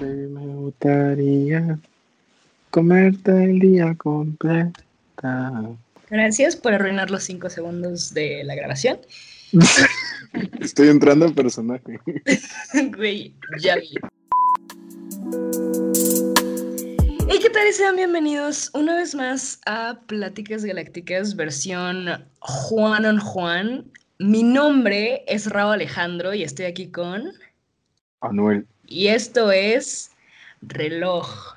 Me 0.00 0.26
gustaría 0.26 1.78
comerte 2.70 3.44
el 3.44 3.58
día 3.60 3.94
completa. 3.94 4.74
Gracias 6.10 6.54
por 6.54 6.74
arruinar 6.74 7.10
los 7.10 7.22
cinco 7.22 7.48
segundos 7.48 8.12
de 8.12 8.44
la 8.44 8.54
grabación. 8.54 8.98
Estoy 10.60 10.88
entrando 10.88 11.26
en 11.26 11.34
personaje. 11.34 11.98
Güey, 12.94 13.32
ya 13.58 13.76
vi. 13.76 13.94
¿Y 17.34 17.38
qué 17.40 17.50
tal? 17.50 17.72
Sean 17.72 17.96
bienvenidos 17.96 18.70
una 18.74 18.96
vez 18.96 19.14
más 19.14 19.60
a 19.64 19.98
Pláticas 20.06 20.62
Galácticas 20.62 21.34
versión 21.36 22.06
Juan 22.40 23.06
on 23.06 23.18
Juan. 23.18 23.90
Mi 24.18 24.42
nombre 24.42 25.24
es 25.26 25.50
Raúl 25.50 25.74
Alejandro 25.74 26.34
y 26.34 26.42
estoy 26.42 26.66
aquí 26.66 26.90
con... 26.90 27.32
Anuel. 28.20 28.66
Y 28.86 29.08
esto 29.08 29.50
es 29.50 30.10
Reloj. 30.62 31.56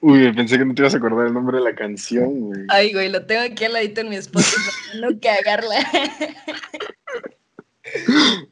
Uy, 0.00 0.32
pensé 0.32 0.58
que 0.58 0.64
no 0.64 0.74
te 0.74 0.82
ibas 0.82 0.94
a 0.94 0.98
acordar 0.98 1.26
el 1.26 1.34
nombre 1.34 1.58
de 1.58 1.64
la 1.64 1.74
canción, 1.74 2.40
güey. 2.40 2.60
Ay, 2.68 2.92
güey, 2.92 3.08
lo 3.10 3.24
tengo 3.24 3.42
aquí 3.42 3.64
al 3.64 3.72
ladito 3.72 4.02
en 4.02 4.10
mi 4.10 4.16
Spotify 4.16 4.70
no 5.00 5.08
cagarla. 5.20 5.76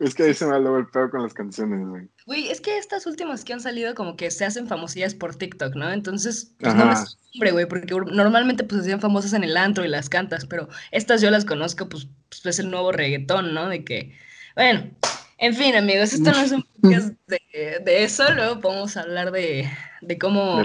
Es 0.01 0.15
que 0.15 0.25
ahí 0.25 0.35
se 0.35 0.47
me 0.47 0.55
ha 0.55 0.59
el 0.59 0.87
pedo 0.87 1.11
con 1.11 1.23
las 1.23 1.35
canciones, 1.35 1.87
güey. 1.87 2.09
Güey, 2.27 2.49
es 2.51 2.61
que 2.61 2.79
estas 2.79 3.07
últimas 3.07 3.45
que 3.45 3.53
han 3.53 3.61
salido 3.61 3.95
como 3.95 4.17
que 4.17 4.31
se 4.31 4.45
hacen 4.45 4.69
famosillas 4.69 5.15
por 5.15 5.35
TikTok, 5.35 5.75
¿no? 5.75 5.91
Entonces, 5.91 6.55
pues 6.59 6.75
no 6.75 6.87
me 6.87 6.95
hombre, 7.35 7.53
güey, 7.53 7.67
porque 7.67 7.95
normalmente 8.13 8.65
pues 8.65 8.81
se 8.81 8.87
hacían 8.87 9.01
famosas 9.01 9.33
en 9.33 9.45
el 9.45 9.57
antro 9.57 9.85
y 9.85 9.89
las 9.89 10.09
cantas, 10.09 10.47
pero 10.47 10.69
estas 10.93 11.21
yo 11.21 11.31
las 11.31 11.45
conozco, 11.45 11.89
pues, 11.89 12.07
pues 12.29 12.47
es 12.47 12.59
el 12.61 12.71
nuevo 12.71 12.93
reggaetón, 12.93 13.55
¿no? 13.55 13.69
De 13.69 13.85
que, 13.85 14.17
bueno, 14.55 14.89
en 15.39 15.55
fin, 15.55 15.75
amigos, 15.75 16.13
esto 16.13 16.31
no 16.31 16.41
es 16.41 16.53
un 16.53 16.63
podcast 16.63 17.15
de, 17.27 17.81
de 17.85 18.05
eso, 18.05 18.25
luego 18.35 18.61
podemos 18.61 18.97
hablar 18.97 19.33
de, 19.33 19.69
de 20.01 20.19
cómo 20.19 20.63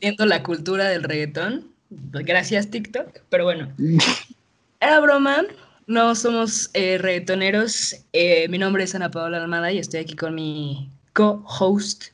viendo 0.00 0.26
la 0.26 0.42
cultura 0.42 0.88
del 0.88 1.02
reggaetón, 1.02 1.68
gracias 1.90 2.70
TikTok, 2.70 3.20
pero 3.28 3.44
bueno, 3.44 3.72
era 4.80 5.00
broma, 5.00 5.44
no 5.86 6.14
somos 6.14 6.70
eh, 6.74 6.98
reggaetoneros, 6.98 7.96
eh, 8.12 8.48
mi 8.48 8.58
nombre 8.58 8.84
es 8.84 8.94
Ana 8.94 9.10
Paola 9.10 9.42
Almada 9.42 9.72
y 9.72 9.78
estoy 9.78 10.00
aquí 10.00 10.14
con 10.14 10.34
mi 10.34 10.90
co-host. 11.12 12.06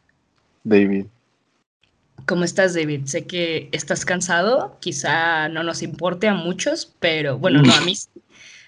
David. 0.64 1.06
¿Cómo 2.26 2.42
estás, 2.42 2.74
David? 2.74 3.02
Sé 3.04 3.26
que 3.26 3.68
estás 3.70 4.04
cansado, 4.04 4.78
quizá 4.80 5.48
no 5.48 5.62
nos 5.62 5.82
importe 5.82 6.26
a 6.26 6.34
muchos, 6.34 6.92
pero 6.98 7.38
bueno, 7.38 7.62
no 7.62 7.72
a 7.72 7.80
mí, 7.82 7.94
sí, 7.94 8.08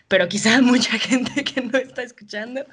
pero 0.08 0.28
quizá 0.28 0.60
mucha 0.62 0.98
gente 0.98 1.44
que 1.44 1.60
no 1.60 1.78
está 1.78 2.02
escuchando, 2.02 2.64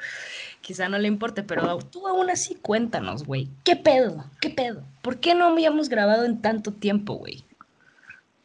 quizá 0.61 0.89
no 0.89 0.97
le 0.97 1.07
importe, 1.07 1.43
pero 1.43 1.77
tú 1.79 2.07
aún 2.07 2.29
así 2.29 2.55
cuéntanos, 2.55 3.23
güey, 3.23 3.49
¿qué 3.63 3.75
pedo? 3.75 4.25
¿Qué 4.41 4.49
pedo? 4.49 4.83
¿Por 5.01 5.17
qué 5.17 5.35
no 5.35 5.45
habíamos 5.45 5.89
grabado 5.89 6.25
en 6.25 6.41
tanto 6.41 6.71
tiempo, 6.71 7.15
güey? 7.15 7.43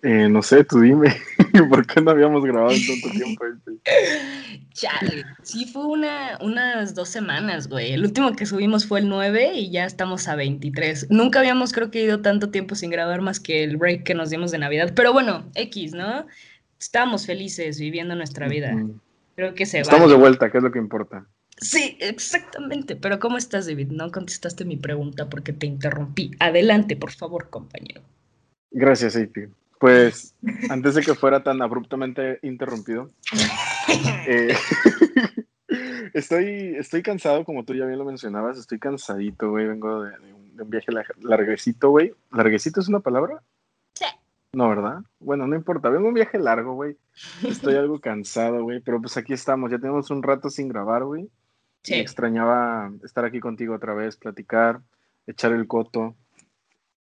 Eh, 0.03 0.29
no 0.31 0.43
sé, 0.43 0.65
tú 0.65 0.81
dime. 0.81 1.15
¿Por 1.69 1.87
qué 1.87 2.01
no 2.01 2.11
habíamos 2.11 2.43
grabado 2.45 2.73
en 2.73 2.87
tanto 2.87 3.11
tiempo? 3.11 3.45
este? 3.45 3.73
Chale, 4.73 5.25
sí 5.43 5.67
fue 5.67 5.85
una, 5.85 6.39
unas 6.41 6.95
dos 6.95 7.11
semanas, 7.11 7.69
güey. 7.69 7.93
El 7.93 8.05
último 8.05 8.33
que 8.35 8.47
subimos 8.47 8.87
fue 8.87 9.01
el 9.01 9.09
9 9.09 9.53
y 9.57 9.71
ya 9.71 9.85
estamos 9.85 10.27
a 10.29 10.37
23. 10.37 11.09
Nunca 11.11 11.41
habíamos, 11.41 11.73
creo 11.73 11.91
que, 11.91 12.03
ido 12.03 12.23
tanto 12.23 12.51
tiempo 12.51 12.75
sin 12.77 12.89
grabar 12.89 13.21
más 13.21 13.41
que 13.41 13.63
el 13.63 13.77
break 13.77 14.05
que 14.05 14.15
nos 14.15 14.31
dimos 14.31 14.53
de 14.53 14.59
Navidad. 14.59 14.93
Pero 14.95 15.13
bueno, 15.13 15.45
X, 15.55 15.93
¿no? 15.93 16.27
Estábamos 16.81 17.27
felices 17.27 17.79
viviendo 17.79 18.15
nuestra 18.17 18.49
vida. 18.49 18.75
Creo 19.37 19.55
que 19.55 19.67
se 19.67 19.81
Estamos 19.81 20.03
vale. 20.07 20.15
de 20.15 20.19
vuelta, 20.19 20.51
que 20.51 20.59
es 20.59 20.65
lo 20.65 20.73
que 20.73 20.79
importa. 20.79 21.27
Sí, 21.59 21.99
exactamente. 22.01 22.97
Pero 22.97 23.19
¿cómo 23.21 23.37
estás, 23.37 23.67
David? 23.67 23.89
No 23.89 24.11
contestaste 24.11 24.65
mi 24.65 24.77
pregunta 24.77 25.29
porque 25.29 25.53
te 25.53 25.67
interrumpí. 25.67 26.31
Adelante, 26.41 26.97
por 26.97 27.13
favor, 27.13 27.51
compañero. 27.51 28.01
Gracias, 28.71 29.15
AP. 29.17 29.51
Pues, 29.79 30.35
antes 30.71 30.95
de 30.95 31.03
que 31.03 31.15
fuera 31.15 31.43
tan 31.43 31.61
abruptamente 31.61 32.39
interrumpido, 32.43 33.11
eh, 34.27 34.55
estoy, 36.15 36.77
estoy 36.79 37.03
cansado, 37.03 37.45
como 37.45 37.65
tú 37.65 37.75
ya 37.75 37.85
bien 37.87 37.99
lo 37.99 38.05
mencionabas, 38.05 38.59
estoy 38.59 38.79
cansadito, 38.79 39.51
güey. 39.51 39.67
Vengo 39.67 40.03
de, 40.03 40.11
de 40.19 40.33
un, 40.33 40.57
de 40.57 40.63
un 40.63 40.71
viaje 40.71 40.93
lar- 40.93 41.15
larguecito, 41.23 41.91
güey. 41.91 42.13
¿Larguecito 42.33 42.81
es 42.81 42.89
una 42.89 43.01
palabra? 43.01 43.43
No, 44.53 44.69
¿verdad? 44.69 44.99
Bueno, 45.21 45.47
no 45.47 45.55
importa. 45.55 45.91
Vengo 45.91 46.09
un 46.09 46.15
viaje 46.15 46.39
largo, 46.39 46.75
güey. 46.75 46.97
Estoy 47.47 47.77
algo 47.77 48.01
cansado, 48.01 48.63
güey. 48.65 48.81
Pero 48.81 49.01
pues 49.01 49.17
aquí 49.17 49.33
estamos. 49.33 49.71
Ya 49.71 49.79
tenemos 49.79 50.11
un 50.11 50.23
rato 50.23 50.51
sin 50.51 50.69
grabar, 50.69 51.05
güey. 51.05 51.31
Sí. 51.83 51.95
extrañaba 51.95 52.93
estar 53.05 53.25
aquí 53.25 53.41
contigo 53.41 53.75
otra 53.75 53.95
vez, 53.95 54.15
platicar, 54.19 54.83
echar 55.27 55.53
el 55.53 55.67
coto. 55.67 56.15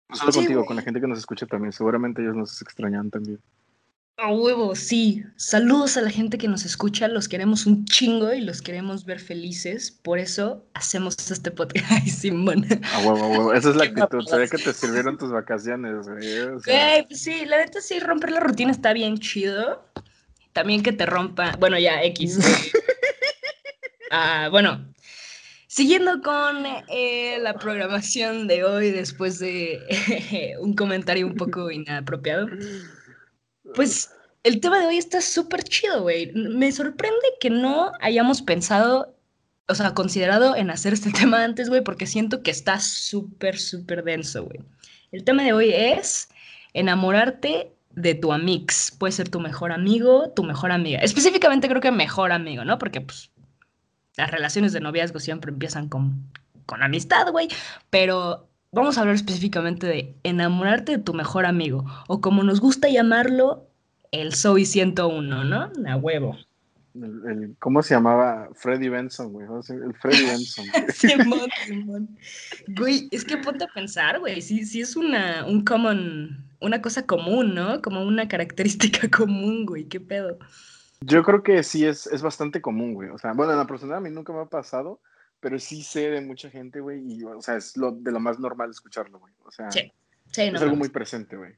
No 0.07 0.15
solo 0.15 0.31
Sí, 0.31 0.39
contigo, 0.39 0.65
con 0.65 0.77
la 0.77 0.81
gente 0.83 1.01
que 1.01 1.07
nos 1.07 1.19
escucha 1.19 1.45
también. 1.47 1.73
Seguramente 1.73 2.21
ellos 2.21 2.35
nos 2.35 2.61
extrañan 2.61 3.09
también. 3.09 3.39
A 4.21 4.31
huevo, 4.31 4.75
sí. 4.75 5.23
Saludos 5.37 5.95
a 5.95 6.01
la 6.01 6.09
gente 6.09 6.37
que 6.37 6.49
nos 6.49 6.65
escucha, 6.65 7.07
los 7.07 7.29
queremos 7.29 7.65
un 7.65 7.85
chingo 7.85 8.33
y 8.33 8.41
los 8.41 8.61
queremos 8.61 9.05
ver 9.05 9.19
felices. 9.19 9.91
Por 9.91 10.19
eso 10.19 10.65
hacemos 10.73 11.15
este 11.31 11.51
podcast. 11.51 11.85
Ay, 11.89 12.09
Simón. 12.09 12.65
A 12.93 12.99
huevo, 12.99 13.23
a 13.23 13.29
huevo. 13.29 13.53
Esa 13.53 13.69
es 13.69 13.75
la 13.77 13.85
actitud. 13.85 14.25
Sabía 14.27 14.47
que 14.47 14.57
te 14.57 14.73
sirvieron 14.73 15.17
tus 15.17 15.31
vacaciones, 15.31 16.05
güey. 16.05 16.39
O 16.39 16.59
sea, 16.59 16.91
Güey, 16.91 17.07
pues 17.07 17.21
sí, 17.21 17.45
la 17.45 17.57
neta 17.59 17.79
sí, 17.79 17.99
romper 17.99 18.31
la 18.31 18.41
rutina 18.41 18.71
está 18.71 18.91
bien 18.91 19.19
chido. 19.19 19.85
También 20.51 20.83
que 20.83 20.91
te 20.91 21.05
rompa, 21.05 21.55
bueno, 21.59 21.79
ya, 21.79 22.03
X. 22.03 22.39
Ah, 24.11 24.47
bueno, 24.49 24.91
siguiendo 25.67 26.23
con 26.23 26.65
eh, 26.87 27.37
la 27.39 27.53
programación 27.53 28.47
de 28.47 28.63
hoy, 28.63 28.89
después 28.89 29.37
de 29.37 30.57
un 30.61 30.73
comentario 30.73 31.27
un 31.27 31.35
poco 31.35 31.69
inapropiado, 31.69 32.47
pues 33.75 34.11
el 34.43 34.61
tema 34.61 34.79
de 34.79 34.87
hoy 34.87 34.97
está 34.97 35.21
súper 35.21 35.63
chido, 35.63 36.01
güey. 36.01 36.31
Me 36.33 36.71
sorprende 36.71 37.17
que 37.39 37.49
no 37.49 37.91
hayamos 38.01 38.41
pensado, 38.41 39.15
o 39.67 39.75
sea, 39.75 39.93
considerado 39.93 40.55
en 40.55 40.69
hacer 40.69 40.93
este 40.93 41.11
tema 41.19 41.43
antes, 41.43 41.69
güey, 41.69 41.83
porque 41.83 42.07
siento 42.07 42.41
que 42.43 42.51
está 42.51 42.79
súper, 42.79 43.57
súper 43.57 44.03
denso, 44.03 44.45
güey. 44.45 44.59
El 45.11 45.23
tema 45.23 45.43
de 45.43 45.53
hoy 45.53 45.71
es 45.73 46.29
enamorarte 46.73 47.73
de 47.91 48.15
tu 48.15 48.31
amix. 48.31 48.91
Puede 48.91 49.11
ser 49.11 49.29
tu 49.29 49.39
mejor 49.39 49.71
amigo, 49.71 50.31
tu 50.35 50.43
mejor 50.43 50.71
amiga. 50.71 50.99
Específicamente 50.99 51.67
creo 51.67 51.81
que 51.81 51.91
mejor 51.91 52.31
amigo, 52.31 52.63
¿no? 52.63 52.77
Porque 52.77 53.01
pues 53.01 53.31
las 54.15 54.31
relaciones 54.31 54.73
de 54.73 54.79
noviazgo 54.79 55.19
siempre 55.19 55.51
empiezan 55.51 55.89
con, 55.89 56.31
con 56.65 56.83
amistad, 56.83 57.31
güey. 57.31 57.47
Pero 57.89 58.48
vamos 58.71 58.97
a 58.97 59.01
hablar 59.01 59.15
específicamente 59.15 59.87
de 59.87 60.15
enamorarte 60.23 60.93
de 60.97 61.03
tu 61.03 61.13
mejor 61.13 61.45
amigo. 61.45 61.85
O 62.07 62.21
como 62.21 62.43
nos 62.43 62.59
gusta 62.61 62.89
llamarlo, 62.89 63.67
el 64.11 64.33
Soy 64.33 64.65
101, 64.65 65.43
¿no? 65.43 65.71
A 65.87 65.95
huevo. 65.95 66.37
el- 66.95 67.21
el- 67.31 67.55
¿Cómo 67.59 67.81
se 67.83 67.93
llamaba? 67.93 68.49
Freddy 68.55 68.89
Benson, 68.89 69.31
güey. 69.31 69.45
El 69.47 69.93
Freddy 69.93 70.25
Benson. 70.31 70.65
güey. 70.71 70.85
Simón, 70.93 71.49
Simón. 71.65 72.17
Güey, 72.67 73.07
es 73.11 73.23
que 73.23 73.37
ponte 73.37 73.63
a 73.63 73.67
pensar, 73.67 74.19
güey, 74.19 74.41
sí, 74.41 74.65
sí 74.65 74.81
es 74.81 74.95
una, 74.95 75.45
un 75.45 75.63
common, 75.63 76.43
una 76.59 76.81
cosa 76.81 77.05
común, 77.05 77.53
¿no? 77.55 77.81
Como 77.81 78.03
una 78.03 78.27
característica 78.27 79.07
común, 79.15 79.65
güey, 79.65 79.85
qué 79.85 79.99
pedo. 79.99 80.39
Yo 81.01 81.23
creo 81.23 81.43
que 81.43 81.63
sí 81.63 81.85
es, 81.85 82.07
es 82.07 82.21
bastante 82.21 82.59
común, 82.61 82.93
güey. 82.95 83.09
O 83.09 83.17
sea, 83.17 83.31
bueno, 83.33 83.53
en 83.53 83.59
la 83.59 83.67
personal 83.67 83.97
a 83.97 84.01
mí 84.01 84.09
nunca 84.09 84.33
me 84.33 84.41
ha 84.41 84.45
pasado, 84.45 84.99
pero 85.39 85.59
sí 85.59 85.83
sé 85.83 86.09
de 86.09 86.21
mucha 86.21 86.49
gente, 86.49 86.79
güey. 86.79 87.01
Y, 87.05 87.23
o 87.23 87.41
sea, 87.41 87.57
es 87.57 87.77
lo, 87.77 87.91
de 87.91 88.11
lo 88.11 88.19
más 88.19 88.39
normal 88.39 88.69
escucharlo, 88.69 89.19
güey. 89.19 89.33
O 89.45 89.51
sea, 89.51 89.71
Sí, 89.71 89.91
sí, 90.31 90.41
es 90.41 90.53
no 90.53 90.59
algo 90.59 90.75
muy 90.75 90.89
presente, 90.89 91.35
güey. 91.35 91.53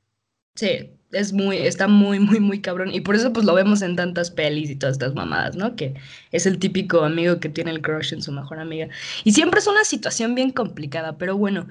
Sí, 0.55 0.91
es 1.11 1.31
muy, 1.31 1.57
está 1.57 1.87
muy, 1.87 2.19
muy, 2.19 2.39
muy 2.39 2.61
cabrón. 2.61 2.93
Y 2.93 3.01
por 3.01 3.15
eso 3.15 3.31
pues 3.31 3.45
lo 3.45 3.53
vemos 3.53 3.81
en 3.81 3.95
tantas 3.95 4.31
pelis 4.31 4.69
y 4.69 4.75
todas 4.75 4.95
estas 4.95 5.15
mamadas, 5.15 5.55
¿no? 5.55 5.75
Que 5.75 5.95
es 6.31 6.45
el 6.45 6.59
típico 6.59 7.03
amigo 7.03 7.39
que 7.39 7.49
tiene 7.49 7.71
el 7.71 7.81
crush 7.81 8.13
en 8.13 8.21
su 8.21 8.31
mejor 8.31 8.59
amiga. 8.59 8.89
Y 9.23 9.31
siempre 9.31 9.59
es 9.59 9.67
una 9.67 9.85
situación 9.85 10.35
bien 10.35 10.51
complicada, 10.51 11.17
pero 11.17 11.37
bueno, 11.37 11.67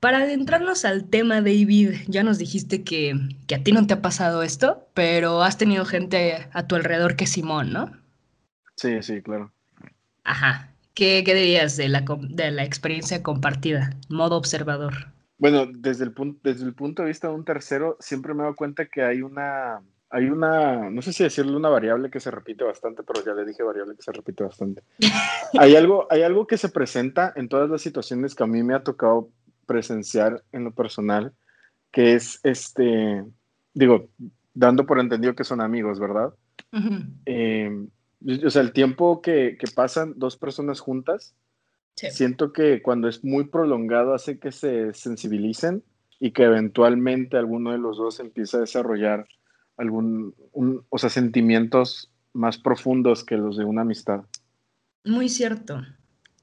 para 0.00 0.18
adentrarnos 0.18 0.84
al 0.84 1.04
tema, 1.04 1.42
David, 1.42 1.92
ya 2.08 2.22
nos 2.22 2.38
dijiste 2.38 2.82
que, 2.82 3.14
que 3.46 3.54
a 3.54 3.62
ti 3.62 3.72
no 3.72 3.86
te 3.86 3.94
ha 3.94 4.02
pasado 4.02 4.42
esto, 4.42 4.88
pero 4.94 5.42
has 5.42 5.58
tenido 5.58 5.84
gente 5.84 6.48
a 6.52 6.66
tu 6.66 6.74
alrededor 6.74 7.16
que 7.16 7.24
es 7.24 7.30
Simón, 7.30 7.72
¿no? 7.72 7.92
Sí, 8.76 9.02
sí, 9.02 9.20
claro. 9.20 9.52
Ajá. 10.24 10.71
¿Qué, 10.94 11.22
qué 11.24 11.34
dirías 11.34 11.76
de 11.76 11.88
la, 11.88 12.04
de 12.28 12.50
la 12.50 12.64
experiencia 12.64 13.22
compartida, 13.22 13.96
modo 14.08 14.36
observador? 14.36 14.92
Bueno, 15.38 15.66
desde 15.66 16.04
el, 16.04 16.12
punto, 16.12 16.40
desde 16.44 16.64
el 16.64 16.74
punto 16.74 17.02
de 17.02 17.08
vista 17.08 17.28
de 17.28 17.34
un 17.34 17.44
tercero, 17.44 17.96
siempre 17.98 18.34
me 18.34 18.40
he 18.40 18.42
dado 18.44 18.54
cuenta 18.54 18.86
que 18.86 19.02
hay 19.02 19.22
una, 19.22 19.82
hay 20.10 20.26
una, 20.26 20.90
no 20.90 21.02
sé 21.02 21.12
si 21.12 21.24
decirle 21.24 21.56
una 21.56 21.70
variable 21.70 22.10
que 22.10 22.20
se 22.20 22.30
repite 22.30 22.62
bastante, 22.64 23.02
pero 23.02 23.24
ya 23.24 23.32
le 23.32 23.46
dije 23.46 23.62
variable 23.62 23.96
que 23.96 24.02
se 24.02 24.12
repite 24.12 24.44
bastante. 24.44 24.82
hay, 25.58 25.74
algo, 25.74 26.06
hay 26.10 26.22
algo 26.22 26.46
que 26.46 26.58
se 26.58 26.68
presenta 26.68 27.32
en 27.34 27.48
todas 27.48 27.70
las 27.70 27.80
situaciones 27.80 28.34
que 28.34 28.44
a 28.44 28.46
mí 28.46 28.62
me 28.62 28.74
ha 28.74 28.84
tocado 28.84 29.30
presenciar 29.66 30.44
en 30.52 30.64
lo 30.64 30.74
personal, 30.74 31.32
que 31.90 32.14
es 32.14 32.38
este, 32.42 33.24
digo, 33.72 34.10
dando 34.52 34.84
por 34.84 35.00
entendido 35.00 35.34
que 35.34 35.44
son 35.44 35.62
amigos, 35.62 35.98
¿verdad? 35.98 36.34
Ujú. 36.72 37.04
Eh, 37.26 37.70
o 38.44 38.50
sea, 38.50 38.62
el 38.62 38.72
tiempo 38.72 39.22
que, 39.22 39.56
que 39.58 39.66
pasan 39.74 40.14
dos 40.16 40.36
personas 40.36 40.80
juntas 40.80 41.34
Siento 41.94 42.52
que 42.52 42.82
cuando 42.82 43.08
es 43.08 43.22
muy 43.22 43.44
prolongado 43.44 44.14
hace 44.14 44.38
que 44.38 44.50
se 44.50 44.92
sensibilicen 44.94 45.84
y 46.18 46.32
que 46.32 46.44
eventualmente 46.44 47.36
alguno 47.36 47.72
de 47.72 47.78
los 47.78 47.98
dos 47.98 48.18
empiece 48.18 48.56
a 48.56 48.60
desarrollar 48.60 49.26
algún, 49.76 50.34
o 50.88 50.98
sea, 50.98 51.10
sentimientos 51.10 52.10
más 52.32 52.58
profundos 52.58 53.24
que 53.24 53.36
los 53.36 53.56
de 53.56 53.64
una 53.64 53.82
amistad. 53.82 54.22
Muy 55.04 55.28
cierto. 55.28 55.82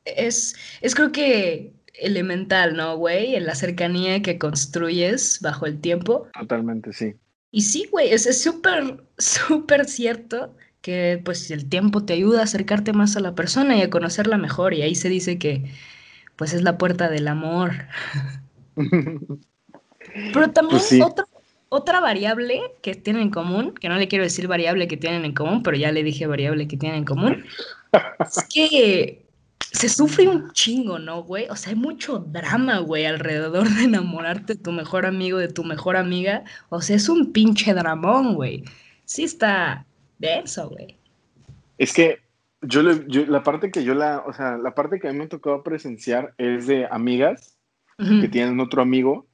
Es, 0.05 0.55
es 0.81 0.95
creo 0.95 1.11
que 1.11 1.73
elemental, 1.93 2.75
¿no, 2.75 2.97
güey? 2.97 3.35
En 3.35 3.45
la 3.45 3.55
cercanía 3.55 4.21
que 4.21 4.37
construyes 4.37 5.39
bajo 5.41 5.65
el 5.65 5.79
tiempo. 5.79 6.27
Totalmente, 6.39 6.93
sí. 6.93 7.15
Y 7.51 7.61
sí, 7.61 7.87
güey, 7.91 8.11
es 8.11 8.41
súper, 8.41 9.03
súper 9.17 9.85
cierto 9.85 10.55
que 10.81 11.21
pues 11.23 11.51
el 11.51 11.67
tiempo 11.67 12.05
te 12.05 12.13
ayuda 12.13 12.41
a 12.41 12.43
acercarte 12.43 12.93
más 12.93 13.15
a 13.15 13.19
la 13.19 13.35
persona 13.35 13.75
y 13.75 13.81
a 13.81 13.89
conocerla 13.89 14.37
mejor. 14.37 14.73
Y 14.73 14.81
ahí 14.81 14.95
se 14.95 15.09
dice 15.09 15.37
que 15.37 15.71
pues 16.35 16.53
es 16.53 16.63
la 16.63 16.77
puerta 16.77 17.09
del 17.09 17.27
amor. 17.27 17.73
Pero 20.33 20.51
también 20.51 20.79
pues 20.79 21.01
otra, 21.01 21.25
otra 21.69 21.99
variable 21.99 22.61
que 22.81 22.95
tienen 22.95 23.23
en 23.23 23.29
común, 23.29 23.73
que 23.73 23.89
no 23.89 23.95
le 23.95 24.07
quiero 24.07 24.23
decir 24.23 24.47
variable 24.47 24.87
que 24.87 24.97
tienen 24.97 25.23
en 25.23 25.33
común, 25.33 25.61
pero 25.61 25.77
ya 25.77 25.91
le 25.91 26.03
dije 26.03 26.25
variable 26.25 26.67
que 26.67 26.77
tienen 26.77 26.99
en 26.99 27.05
común, 27.05 27.45
es 28.19 28.43
que 28.53 29.25
se 29.59 29.87
sufre 29.87 30.27
un 30.27 30.51
chingo, 30.51 30.97
¿no, 30.97 31.23
güey? 31.23 31.47
O 31.49 31.55
sea, 31.55 31.71
hay 31.71 31.75
mucho 31.77 32.19
drama, 32.19 32.79
güey, 32.79 33.05
alrededor 33.05 33.69
de 33.69 33.83
enamorarte 33.83 34.55
de 34.55 34.59
tu 34.59 34.71
mejor 34.71 35.05
amigo, 35.05 35.37
de 35.37 35.49
tu 35.49 35.63
mejor 35.63 35.95
amiga. 35.95 36.43
O 36.69 36.81
sea, 36.81 36.95
es 36.95 37.07
un 37.07 37.31
pinche 37.31 37.73
dramón, 37.73 38.33
güey. 38.33 38.63
Sí 39.05 39.23
está 39.23 39.85
denso, 40.19 40.69
güey. 40.69 40.97
Es 41.77 41.93
que 41.93 42.19
yo, 42.61 42.83
la 42.83 43.43
parte 43.43 43.71
que 43.71 43.83
yo 43.83 43.95
la, 43.95 44.23
o 44.25 44.33
sea, 44.33 44.57
la 44.57 44.75
parte 44.75 44.99
que 44.99 45.07
a 45.07 45.11
mí 45.11 45.17
me 45.17 45.23
ha 45.25 45.29
tocado 45.29 45.63
presenciar 45.63 46.33
es 46.37 46.67
de 46.67 46.87
amigas 46.91 47.55
que 47.97 48.29
tienen 48.29 48.61
otro 48.61 48.81
amigo, 48.81 49.27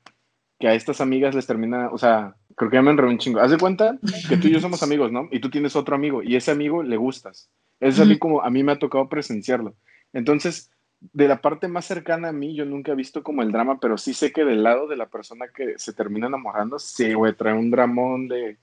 que 0.60 0.68
a 0.68 0.74
estas 0.74 1.00
amigas 1.00 1.36
les 1.36 1.46
termina, 1.46 1.90
o 1.92 2.00
sea, 2.00 2.36
creo 2.56 2.72
que 2.72 2.78
ya 2.78 2.82
me 2.82 2.90
enredé 2.90 3.10
un 3.10 3.20
chingo. 3.20 3.40
Haz 3.40 3.52
de 3.52 3.60
cuenta 3.60 4.00
que 4.28 4.38
tú 4.38 4.48
y 4.48 4.52
yo 4.52 4.60
somos 4.60 4.82
amigos, 4.82 5.12
¿no? 5.12 5.28
Y 5.32 5.40
tú 5.40 5.52
tienes 5.52 5.76
otro 5.76 5.96
amigo 5.96 6.24
y 6.24 6.36
ese 6.36 6.50
amigo 6.50 6.82
le 6.82 6.98
gustas. 6.98 7.52
Es 7.80 8.00
a 8.00 8.06
mí 8.06 8.18
como 8.18 8.42
a 8.42 8.50
mí 8.50 8.64
me 8.64 8.72
ha 8.72 8.80
tocado 8.80 9.08
presenciarlo. 9.08 9.76
Entonces, 10.14 10.72
de 11.00 11.28
la 11.28 11.42
parte 11.42 11.68
más 11.68 11.86
cercana 11.86 12.30
a 12.30 12.34
mí, 12.34 12.56
yo 12.56 12.66
nunca 12.66 12.94
he 12.94 12.96
visto 12.96 13.22
como 13.22 13.44
el 13.44 13.52
drama, 13.52 13.80
pero 13.80 13.98
sí 13.98 14.14
sé 14.14 14.32
que 14.32 14.46
del 14.46 14.64
lado 14.64 14.88
de 14.88 14.96
la 14.96 15.08
persona 15.08 15.48
que 15.54 15.78
se 15.78 15.94
termina 15.94 16.28
enamorando, 16.28 16.80
sí, 16.80 17.14
güey, 17.14 17.34
trae 17.34 17.54
un 17.54 17.70
dramón 17.70 18.28
de 18.28 18.58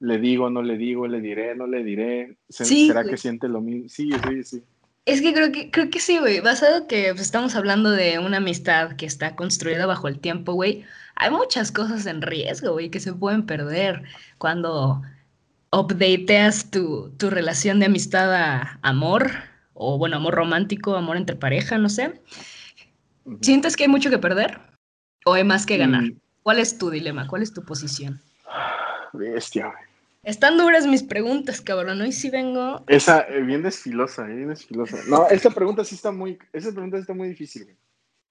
le 0.00 0.18
digo, 0.18 0.50
no 0.50 0.62
le 0.62 0.76
digo, 0.76 1.06
le 1.06 1.20
diré, 1.20 1.54
no 1.54 1.66
le 1.66 1.82
diré. 1.82 2.36
¿Será 2.48 3.04
que 3.04 3.16
siente 3.16 3.48
lo 3.48 3.60
mismo? 3.60 3.88
Sí, 3.88 4.10
sí, 4.12 4.42
sí. 4.44 4.62
Es 5.06 5.22
que 5.22 5.32
creo 5.32 5.52
que, 5.52 5.70
creo 5.70 5.88
que 5.88 6.00
sí, 6.00 6.18
güey. 6.18 6.40
Basado 6.40 6.88
que 6.88 7.10
pues, 7.12 7.22
estamos 7.22 7.54
hablando 7.54 7.90
de 7.90 8.18
una 8.18 8.38
amistad 8.38 8.96
que 8.96 9.06
está 9.06 9.36
construida 9.36 9.86
bajo 9.86 10.08
el 10.08 10.18
tiempo, 10.18 10.54
güey. 10.54 10.84
Hay 11.14 11.30
muchas 11.30 11.70
cosas 11.70 12.06
en 12.06 12.22
riesgo, 12.22 12.72
güey, 12.72 12.90
que 12.90 13.00
se 13.00 13.12
pueden 13.12 13.46
perder 13.46 14.02
cuando 14.38 15.02
updateas 15.70 16.70
tu, 16.70 17.10
tu 17.16 17.30
relación 17.30 17.78
de 17.78 17.86
amistad 17.86 18.34
a 18.34 18.78
amor 18.82 19.30
o 19.74 19.98
bueno, 19.98 20.16
amor 20.16 20.34
romántico, 20.34 20.96
amor 20.96 21.16
entre 21.16 21.36
pareja, 21.36 21.78
no 21.78 21.88
sé. 21.88 22.20
¿Sientes 23.42 23.76
que 23.76 23.84
hay 23.84 23.88
mucho 23.88 24.10
que 24.10 24.18
perder 24.18 24.60
o 25.24 25.34
hay 25.34 25.44
más 25.44 25.66
que 25.66 25.76
ganar? 25.76 26.02
Mm. 26.02 26.20
¿Cuál 26.42 26.58
es 26.58 26.78
tu 26.78 26.90
dilema? 26.90 27.26
¿Cuál 27.26 27.42
es 27.42 27.52
tu 27.52 27.64
posición? 27.64 28.20
Bestia. 29.12 29.72
Están 30.26 30.58
duras 30.58 30.88
mis 30.88 31.04
preguntas, 31.04 31.60
cabrón. 31.60 32.00
Hoy 32.00 32.10
sí 32.10 32.30
vengo. 32.30 32.84
Esa, 32.88 33.20
eh, 33.28 33.42
bien 33.42 33.62
desfilosa, 33.62 34.28
eh, 34.28 34.34
bien 34.34 34.48
desfilosa. 34.48 34.98
No, 35.06 35.28
esta 35.28 35.50
pregunta 35.50 35.84
sí 35.84 35.94
está 35.94 36.10
muy, 36.10 36.36
esa 36.52 36.72
pregunta 36.72 36.98
está 36.98 37.14
muy 37.14 37.28
difícil. 37.28 37.76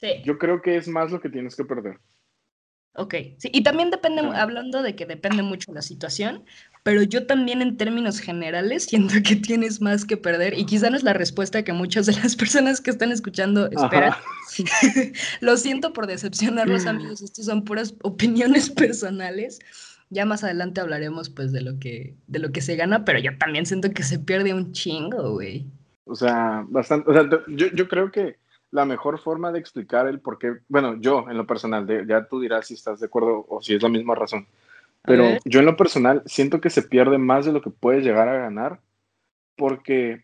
Sí. 0.02 0.10
Yo 0.26 0.38
creo 0.38 0.62
que 0.62 0.76
es 0.76 0.90
más 0.90 1.10
lo 1.14 1.22
que 1.22 1.30
tienes 1.30 1.56
que 1.56 1.64
perder. 1.64 1.98
Ok, 2.98 3.16
sí, 3.38 3.50
y 3.54 3.64
también 3.64 3.92
depende, 3.92 4.22
hablando 4.22 4.82
de 4.82 4.96
que 4.98 5.06
depende 5.06 5.42
mucho 5.42 5.74
la 5.74 5.82
situación, 5.82 6.44
pero 6.84 7.02
yo 7.02 7.26
también 7.28 7.62
en 7.62 7.78
términos 7.78 8.20
generales 8.20 8.84
siento 8.90 9.16
que 9.26 9.38
tienes 9.38 9.80
más 9.80 10.04
que 10.04 10.18
perder 10.18 10.60
y 10.60 10.66
quizá 10.66 10.90
no 10.90 10.98
es 10.98 11.04
la 11.04 11.14
respuesta 11.14 11.64
que 11.64 11.72
muchas 11.72 12.08
de 12.08 12.14
las 12.14 12.36
personas 12.36 12.82
que 12.82 12.92
están 12.92 13.14
escuchando 13.14 13.70
esperan. 13.72 14.14
Lo 15.40 15.56
siento 15.56 15.94
por 15.94 16.08
decepcionarlos 16.08 16.88
amigos, 16.88 17.22
estas 17.22 17.46
son 17.46 17.64
puras 17.64 17.96
opiniones 18.02 18.70
personales. 18.82 19.60
Ya 20.16 20.26
más 20.26 20.46
adelante 20.46 20.80
hablaremos 20.80 21.30
pues 21.30 21.52
de 21.52 21.60
lo 21.60 21.78
que 21.78 22.16
de 22.28 22.40
lo 22.40 22.54
que 22.54 22.62
se 22.62 22.78
gana, 22.78 23.04
pero 23.04 23.20
yo 23.20 23.38
también 23.38 23.66
siento 23.66 23.92
que 23.92 24.02
se 24.02 24.18
pierde 24.18 24.54
un 24.54 24.72
chingo, 24.72 25.34
güey. 25.34 25.66
O 26.06 26.16
sea, 26.16 26.66
bastante, 26.70 27.12
o 27.12 27.14
sea, 27.14 27.30
yo, 27.50 27.68
yo 27.68 27.90
creo 27.90 28.10
que 28.14 28.38
la 28.72 28.86
mejor 28.86 29.20
forma 29.20 29.52
de 29.52 29.60
explicar 29.60 30.08
el 30.08 30.22
por 30.22 30.40
qué, 30.40 30.54
bueno, 30.70 30.96
yo 31.02 31.26
en 31.30 31.36
lo 31.36 31.46
personal, 31.46 31.86
ya 32.08 32.30
tú 32.30 32.40
dirás 32.40 32.68
si 32.68 32.76
estás 32.76 33.02
de 33.02 33.08
acuerdo 33.08 33.46
o 33.50 33.62
si 33.62 33.76
es 33.76 33.84
la 33.84 33.90
misma 33.90 34.16
razón, 34.16 34.48
pero 35.02 35.38
yo 35.44 35.60
en 35.60 35.66
lo 35.66 35.76
personal 35.76 36.24
siento 36.26 36.62
que 36.62 36.70
se 36.70 36.82
pierde 36.82 37.18
más 37.18 37.46
de 37.46 37.52
lo 37.52 37.62
que 37.62 37.70
puedes 37.70 38.02
llegar 38.02 38.30
a 38.30 38.40
ganar 38.40 38.80
porque 39.58 40.24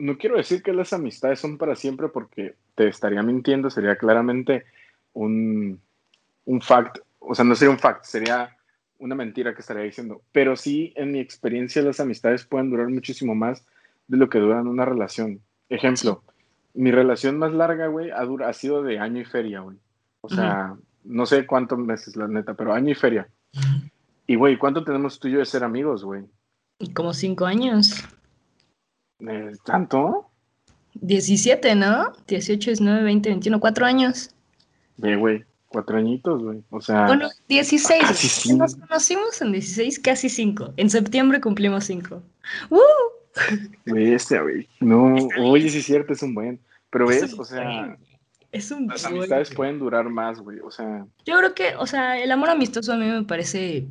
no 0.00 0.18
quiero 0.18 0.36
decir 0.36 0.60
que 0.64 0.72
las 0.72 0.92
amistades 0.92 1.38
son 1.38 1.56
para 1.56 1.76
siempre 1.76 2.08
porque 2.08 2.56
te 2.74 2.88
estaría 2.88 3.22
mintiendo, 3.22 3.70
sería 3.70 3.94
claramente 3.94 4.64
un, 5.12 5.80
un 6.46 6.60
fact, 6.60 6.98
o 7.20 7.32
sea, 7.32 7.44
no 7.44 7.54
sería 7.54 7.72
un 7.72 7.78
fact, 7.78 8.02
sería 8.02 8.56
una 8.98 9.14
mentira 9.14 9.54
que 9.54 9.60
estaría 9.60 9.82
diciendo, 9.82 10.22
pero 10.32 10.56
sí 10.56 10.92
en 10.96 11.12
mi 11.12 11.20
experiencia 11.20 11.82
las 11.82 12.00
amistades 12.00 12.44
pueden 12.44 12.70
durar 12.70 12.88
muchísimo 12.88 13.34
más 13.34 13.66
de 14.08 14.16
lo 14.16 14.28
que 14.28 14.38
duran 14.38 14.66
una 14.66 14.84
relación. 14.84 15.40
Ejemplo, 15.68 16.22
mi 16.74 16.90
relación 16.90 17.38
más 17.38 17.52
larga, 17.52 17.86
güey, 17.86 18.10
ha, 18.10 18.22
ha 18.46 18.52
sido 18.52 18.82
de 18.82 18.98
año 18.98 19.20
y 19.20 19.24
feria, 19.24 19.60
güey. 19.60 19.76
O 20.20 20.28
sea, 20.28 20.76
no 21.04 21.26
sé 21.26 21.46
cuántos 21.46 21.78
meses, 21.78 22.16
la 22.16 22.26
neta, 22.26 22.54
pero 22.54 22.72
año 22.72 22.90
y 22.90 22.94
feria. 22.94 23.28
Y, 24.26 24.36
güey, 24.36 24.58
¿cuánto 24.58 24.82
tenemos 24.84 25.18
tú 25.18 25.28
y 25.28 25.32
yo 25.32 25.38
de 25.38 25.44
ser 25.44 25.62
amigos, 25.62 26.02
güey? 26.02 26.24
Como 26.94 27.12
cinco 27.12 27.44
años. 27.44 28.02
Eh, 29.20 29.52
¿Tanto? 29.64 30.30
17, 30.94 31.74
¿no? 31.74 32.12
18, 32.26 32.70
19, 32.70 33.02
20, 33.02 33.28
21, 33.28 33.60
cuatro 33.60 33.84
años. 33.84 34.30
Ve, 34.96 35.16
güey, 35.16 35.44
cuatro 35.74 35.98
añitos, 35.98 36.40
güey. 36.40 36.62
O 36.70 36.80
sea. 36.80 37.06
Bueno, 37.06 37.28
16. 37.48 38.02
Casi 38.02 38.54
Nos 38.54 38.76
conocimos 38.76 39.42
en 39.42 39.52
16, 39.52 39.98
casi 39.98 40.28
cinco. 40.28 40.72
En 40.76 40.88
septiembre 40.88 41.40
cumplimos 41.40 41.84
cinco. 41.84 42.22
¡Uh! 42.70 42.78
Bestia, 43.84 44.42
güey. 44.42 44.68
No, 44.78 45.16
oye, 45.40 45.68
sí 45.68 45.78
es 45.78 45.86
cierto, 45.86 46.12
es 46.12 46.22
un 46.22 46.34
buen. 46.34 46.60
Pero 46.90 47.08
ves, 47.08 47.34
o 47.36 47.44
sea. 47.44 47.98
Es 48.52 48.70
un 48.70 48.86
las 48.86 49.04
amistades 49.04 49.52
pueden 49.52 49.80
durar 49.80 50.08
más, 50.08 50.38
güey. 50.38 50.60
O 50.60 50.70
sea. 50.70 51.06
Yo 51.26 51.36
creo 51.38 51.54
que, 51.54 51.74
o 51.76 51.86
sea, 51.86 52.22
el 52.22 52.30
amor 52.30 52.50
amistoso 52.50 52.92
a 52.92 52.96
mí 52.96 53.06
me 53.06 53.24
parece 53.24 53.88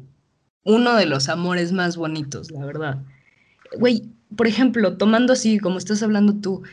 uno 0.64 0.96
de 0.96 1.06
los 1.06 1.28
amores 1.28 1.74
más 1.74 1.98
bonitos, 1.98 2.50
la 2.50 2.66
verdad. 2.66 3.04
Güey, 3.78 4.04
por 4.38 4.48
ejemplo, 4.48 4.96
tomando 4.96 5.34
así, 5.34 5.60
como 5.60 5.78
estás 5.78 6.02
hablando 6.02 6.36
tú, 6.36 6.64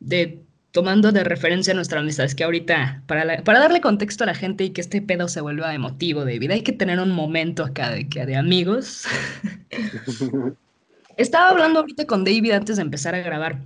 de 0.00 0.42
tomando 0.76 1.10
de 1.10 1.24
referencia 1.24 1.72
nuestra 1.72 2.00
amistad, 2.00 2.26
es 2.26 2.34
que 2.34 2.44
ahorita, 2.44 3.02
para, 3.06 3.42
para 3.44 3.60
darle 3.60 3.80
contexto 3.80 4.24
a 4.24 4.26
la 4.26 4.34
gente 4.34 4.62
y 4.62 4.70
que 4.74 4.82
este 4.82 5.00
pedo 5.00 5.26
se 5.26 5.40
vuelva 5.40 5.72
emotivo 5.72 6.26
de 6.26 6.38
vida, 6.38 6.52
hay 6.52 6.60
que 6.60 6.74
tener 6.74 7.00
un 7.00 7.12
momento 7.12 7.64
acá 7.64 7.90
de, 7.90 8.04
de 8.04 8.36
amigos. 8.36 9.04
Estaba 11.16 11.48
hablando 11.48 11.80
ahorita 11.80 12.06
con 12.06 12.24
David 12.24 12.50
antes 12.50 12.76
de 12.76 12.82
empezar 12.82 13.14
a 13.14 13.20
grabar. 13.20 13.58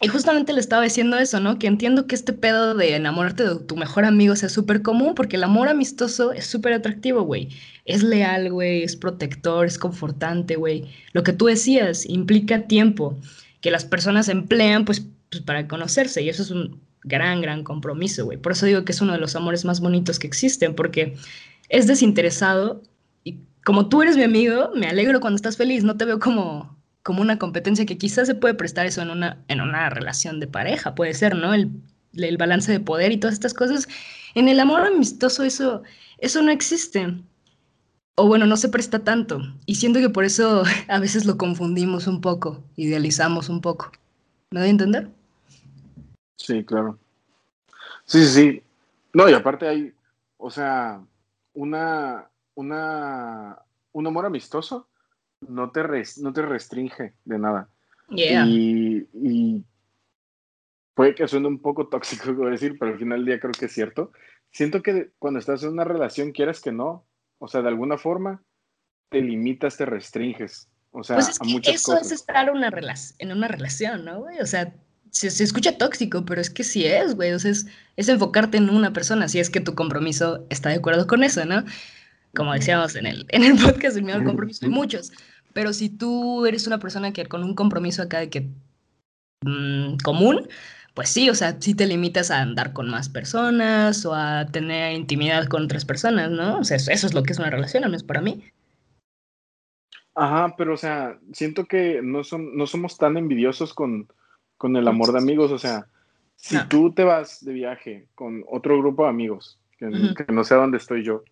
Y 0.00 0.06
justamente 0.06 0.52
le 0.52 0.60
estaba 0.60 0.84
diciendo 0.84 1.18
eso, 1.18 1.40
¿no? 1.40 1.58
Que 1.58 1.66
entiendo 1.66 2.06
que 2.06 2.14
este 2.14 2.32
pedo 2.32 2.76
de 2.76 2.94
enamorarte 2.94 3.42
de 3.42 3.56
tu 3.56 3.76
mejor 3.76 4.04
amigo 4.04 4.36
sea 4.36 4.48
súper 4.48 4.80
común, 4.82 5.16
porque 5.16 5.34
el 5.34 5.42
amor 5.42 5.66
amistoso 5.66 6.30
es 6.30 6.46
súper 6.46 6.72
atractivo, 6.72 7.22
güey. 7.22 7.48
Es 7.84 8.04
leal, 8.04 8.52
güey, 8.52 8.84
es 8.84 8.94
protector, 8.94 9.66
es 9.66 9.76
confortante, 9.76 10.54
güey. 10.54 10.84
Lo 11.14 11.24
que 11.24 11.32
tú 11.32 11.46
decías 11.46 12.08
implica 12.08 12.68
tiempo 12.68 13.18
que 13.60 13.72
las 13.72 13.84
personas 13.84 14.28
emplean, 14.28 14.84
pues, 14.84 15.04
pues 15.34 15.44
para 15.44 15.68
conocerse, 15.68 16.22
y 16.22 16.28
eso 16.28 16.42
es 16.42 16.50
un 16.50 16.80
gran, 17.02 17.40
gran 17.40 17.64
compromiso, 17.64 18.24
güey. 18.24 18.38
Por 18.38 18.52
eso 18.52 18.66
digo 18.66 18.84
que 18.84 18.92
es 18.92 19.00
uno 19.00 19.12
de 19.12 19.18
los 19.18 19.36
amores 19.36 19.64
más 19.64 19.80
bonitos 19.80 20.18
que 20.18 20.26
existen, 20.26 20.74
porque 20.74 21.16
es 21.68 21.86
desinteresado 21.86 22.82
y 23.24 23.38
como 23.64 23.88
tú 23.88 24.02
eres 24.02 24.16
mi 24.16 24.22
amigo, 24.22 24.70
me 24.74 24.86
alegro 24.86 25.20
cuando 25.20 25.36
estás 25.36 25.56
feliz, 25.56 25.84
no 25.84 25.96
te 25.96 26.04
veo 26.04 26.18
como 26.18 26.74
como 27.04 27.20
una 27.20 27.38
competencia 27.38 27.84
que 27.84 27.98
quizás 27.98 28.26
se 28.26 28.34
puede 28.34 28.54
prestar 28.54 28.86
eso 28.86 29.02
en 29.02 29.10
una, 29.10 29.44
en 29.48 29.60
una 29.60 29.90
relación 29.90 30.40
de 30.40 30.46
pareja, 30.46 30.94
puede 30.94 31.12
ser, 31.12 31.36
¿no? 31.36 31.52
El, 31.52 31.70
el 32.14 32.38
balance 32.38 32.72
de 32.72 32.80
poder 32.80 33.12
y 33.12 33.18
todas 33.18 33.34
estas 33.34 33.52
cosas. 33.52 33.86
En 34.34 34.48
el 34.48 34.58
amor 34.58 34.80
amistoso 34.80 35.44
eso, 35.44 35.82
eso 36.18 36.42
no 36.42 36.50
existe. 36.50 37.14
O 38.16 38.26
bueno, 38.26 38.46
no 38.46 38.56
se 38.56 38.70
presta 38.70 39.04
tanto. 39.04 39.42
Y 39.66 39.74
siento 39.74 40.00
que 40.00 40.08
por 40.08 40.24
eso 40.24 40.64
a 40.88 40.98
veces 40.98 41.26
lo 41.26 41.36
confundimos 41.36 42.06
un 42.06 42.22
poco, 42.22 42.64
idealizamos 42.74 43.50
un 43.50 43.60
poco. 43.60 43.92
¿Me 44.50 44.60
doy 44.60 44.68
a 44.68 44.70
entender? 44.70 45.10
Sí, 46.44 46.62
claro. 46.62 46.98
Sí, 48.04 48.22
sí, 48.26 48.28
sí. 48.28 48.62
No, 49.14 49.30
y 49.30 49.32
aparte 49.32 49.66
hay, 49.66 49.94
o 50.36 50.50
sea, 50.50 51.02
una, 51.54 52.28
una, 52.54 53.58
un 53.92 54.06
amor 54.06 54.26
amistoso 54.26 54.88
no 55.40 55.70
te, 55.70 55.82
no 56.18 56.32
te 56.34 56.42
restringe 56.42 57.14
de 57.24 57.38
nada. 57.38 57.70
Y, 58.10 59.64
puede 60.92 61.14
que 61.14 61.26
suene 61.26 61.48
un 61.48 61.60
poco 61.60 61.88
tóxico 61.88 62.32
decir, 62.50 62.76
pero 62.78 62.92
al 62.92 62.98
final 62.98 63.20
del 63.20 63.26
día 63.26 63.40
creo 63.40 63.52
que 63.52 63.66
es 63.66 63.72
cierto. 63.72 64.12
Siento 64.50 64.82
que 64.82 65.12
cuando 65.18 65.40
estás 65.40 65.62
en 65.62 65.70
una 65.70 65.84
relación, 65.84 66.32
quieras 66.32 66.60
que 66.60 66.72
no, 66.72 67.06
o 67.38 67.48
sea, 67.48 67.62
de 67.62 67.68
alguna 67.68 67.96
forma, 67.96 68.42
te 69.08 69.22
limitas, 69.22 69.78
te 69.78 69.86
restringes. 69.86 70.68
O 70.90 71.02
sea, 71.02 71.16
pues 71.16 71.30
es 71.30 71.40
a 71.40 71.44
que 71.44 71.50
muchas 71.50 71.74
eso 71.74 71.92
cosas. 71.92 72.06
es 72.08 72.20
estar 72.20 72.50
una 72.50 72.70
en 73.18 73.32
una 73.32 73.48
relación, 73.48 74.04
¿no, 74.04 74.20
güey? 74.20 74.40
O 74.40 74.46
sea, 74.46 74.74
se, 75.14 75.30
se 75.30 75.44
escucha 75.44 75.78
tóxico, 75.78 76.24
pero 76.24 76.40
es 76.40 76.50
que 76.50 76.64
sí 76.64 76.84
es, 76.84 77.14
güey. 77.14 77.32
O 77.32 77.38
sea, 77.38 77.52
es, 77.52 77.66
es 77.96 78.08
enfocarte 78.08 78.58
en 78.58 78.68
una 78.68 78.92
persona, 78.92 79.28
si 79.28 79.38
es 79.38 79.48
que 79.48 79.60
tu 79.60 79.74
compromiso 79.74 80.44
está 80.50 80.70
de 80.70 80.76
acuerdo 80.76 81.06
con 81.06 81.22
eso, 81.22 81.44
¿no? 81.44 81.64
Como 82.34 82.52
decíamos 82.52 82.96
en 82.96 83.06
el, 83.06 83.26
en 83.30 83.44
el 83.44 83.56
podcast, 83.56 83.96
el 83.96 84.02
miedo 84.02 84.18
al 84.18 84.24
compromiso, 84.24 84.66
hay 84.66 84.72
muchos. 84.72 85.12
Pero 85.52 85.72
si 85.72 85.88
tú 85.88 86.46
eres 86.46 86.66
una 86.66 86.80
persona 86.80 87.12
que 87.12 87.26
con 87.26 87.44
un 87.44 87.54
compromiso 87.54 88.02
acá 88.02 88.18
de 88.18 88.28
que 88.28 88.50
mm, 89.42 89.98
común, 90.02 90.48
pues 90.94 91.10
sí, 91.10 91.30
o 91.30 91.34
sea, 91.36 91.60
sí 91.60 91.76
te 91.76 91.86
limitas 91.86 92.32
a 92.32 92.40
andar 92.40 92.72
con 92.72 92.90
más 92.90 93.08
personas 93.08 94.04
o 94.04 94.14
a 94.14 94.46
tener 94.46 94.94
intimidad 94.94 95.46
con 95.46 95.64
otras 95.64 95.84
personas, 95.84 96.32
¿no? 96.32 96.58
O 96.58 96.64
sea, 96.64 96.76
eso, 96.76 96.90
eso 96.90 97.06
es 97.06 97.14
lo 97.14 97.22
que 97.22 97.32
es 97.32 97.38
una 97.38 97.50
relación, 97.50 97.84
al 97.84 97.90
menos 97.90 98.02
para 98.02 98.20
mí. 98.20 98.42
Ajá, 100.16 100.56
pero 100.56 100.74
o 100.74 100.76
sea, 100.76 101.20
siento 101.32 101.66
que 101.66 102.00
no, 102.02 102.24
son, 102.24 102.56
no 102.56 102.66
somos 102.66 102.98
tan 102.98 103.16
envidiosos 103.16 103.74
con, 103.74 104.08
con 104.64 104.76
el 104.76 104.88
amor 104.88 105.12
de 105.12 105.18
amigos. 105.18 105.52
O 105.52 105.58
sea, 105.58 105.86
si 106.36 106.56
No. 106.56 106.68
tú 106.68 106.94
te 106.94 107.04
vas 107.04 107.44
de 107.44 107.52
viaje 107.52 108.08
con 108.14 108.42
otro 108.48 108.78
grupo 108.78 109.02
de 109.04 109.10
amigos, 109.10 109.60
que, 109.78 109.84
Ujú. 109.88 110.14
que 110.14 110.32
no 110.32 110.42
sé 110.42 110.54
dónde 110.54 110.78
estoy 110.78 111.04
yo, 111.04 111.22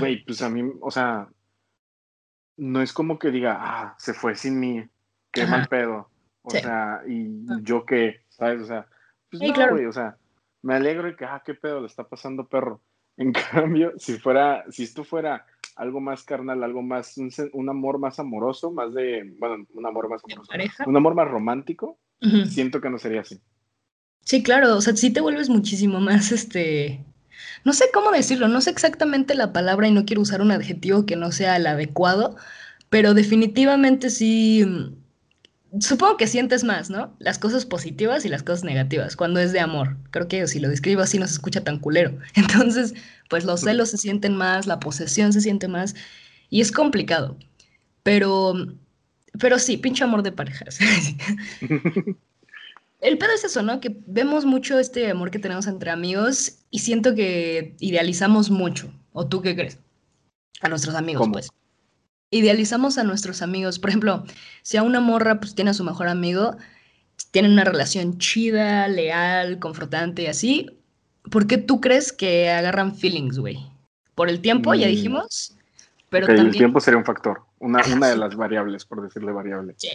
güey, 0.00 0.24
pues 0.24 0.42
a 0.42 0.48
mí, 0.50 0.68
o 0.80 0.90
sea, 0.90 1.28
no 2.56 2.82
es 2.82 2.92
como 2.92 3.16
que 3.20 3.30
diga, 3.30 3.56
ah, 3.60 3.94
se 3.96 4.12
fue 4.12 4.34
sin 4.34 4.58
mí, 4.58 4.84
qué 5.30 5.42
Ajá. 5.42 5.50
mal 5.52 5.68
pedo. 5.68 6.08
O 6.42 6.50
Sí. 6.50 6.58
sea, 6.62 7.02
y 7.06 7.46
yo 7.62 7.86
qué, 7.86 8.22
¿sabes? 8.28 8.60
O 8.62 8.66
sea, 8.66 8.88
pues 9.30 9.38
Sí, 9.40 9.46
no, 9.46 9.54
claro. 9.54 9.74
güey, 9.74 9.86
o 9.86 9.92
sea, 9.92 10.16
me 10.62 10.74
alegro 10.74 11.04
de 11.06 11.14
que, 11.14 11.24
ah, 11.24 11.40
qué 11.46 11.54
pedo, 11.54 11.78
le 11.80 11.86
está 11.86 12.02
pasando 12.08 12.44
perro. 12.48 12.80
En 13.16 13.32
cambio, 13.32 13.92
si 13.98 14.18
fuera, 14.18 14.64
si 14.70 14.82
esto 14.82 15.04
fuera 15.04 15.46
algo 15.76 16.00
más 16.00 16.24
carnal, 16.24 16.64
algo 16.64 16.82
más, 16.82 17.16
un, 17.18 17.30
un 17.52 17.68
amor 17.68 18.00
más 18.00 18.18
amoroso, 18.18 18.72
más 18.72 18.92
de, 18.94 19.32
bueno, 19.38 19.64
un 19.74 19.86
amor 19.86 20.08
más 20.08 20.20
¿De 20.24 20.32
amoroso, 20.32 20.50
pareja? 20.50 20.82
un 20.88 20.96
amor 20.96 21.14
más 21.14 21.30
romántico, 21.30 21.96
Siento 22.48 22.80
que 22.80 22.90
no 22.90 22.98
sería 22.98 23.20
así. 23.22 23.40
Sí, 24.24 24.42
claro, 24.42 24.76
o 24.76 24.80
sea, 24.80 24.96
sí 24.96 25.10
te 25.10 25.20
vuelves 25.20 25.48
muchísimo 25.50 26.00
más, 26.00 26.32
este, 26.32 27.04
no 27.64 27.72
sé 27.74 27.86
cómo 27.92 28.10
decirlo, 28.10 28.48
no 28.48 28.60
sé 28.60 28.70
exactamente 28.70 29.34
la 29.34 29.52
palabra 29.52 29.88
y 29.88 29.92
no 29.92 30.06
quiero 30.06 30.22
usar 30.22 30.40
un 30.42 30.50
adjetivo 30.50 31.06
que 31.06 31.16
no 31.16 31.30
sea 31.32 31.56
el 31.56 31.66
adecuado, 31.66 32.36
pero 32.88 33.14
definitivamente 33.14 34.10
sí, 34.10 34.64
mm, 34.64 35.80
supongo 35.80 36.16
que 36.16 36.26
sientes 36.26 36.64
más, 36.64 36.90
¿no? 36.90 37.14
Las 37.18 37.38
cosas 37.38 37.66
positivas 37.66 38.24
y 38.24 38.28
las 38.28 38.42
cosas 38.42 38.64
negativas, 38.64 39.16
cuando 39.16 39.40
es 39.40 39.52
de 39.52 39.60
amor. 39.60 39.96
Creo 40.10 40.28
que 40.28 40.46
si 40.46 40.60
lo 40.60 40.68
describo 40.68 41.02
así 41.02 41.18
no 41.18 41.26
se 41.26 41.34
escucha 41.34 41.64
tan 41.64 41.78
culero. 41.78 42.18
Entonces, 42.34 42.94
pues 43.28 43.44
los 43.44 43.62
celos 43.62 43.90
se 43.90 43.98
sienten 43.98 44.36
más, 44.36 44.66
la 44.66 44.80
posesión 44.80 45.32
se 45.32 45.40
siente 45.42 45.68
más 45.68 45.94
y 46.50 46.60
es 46.60 46.72
complicado, 46.72 47.36
pero, 48.02 48.54
pero 49.38 49.58
sí, 49.58 49.76
pinche 49.76 50.04
amor 50.04 50.22
de 50.22 50.32
parejas. 50.32 50.78
El 53.00 53.18
pedo 53.18 53.32
es 53.34 53.44
eso, 53.44 53.62
¿no? 53.62 53.80
Que 53.80 53.96
vemos 54.06 54.44
mucho 54.46 54.78
este 54.78 55.10
amor 55.10 55.30
que 55.30 55.38
tenemos 55.38 55.66
entre 55.66 55.90
amigos 55.90 56.60
y 56.70 56.78
siento 56.78 57.14
que 57.14 57.76
idealizamos 57.78 58.50
mucho. 58.50 58.90
¿O 59.12 59.26
tú 59.26 59.42
qué 59.42 59.54
crees? 59.54 59.78
A 60.62 60.68
nuestros 60.68 60.94
amigos, 60.94 61.20
¿Cómo? 61.20 61.32
pues. 61.34 61.50
Idealizamos 62.30 62.96
a 62.98 63.04
nuestros 63.04 63.42
amigos. 63.42 63.78
Por 63.78 63.90
ejemplo, 63.90 64.24
si 64.62 64.78
a 64.78 64.82
una 64.82 65.00
morra 65.00 65.38
pues 65.38 65.54
tiene 65.54 65.70
a 65.70 65.74
su 65.74 65.84
mejor 65.84 66.08
amigo, 66.08 66.56
tienen 67.30 67.52
una 67.52 67.64
relación 67.64 68.18
chida, 68.18 68.88
leal, 68.88 69.58
confrontante 69.58 70.22
y 70.22 70.26
así, 70.26 70.70
¿por 71.30 71.46
qué 71.46 71.58
tú 71.58 71.80
crees 71.82 72.10
que 72.12 72.48
agarran 72.50 72.96
feelings, 72.96 73.38
güey? 73.38 73.58
Por 74.14 74.30
el 74.30 74.40
tiempo, 74.40 74.74
ya 74.74 74.86
Mm. 74.86 74.90
dijimos, 74.90 75.56
pero 76.20 76.32
el 76.32 76.52
tiempo 76.52 76.80
sería 76.80 76.98
un 76.98 77.04
factor, 77.04 77.42
una, 77.58 77.80
Ajá, 77.80 77.94
una 77.94 78.08
de 78.08 78.14
sí. 78.14 78.18
las 78.20 78.36
variables, 78.36 78.84
por 78.84 79.02
decirle 79.02 79.32
variable. 79.32 79.74
Sí, 79.76 79.88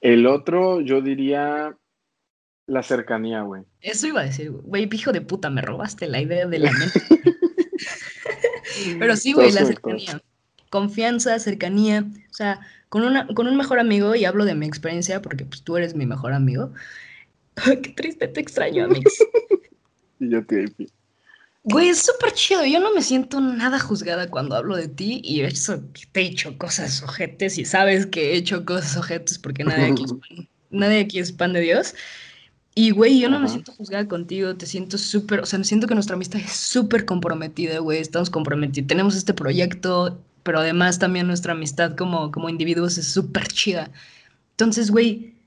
El 0.00 0.26
otro, 0.26 0.80
yo 0.80 1.00
diría 1.00 1.76
la 2.66 2.82
cercanía, 2.82 3.42
güey. 3.42 3.62
Eso 3.80 4.06
iba 4.06 4.20
a 4.20 4.24
decir, 4.24 4.50
güey, 4.50 4.88
hijo 4.92 5.12
de 5.12 5.20
puta, 5.20 5.50
me 5.50 5.62
robaste 5.62 6.06
la 6.06 6.20
idea 6.20 6.46
de 6.46 6.58
la 6.58 6.72
mente. 6.72 7.00
Pero 8.98 9.16
sí, 9.16 9.32
güey, 9.32 9.52
la 9.52 9.64
cercanía. 9.64 10.20
Confianza, 10.70 11.38
cercanía. 11.38 12.04
O 12.30 12.34
sea, 12.34 12.60
con, 12.88 13.04
una, 13.04 13.26
con 13.28 13.46
un 13.46 13.56
mejor 13.56 13.78
amigo, 13.78 14.14
y 14.14 14.24
hablo 14.24 14.44
de 14.44 14.54
mi 14.54 14.66
experiencia 14.66 15.22
porque 15.22 15.44
pues 15.44 15.62
tú 15.62 15.76
eres 15.76 15.94
mi 15.94 16.06
mejor 16.06 16.32
amigo. 16.32 16.72
Qué 17.82 17.92
triste, 17.96 18.28
te 18.28 18.40
extraño, 18.40 18.84
Amix. 18.84 19.24
Y 20.20 20.30
yo 20.30 20.44
te 20.44 20.64
Güey, 21.70 21.90
es 21.90 22.02
súper 22.02 22.32
chido. 22.32 22.64
Yo 22.64 22.80
no 22.80 22.94
me 22.94 23.02
siento 23.02 23.40
nada 23.40 23.78
juzgada 23.78 24.30
cuando 24.30 24.56
hablo 24.56 24.76
de 24.76 24.88
ti 24.88 25.20
y 25.22 25.42
eso 25.42 25.82
te 26.12 26.20
he 26.22 26.26
hecho 26.26 26.56
cosas 26.56 27.02
ojetes 27.02 27.58
y 27.58 27.64
sabes 27.66 28.06
que 28.06 28.32
he 28.32 28.36
hecho 28.36 28.64
cosas 28.64 28.96
ojetes 28.96 29.38
porque 29.38 29.64
nadie 29.64 29.84
aquí 29.86 30.04
es 30.04 30.12
pan, 30.14 30.48
nadie 30.70 31.00
aquí 31.00 31.18
es 31.18 31.32
pan 31.32 31.52
de 31.52 31.60
Dios. 31.60 31.94
Y, 32.74 32.90
güey, 32.92 33.20
yo 33.20 33.28
no 33.28 33.40
me 33.40 33.46
Ajá. 33.46 33.48
siento 33.48 33.72
juzgada 33.72 34.06
contigo, 34.08 34.56
te 34.56 34.66
siento 34.66 34.98
súper, 34.98 35.40
o 35.40 35.46
sea, 35.46 35.58
me 35.58 35.64
siento 35.64 35.86
que 35.88 35.94
nuestra 35.94 36.14
amistad 36.14 36.40
es 36.40 36.52
súper 36.52 37.04
comprometida, 37.04 37.80
güey, 37.80 38.00
estamos 38.00 38.30
comprometidos, 38.30 38.86
tenemos 38.86 39.16
este 39.16 39.34
proyecto, 39.34 40.22
pero 40.44 40.60
además 40.60 40.98
también 41.00 41.26
nuestra 41.26 41.52
amistad 41.54 41.96
como, 41.96 42.30
como 42.30 42.48
individuos 42.48 42.96
es 42.96 43.08
súper 43.12 43.48
chida. 43.48 43.90
Entonces, 44.52 44.90
güey, 44.92 45.37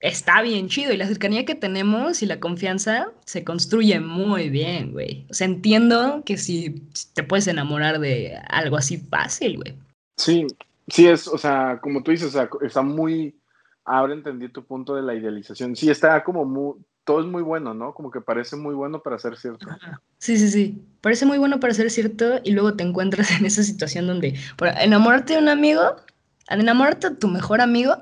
está 0.00 0.42
bien 0.42 0.68
chido 0.68 0.92
y 0.92 0.96
la 0.96 1.06
cercanía 1.06 1.44
que 1.44 1.54
tenemos 1.54 2.22
y 2.22 2.26
la 2.26 2.40
confianza 2.40 3.10
se 3.24 3.44
construye 3.44 3.98
muy 4.00 4.48
bien, 4.48 4.92
güey. 4.92 5.26
O 5.30 5.34
sea, 5.34 5.46
entiendo 5.46 6.22
que 6.24 6.36
si 6.36 6.82
te 7.14 7.22
puedes 7.22 7.48
enamorar 7.48 7.98
de 7.98 8.38
algo 8.48 8.76
así 8.76 8.98
fácil, 8.98 9.56
güey. 9.56 9.74
Sí, 10.16 10.46
sí 10.88 11.06
es, 11.06 11.26
o 11.26 11.38
sea, 11.38 11.80
como 11.80 12.02
tú 12.02 12.10
dices, 12.10 12.28
o 12.28 12.30
sea, 12.30 12.48
está 12.62 12.82
muy, 12.82 13.36
ahora 13.84 14.14
entendí 14.14 14.48
tu 14.48 14.64
punto 14.64 14.94
de 14.94 15.02
la 15.02 15.14
idealización. 15.14 15.74
Sí, 15.74 15.90
está 15.90 16.22
como 16.22 16.44
muy, 16.44 16.74
todo 17.04 17.20
es 17.20 17.26
muy 17.26 17.42
bueno, 17.42 17.74
¿no? 17.74 17.94
Como 17.94 18.10
que 18.10 18.20
parece 18.20 18.54
muy 18.56 18.74
bueno 18.74 19.02
para 19.02 19.18
ser 19.18 19.36
cierto. 19.36 19.68
Ajá. 19.68 20.00
Sí, 20.18 20.36
sí, 20.36 20.48
sí. 20.50 20.82
Parece 21.00 21.26
muy 21.26 21.38
bueno 21.38 21.58
para 21.58 21.74
ser 21.74 21.90
cierto 21.90 22.40
y 22.44 22.52
luego 22.52 22.74
te 22.74 22.84
encuentras 22.84 23.30
en 23.40 23.46
esa 23.46 23.62
situación 23.62 24.06
donde 24.06 24.34
por 24.56 24.68
enamorarte 24.68 25.34
de 25.34 25.38
un 25.40 25.48
amigo, 25.48 25.96
enamorarte 26.48 27.10
de 27.10 27.16
tu 27.16 27.28
mejor 27.28 27.60
amigo, 27.60 27.96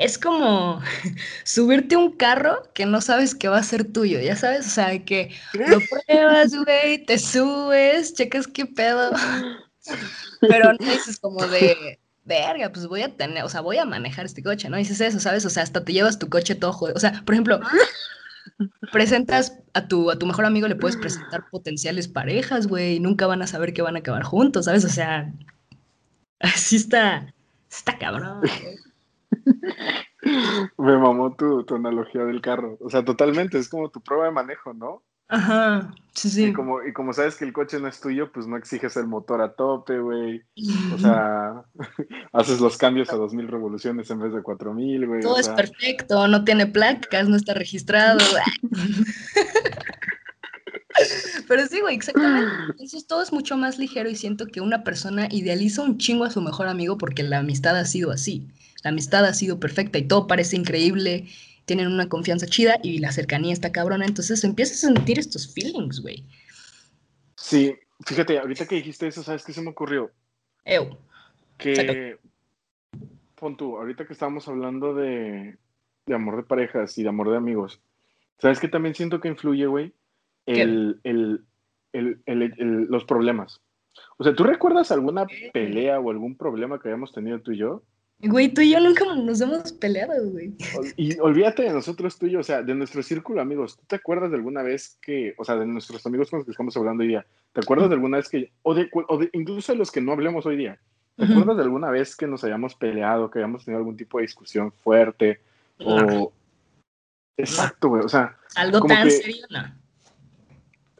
es 0.00 0.18
como 0.18 0.80
subirte 1.44 1.94
un 1.94 2.16
carro 2.16 2.62
que 2.74 2.86
no 2.86 3.00
sabes 3.02 3.34
que 3.34 3.48
va 3.48 3.58
a 3.58 3.62
ser 3.62 3.84
tuyo, 3.84 4.18
ya 4.18 4.34
sabes, 4.34 4.66
o 4.66 4.70
sea, 4.70 5.04
que 5.04 5.30
lo 5.52 5.78
pruebas, 6.06 6.54
güey, 6.56 7.04
te 7.04 7.18
subes, 7.18 8.14
checas 8.14 8.46
qué 8.46 8.64
pedo, 8.64 9.12
pero 10.40 10.72
no 10.72 10.90
dices 10.90 11.20
como 11.20 11.46
de, 11.46 12.00
verga, 12.24 12.72
pues 12.72 12.86
voy 12.86 13.02
a 13.02 13.14
tener, 13.14 13.44
o 13.44 13.48
sea, 13.50 13.60
voy 13.60 13.76
a 13.76 13.84
manejar 13.84 14.24
este 14.24 14.42
coche, 14.42 14.70
no 14.70 14.78
dices 14.78 15.02
eso, 15.02 15.20
¿sabes? 15.20 15.44
O 15.44 15.50
sea, 15.50 15.62
hasta 15.62 15.84
te 15.84 15.92
llevas 15.92 16.18
tu 16.18 16.30
coche 16.30 16.54
todo 16.54 16.72
jodido. 16.72 16.96
O 16.96 17.00
sea, 17.00 17.22
por 17.26 17.34
ejemplo, 17.34 17.60
presentas 18.92 19.58
a 19.74 19.86
tu, 19.86 20.10
a 20.10 20.18
tu 20.18 20.26
mejor 20.26 20.46
amigo, 20.46 20.66
le 20.66 20.76
puedes 20.76 20.96
presentar 20.96 21.44
potenciales 21.50 22.08
parejas, 22.08 22.68
güey, 22.68 22.96
y 22.96 23.00
nunca 23.00 23.26
van 23.26 23.42
a 23.42 23.46
saber 23.46 23.74
que 23.74 23.82
van 23.82 23.96
a 23.96 23.98
acabar 23.98 24.22
juntos, 24.22 24.64
¿sabes? 24.64 24.84
O 24.86 24.88
sea, 24.88 25.30
así 26.38 26.76
está, 26.76 27.34
está 27.68 27.98
cabrón, 27.98 28.40
güey. 28.40 28.89
Me 30.78 30.98
mamó 30.98 31.34
tu, 31.34 31.64
tu 31.64 31.76
analogía 31.76 32.24
del 32.24 32.40
carro. 32.40 32.76
O 32.80 32.90
sea, 32.90 33.04
totalmente, 33.04 33.58
es 33.58 33.68
como 33.68 33.90
tu 33.90 34.00
prueba 34.00 34.26
de 34.26 34.32
manejo, 34.32 34.74
¿no? 34.74 35.02
Ajá, 35.32 35.92
sí, 36.12 36.26
Y 36.26 36.30
sí. 36.30 36.52
como, 36.52 36.82
y 36.82 36.92
como 36.92 37.12
sabes 37.12 37.36
que 37.36 37.44
el 37.44 37.52
coche 37.52 37.78
no 37.78 37.86
es 37.86 38.00
tuyo, 38.00 38.32
pues 38.32 38.48
no 38.48 38.56
exiges 38.56 38.96
el 38.96 39.06
motor 39.06 39.40
a 39.40 39.54
tope, 39.54 40.00
güey. 40.00 40.42
O 40.92 40.98
sea, 40.98 41.62
haces 42.32 42.60
los 42.60 42.76
cambios 42.76 43.10
a 43.10 43.16
2000 43.16 43.46
revoluciones 43.46 44.10
en 44.10 44.18
vez 44.18 44.32
de 44.32 44.42
4000, 44.42 45.06
güey. 45.06 45.20
Todo 45.20 45.34
o 45.34 45.38
es 45.38 45.48
perfecto, 45.48 46.26
no 46.26 46.42
tiene 46.42 46.66
placas, 46.66 47.28
no 47.28 47.36
está 47.36 47.54
registrado. 47.54 48.18
Pero 51.48 51.66
sí, 51.66 51.80
güey, 51.80 51.96
exactamente. 51.96 52.52
Entonces 52.70 53.06
todo 53.06 53.22
es 53.22 53.32
mucho 53.32 53.56
más 53.56 53.78
ligero 53.78 54.10
y 54.10 54.16
siento 54.16 54.46
que 54.46 54.60
una 54.60 54.84
persona 54.84 55.28
idealiza 55.30 55.82
un 55.82 55.98
chingo 55.98 56.24
a 56.24 56.30
su 56.30 56.40
mejor 56.40 56.68
amigo 56.68 56.98
porque 56.98 57.22
la 57.22 57.38
amistad 57.38 57.76
ha 57.76 57.84
sido 57.84 58.10
así. 58.10 58.48
La 58.82 58.90
amistad 58.90 59.24
ha 59.24 59.34
sido 59.34 59.60
perfecta 59.60 59.98
y 59.98 60.08
todo 60.08 60.26
parece 60.26 60.56
increíble, 60.56 61.26
tienen 61.66 61.86
una 61.88 62.08
confianza 62.08 62.46
chida 62.46 62.78
y 62.82 62.98
la 62.98 63.12
cercanía 63.12 63.52
está 63.52 63.72
cabrona, 63.72 64.06
entonces 64.06 64.42
empiezas 64.42 64.82
a 64.84 64.88
sentir 64.88 65.18
estos 65.18 65.52
feelings, 65.52 66.00
güey. 66.00 66.24
Sí, 67.36 67.74
fíjate, 68.06 68.38
ahorita 68.38 68.66
que 68.66 68.76
dijiste 68.76 69.06
eso, 69.06 69.22
¿sabes 69.22 69.44
qué 69.44 69.52
se 69.52 69.62
me 69.62 69.70
ocurrió? 69.70 70.10
Ew. 70.64 70.96
Que, 71.58 72.16
pon 73.34 73.56
tú, 73.56 73.76
ahorita 73.76 74.06
que 74.06 74.14
estábamos 74.14 74.48
hablando 74.48 74.94
de, 74.94 75.58
de 76.06 76.14
amor 76.14 76.36
de 76.36 76.42
parejas 76.42 76.96
y 76.96 77.02
de 77.02 77.08
amor 77.10 77.30
de 77.30 77.36
amigos, 77.36 77.80
¿sabes 78.38 78.58
qué 78.60 78.68
también 78.68 78.94
siento 78.94 79.20
que 79.20 79.28
influye, 79.28 79.66
güey? 79.66 79.94
El, 80.46 81.00
el, 81.04 81.44
el, 81.92 82.20
el- 82.26 82.42
el- 82.58 82.84
los 82.88 83.04
problemas. 83.04 83.60
O 84.18 84.24
sea, 84.24 84.34
¿tú 84.34 84.44
recuerdas 84.44 84.90
alguna 84.92 85.26
pelea 85.52 85.98
o 86.00 86.10
algún 86.10 86.36
problema 86.36 86.80
que 86.80 86.88
hayamos 86.88 87.12
tenido 87.12 87.40
tú 87.40 87.52
y 87.52 87.58
yo? 87.58 87.82
Güey, 88.22 88.52
tú 88.52 88.60
y 88.60 88.72
yo 88.72 88.80
nunca 88.80 89.06
nos 89.14 89.40
hemos 89.40 89.72
peleado, 89.72 90.12
güey. 90.30 90.52
Y 90.96 91.18
olvídate 91.20 91.62
de 91.62 91.72
nosotros, 91.72 92.18
tú 92.18 92.26
y 92.26 92.32
yo, 92.32 92.40
o 92.40 92.42
sea, 92.42 92.62
de 92.62 92.74
nuestro 92.74 93.02
círculo 93.02 93.40
amigos. 93.40 93.78
¿Tú 93.78 93.84
te 93.86 93.96
acuerdas 93.96 94.30
de 94.30 94.36
alguna 94.36 94.62
vez 94.62 94.98
que, 95.00 95.34
o 95.38 95.44
sea, 95.44 95.56
de 95.56 95.64
nuestros 95.64 96.04
amigos 96.04 96.28
con 96.28 96.38
los 96.40 96.44
que 96.44 96.50
estamos 96.52 96.76
hablando 96.76 97.02
hoy 97.02 97.08
día, 97.08 97.26
¿te 97.54 97.60
acuerdas 97.60 97.88
de 97.88 97.94
alguna 97.94 98.18
vez 98.18 98.28
que, 98.28 98.52
o 98.62 98.74
de, 98.74 98.90
o 98.92 99.16
de 99.16 99.30
incluso 99.32 99.72
de 99.72 99.78
los 99.78 99.90
que 99.90 100.02
no 100.02 100.12
hablemos 100.12 100.44
hoy 100.44 100.56
día, 100.56 100.78
¿te 101.16 101.24
acuerdas 101.24 101.56
de 101.56 101.62
alguna 101.62 101.90
vez 101.90 102.14
que 102.14 102.26
nos 102.26 102.44
hayamos 102.44 102.74
peleado, 102.74 103.30
que 103.30 103.38
hayamos 103.38 103.64
tenido 103.64 103.78
algún 103.78 103.96
tipo 103.96 104.18
de 104.18 104.22
discusión 104.22 104.70
fuerte? 104.70 105.40
O... 105.78 106.30
Exacto, 107.38 107.88
güey, 107.88 108.04
o 108.04 108.08
sea. 108.08 108.36
Algo 108.54 108.82
tan 108.82 109.10
serio, 109.10 109.46
no. 109.48 109.79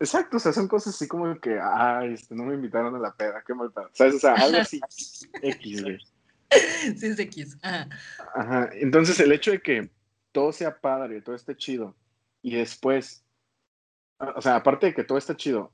Exacto, 0.00 0.38
o 0.38 0.40
sea, 0.40 0.52
son 0.52 0.66
cosas 0.66 0.94
así 0.94 1.06
como 1.06 1.38
que, 1.38 1.58
ay, 1.62 2.14
este, 2.14 2.34
no 2.34 2.44
me 2.44 2.54
invitaron 2.54 2.96
a 2.96 2.98
la 2.98 3.14
peda, 3.14 3.44
qué 3.46 3.52
mal 3.52 3.70
pedo. 3.70 3.90
¿Sabes? 3.92 4.14
O 4.14 4.18
sea, 4.18 4.32
algo 4.32 4.56
así, 4.56 4.80
X, 5.42 5.82
güey. 5.82 5.98
Sí, 6.96 7.06
es 7.06 7.18
X. 7.18 7.58
Ajá. 7.62 7.88
Ajá. 8.34 8.70
Entonces, 8.72 9.20
el 9.20 9.30
hecho 9.30 9.50
de 9.50 9.60
que 9.60 9.90
todo 10.32 10.52
sea 10.52 10.80
padre, 10.80 11.20
todo 11.20 11.36
esté 11.36 11.54
chido, 11.54 11.94
y 12.40 12.56
después, 12.56 13.22
o 14.18 14.40
sea, 14.40 14.56
aparte 14.56 14.86
de 14.86 14.94
que 14.94 15.04
todo 15.04 15.18
está 15.18 15.36
chido, 15.36 15.70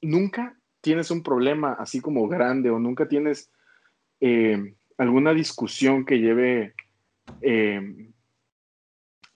nunca 0.00 0.56
tienes 0.80 1.10
un 1.10 1.24
problema 1.24 1.72
así 1.72 2.00
como 2.00 2.28
grande 2.28 2.70
o 2.70 2.78
nunca 2.78 3.08
tienes 3.08 3.50
eh, 4.20 4.76
alguna 4.96 5.34
discusión 5.34 6.04
que 6.04 6.20
lleve 6.20 6.74
eh, 7.42 8.12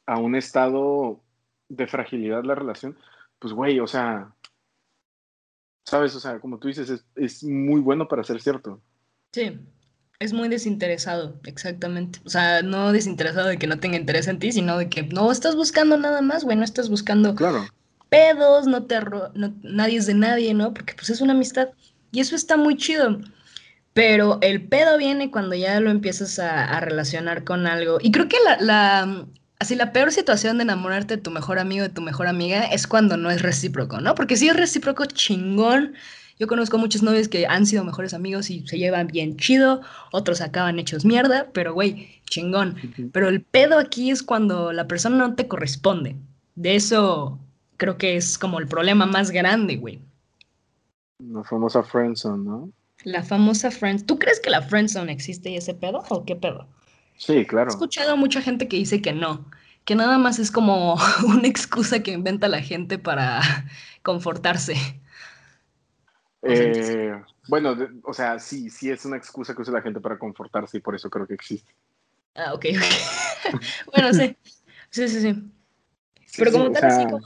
a 0.07 0.19
un 0.21 0.37
estado 0.37 1.21
de 1.69 1.89
fragilidad 1.89 2.45
la 2.45 2.55
relación, 2.55 2.97
pues 3.41 3.53
güey, 3.53 3.81
o 3.81 3.89
sea, 3.89 4.33
sabes, 5.85 6.15
o 6.15 6.21
sea, 6.21 6.39
como 6.39 6.59
tú 6.59 6.69
dices, 6.69 6.89
es, 6.89 7.05
es 7.17 7.43
muy 7.43 7.81
bueno 7.81 8.07
para 8.07 8.23
ser 8.23 8.41
cierto. 8.41 8.81
Sí, 9.33 9.59
es 10.21 10.35
muy 10.35 10.49
desinteresado, 10.49 11.41
exactamente. 11.45 12.21
O 12.25 12.29
sea, 12.29 12.63
no 12.63 12.93
desinteresado 12.93 13.49
de 13.49 13.59
que 13.59 13.67
no 13.67 13.81
tenga 13.81 13.97
interés 13.97 14.29
en 14.29 14.39
ti, 14.39 14.53
sino 14.53 14.77
de 14.77 14.89
que 14.89 15.03
no 15.03 15.33
estás 15.33 15.57
buscando 15.57 15.97
nada 15.97 16.21
más, 16.21 16.45
güey, 16.45 16.57
no 16.59 16.65
estás 16.65 16.91
buscando 16.91 17.35
claro. 17.35 17.67
pedos, 18.11 18.67
no 18.67 18.85
te 18.85 19.01
nadie 19.63 19.97
es 19.97 20.07
de 20.07 20.15
nadie, 20.15 20.53
¿no? 20.53 20.75
Porque 20.75 20.95
pues 20.95 21.09
es 21.09 21.23
una 21.23 21.33
amistad. 21.33 21.71
Y 22.13 22.21
eso 22.21 22.37
está 22.37 22.59
muy 22.59 22.77
chido. 22.77 23.19
Pero 23.95 24.39
el 24.43 24.69
pedo 24.69 24.99
viene 24.99 25.31
cuando 25.31 25.55
ya 25.57 25.81
lo 25.81 25.91
empiezas 25.91 26.39
a, 26.39 26.79
relacionar 26.81 27.43
con 27.45 27.67
algo. 27.67 27.99
Y 28.01 28.13
creo 28.13 28.29
que 28.29 28.37
la, 28.45 28.59
la, 28.61 29.27
así 29.61 29.77
la 29.77 29.93
peor 29.93 30.11
situación 30.11 30.59
de 30.59 30.65
enamorarte 30.65 31.17
de 31.17 31.23
tu 31.23 31.31
mejor 31.31 31.61
amigo, 31.61 31.85
de 31.85 31.91
tu 31.91 32.03
mejor 32.03 32.27
amiga, 32.27 32.65
es 32.65 32.89
cuando 32.89 33.17
no 33.17 33.31
es 33.31 33.41
recíproco, 33.41 34.01
¿no? 34.01 34.17
Porque 34.17 34.37
si 34.37 34.49
es 34.49 34.57
recíproco, 34.57 35.05
chingón 35.07 35.95
yo 36.41 36.47
conozco 36.47 36.79
muchos 36.79 37.03
novios 37.03 37.29
que 37.29 37.47
han 37.47 37.67
sido 37.67 37.85
mejores 37.85 38.15
amigos 38.15 38.49
y 38.49 38.67
se 38.67 38.79
llevan 38.79 39.09
bien 39.09 39.37
chido, 39.37 39.83
otros 40.11 40.41
acaban 40.41 40.79
hechos 40.79 41.05
mierda, 41.05 41.51
pero 41.53 41.75
güey, 41.75 42.09
chingón. 42.25 42.77
Pero 43.13 43.29
el 43.29 43.43
pedo 43.43 43.79
aquí 43.79 44.11
es 44.11 44.23
cuando 44.23 44.73
la 44.73 44.89
persona 44.89 45.19
no 45.19 45.35
te 45.35 45.49
corresponde. 45.49 46.17
De 46.55 46.77
eso 46.77 47.39
creo 47.77 47.99
que 47.99 48.17
es 48.17 48.39
como 48.39 48.59
el 48.59 48.69
problema 48.69 49.05
más 49.05 49.31
grande, 49.31 49.77
güey. 49.77 50.01
La 51.19 51.45
famosa 51.45 51.83
friendzone, 51.83 52.43
¿no? 52.43 52.73
La 53.05 53.23
famosa 53.23 53.71
friendzone. 53.71 54.07
¿Tú 54.07 54.19
crees 54.19 54.41
que 54.41 54.49
la 54.49 54.63
friendzone 54.63 55.13
existe 55.13 55.51
y 55.51 55.57
ese 55.57 55.75
pedo 55.75 56.05
o 56.09 56.25
qué 56.25 56.37
pedo? 56.37 56.67
Sí, 57.17 57.45
claro. 57.47 57.71
He 57.71 57.75
escuchado 57.75 58.13
a 58.13 58.17
mucha 58.17 58.41
gente 58.41 58.69
que 58.69 58.77
dice 58.77 59.03
que 59.03 59.13
no, 59.13 59.51
que 59.85 59.95
nada 59.95 60.19
más 60.19 60.39
es 60.39 60.51
como 60.51 60.97
una 61.27 61.47
excusa 61.47 62.03
que 62.03 62.13
inventa 62.13 62.49
la 62.49 62.61
gente 62.63 62.99
para 62.99 63.41
confortarse. 64.03 64.77
Eh, 66.43 67.21
bueno, 67.49 67.77
o 68.05 68.15
sea, 68.15 68.39
sí, 68.39 68.71
sí 68.71 68.91
es 68.91 69.05
una 69.05 69.17
excusa 69.17 69.55
que 69.55 69.63
usa 69.63 69.75
la 69.75 69.83
gente 69.83 70.01
para 70.01 70.19
confortarse 70.19 70.79
y 70.79 70.81
por 70.81 70.95
eso 70.95 71.11
creo 71.11 71.27
que 71.27 71.35
existe. 71.35 71.75
Ah, 72.35 72.55
ok, 72.55 72.67
bueno, 73.95 74.13
sí. 74.15 74.37
Sí, 74.91 75.09
sí, 75.09 75.21
sí. 75.21 75.51
Pero 76.39 76.53
como 76.53 76.71
tal, 76.73 76.85
así 76.85 77.05
como... 77.05 77.21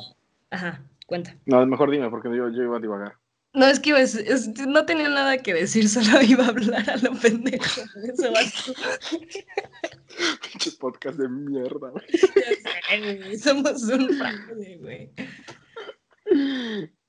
Ajá, 0.51 0.83
cuenta. 1.07 1.37
No, 1.47 1.65
mejor 1.67 1.91
dime, 1.91 2.11
porque 2.11 2.29
yo, 2.29 2.49
yo 2.49 2.63
iba 2.63 2.77
a 2.77 2.81
divagar. 2.81 3.17
No, 3.55 3.67
es 3.67 3.79
que 3.79 3.91
iba 3.91 4.01
no 4.67 4.85
tenía 4.85 5.09
nada 5.09 5.39
que 5.39 5.55
decir, 5.55 5.89
solo 5.89 6.21
iba 6.23 6.45
a 6.45 6.49
hablar 6.49 6.91
a 6.91 6.97
lo 6.97 7.15
pendejo. 7.15 7.83
Eso 8.03 8.25
Pinches 10.43 10.75
podcast 10.77 11.19
de 11.19 11.29
mierda, 11.29 11.91
güey. 11.91 13.39
Somos 13.39 13.83
un 13.85 14.11
fraude, 14.11 14.79
güey. 14.79 15.13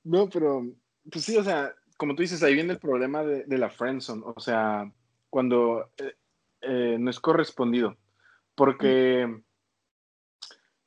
No, 0.04 0.28
pero, 0.28 0.64
pues 1.10 1.24
sí, 1.24 1.36
o 1.36 1.42
sea, 1.42 1.74
como 1.96 2.14
tú 2.14 2.22
dices, 2.22 2.42
ahí 2.42 2.54
viene 2.54 2.74
el 2.74 2.78
problema 2.78 3.24
de, 3.24 3.44
de 3.44 3.58
la 3.58 3.70
friendzone, 3.70 4.22
o 4.24 4.40
sea, 4.40 4.90
cuando 5.30 5.90
eh, 5.98 6.14
eh, 6.60 6.96
no 6.98 7.10
es 7.10 7.18
correspondido. 7.18 7.96
Porque, 8.54 9.42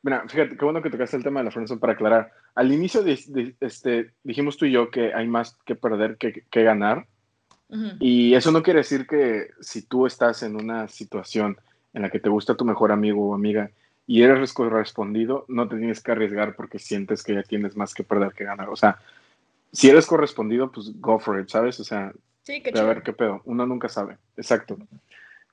mira, 0.02 0.24
fíjate, 0.28 0.58
qué 0.58 0.66
bueno 0.66 0.82
que 0.82 0.90
tocaste 0.90 1.18
el 1.18 1.24
tema 1.24 1.40
de 1.40 1.46
la 1.46 1.52
friendzone 1.52 1.80
para 1.80 1.94
aclarar. 1.94 2.32
Al 2.56 2.72
inicio 2.72 3.04
de, 3.04 3.56
este, 3.60 4.12
dijimos 4.24 4.58
tú 4.58 4.66
y 4.66 4.72
yo 4.72 4.90
que 4.90 5.14
hay 5.14 5.28
más 5.28 5.58
que 5.66 5.76
perder 5.76 6.18
que, 6.18 6.44
que 6.50 6.64
ganar. 6.64 7.08
Y 8.00 8.34
eso 8.34 8.52
no 8.52 8.64
quiere 8.64 8.80
decir 8.80 9.06
que 9.06 9.52
si 9.60 9.84
tú 9.84 10.08
estás 10.08 10.42
en 10.42 10.56
una 10.56 10.88
situación 10.88 11.56
en 11.94 12.02
la 12.02 12.10
que 12.10 12.20
te 12.20 12.28
gusta 12.28 12.56
tu 12.56 12.66
mejor 12.66 12.92
amigo 12.92 13.30
o 13.30 13.36
amiga 13.36 13.70
y 14.08 14.24
eres 14.24 14.54
correspondido, 14.54 15.46
no 15.48 15.68
te 15.68 15.78
tienes 15.78 16.02
que 16.02 16.12
arriesgar 16.12 16.56
porque 16.56 16.80
sientes 16.80 17.22
que 17.22 17.36
ya 17.36 17.44
tienes 17.44 17.78
más 17.78 17.94
que 17.94 18.04
perder 18.04 18.34
que 18.34 18.44
ganar. 18.44 18.70
O 18.70 18.76
sea, 18.76 18.98
si 19.72 19.88
eres 19.88 20.08
correspondido, 20.08 20.72
pues 20.72 21.00
go 21.00 21.20
for 21.20 21.40
it, 21.40 21.50
¿sabes? 21.50 21.80
O 21.80 21.84
sea, 21.84 22.12
a 22.76 22.84
ver 22.84 23.04
qué 23.04 23.14
pedo. 23.14 23.44
Uno 23.46 23.68
nunca 23.68 23.88
sabe. 23.88 24.18
Exacto. 24.36 24.78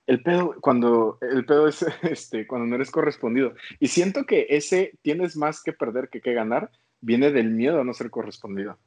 El 0.07 0.23
pedo, 0.23 0.55
cuando 0.61 1.19
el 1.21 1.45
pedo 1.45 1.67
es 1.69 1.85
este, 2.03 2.47
cuando 2.47 2.67
no 2.67 2.77
eres 2.77 2.91
correspondido. 2.91 3.55
Y 3.81 3.89
siento 3.89 4.25
que 4.25 4.47
ese 4.51 4.99
tienes 5.03 5.37
más 5.37 5.63
que 5.63 5.73
perder 5.73 6.09
que 6.09 6.21
que 6.21 6.35
ganar, 6.35 6.71
viene 7.01 7.31
del 7.31 7.51
miedo 7.51 7.81
a 7.81 7.85
no 7.85 7.95
ser 7.95 8.11
correspondido. 8.11 8.79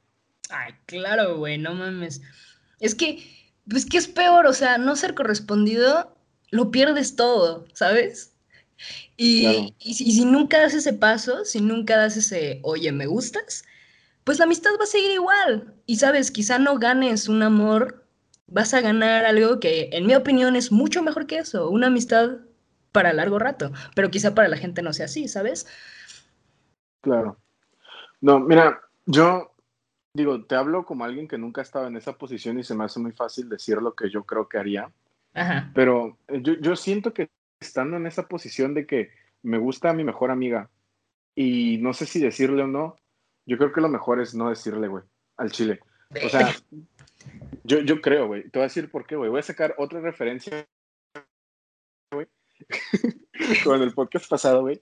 Ay, 0.49 0.73
claro, 0.85 1.37
güey, 1.37 1.57
no 1.57 1.73
mames. 1.73 2.21
Es 2.79 2.95
que, 2.95 3.23
pues 3.69 3.85
que 3.85 3.97
es 3.97 4.07
peor, 4.07 4.47
o 4.47 4.53
sea, 4.53 4.77
no 4.77 4.95
ser 4.95 5.13
correspondido, 5.13 6.15
lo 6.51 6.71
pierdes 6.71 7.15
todo, 7.15 7.67
¿sabes? 7.73 8.35
Y, 9.17 9.75
y 9.79 9.93
si 9.93 10.25
nunca 10.25 10.59
das 10.59 10.73
ese 10.73 10.93
paso, 10.93 11.43
si 11.43 11.59
nunca 11.59 11.97
das 11.97 12.15
ese, 12.15 12.59
oye, 12.63 12.91
me 12.91 13.05
gustas, 13.05 13.65
pues 14.23 14.39
la 14.39 14.45
amistad 14.45 14.71
va 14.79 14.83
a 14.83 14.87
seguir 14.87 15.11
igual. 15.11 15.73
Y 15.85 15.97
sabes, 15.97 16.31
quizá 16.31 16.59
no 16.59 16.77
ganes 16.79 17.27
un 17.27 17.43
amor, 17.43 18.05
vas 18.51 18.73
a 18.73 18.81
ganar 18.81 19.25
algo 19.25 19.59
que 19.59 19.89
en 19.91 20.05
mi 20.05 20.15
opinión 20.15 20.55
es 20.55 20.71
mucho 20.71 21.01
mejor 21.03 21.27
que 21.27 21.37
eso, 21.37 21.69
una 21.69 21.87
amistad 21.87 22.37
para 22.91 23.13
largo 23.13 23.39
rato, 23.39 23.71
pero 23.95 24.09
quizá 24.09 24.33
para 24.33 24.47
la 24.47 24.57
gente 24.57 24.81
no 24.81 24.93
sea 24.93 25.05
así, 25.05 25.27
¿sabes? 25.27 25.67
Claro. 27.01 27.37
No, 28.21 28.39
mira, 28.39 28.81
yo 29.05 29.53
digo, 30.13 30.43
te 30.45 30.55
hablo 30.55 30.85
como 30.85 31.05
alguien 31.05 31.27
que 31.27 31.37
nunca 31.37 31.61
ha 31.61 31.63
estado 31.63 31.87
en 31.87 31.97
esa 31.97 32.17
posición 32.17 32.59
y 32.59 32.63
se 32.63 32.75
me 32.75 32.83
hace 32.83 32.99
muy 32.99 33.11
fácil 33.11 33.47
decir 33.47 33.77
lo 33.77 33.93
que 33.93 34.09
yo 34.09 34.23
creo 34.23 34.49
que 34.49 34.57
haría. 34.57 34.91
Ajá. 35.33 35.71
Pero 35.73 36.17
eh, 36.27 36.41
yo, 36.41 36.53
yo 36.59 36.75
siento 36.75 37.13
que 37.13 37.29
estando 37.59 37.97
en 37.97 38.07
esa 38.07 38.27
posición 38.27 38.73
de 38.73 38.85
que 38.85 39.11
me 39.43 39.57
gusta 39.57 39.89
a 39.89 39.93
mi 39.93 40.03
mejor 40.03 40.31
amiga 40.31 40.69
y 41.35 41.77
no 41.77 41.93
sé 41.93 42.05
si 42.05 42.19
decirle 42.19 42.63
o 42.63 42.67
no, 42.67 42.97
yo 43.45 43.57
creo 43.57 43.71
que 43.71 43.81
lo 43.81 43.89
mejor 43.89 44.19
es 44.19 44.35
no 44.35 44.49
decirle, 44.49 44.87
güey, 44.87 45.03
al 45.37 45.51
chile. 45.51 45.79
O 46.23 46.29
sea, 46.29 46.55
yo, 47.63 47.79
yo 47.81 48.01
creo, 48.01 48.27
güey. 48.27 48.43
Te 48.43 48.59
voy 48.59 48.63
a 48.63 48.67
decir 48.67 48.89
por 48.89 49.05
qué, 49.05 49.15
güey. 49.15 49.29
Voy 49.29 49.39
a 49.39 49.43
sacar 49.43 49.75
otra 49.77 50.01
referencia, 50.01 50.67
güey. 52.11 52.27
Como 53.63 53.75
en 53.75 53.81
el 53.83 53.93
podcast 53.93 54.29
pasado, 54.29 54.61
güey. 54.61 54.81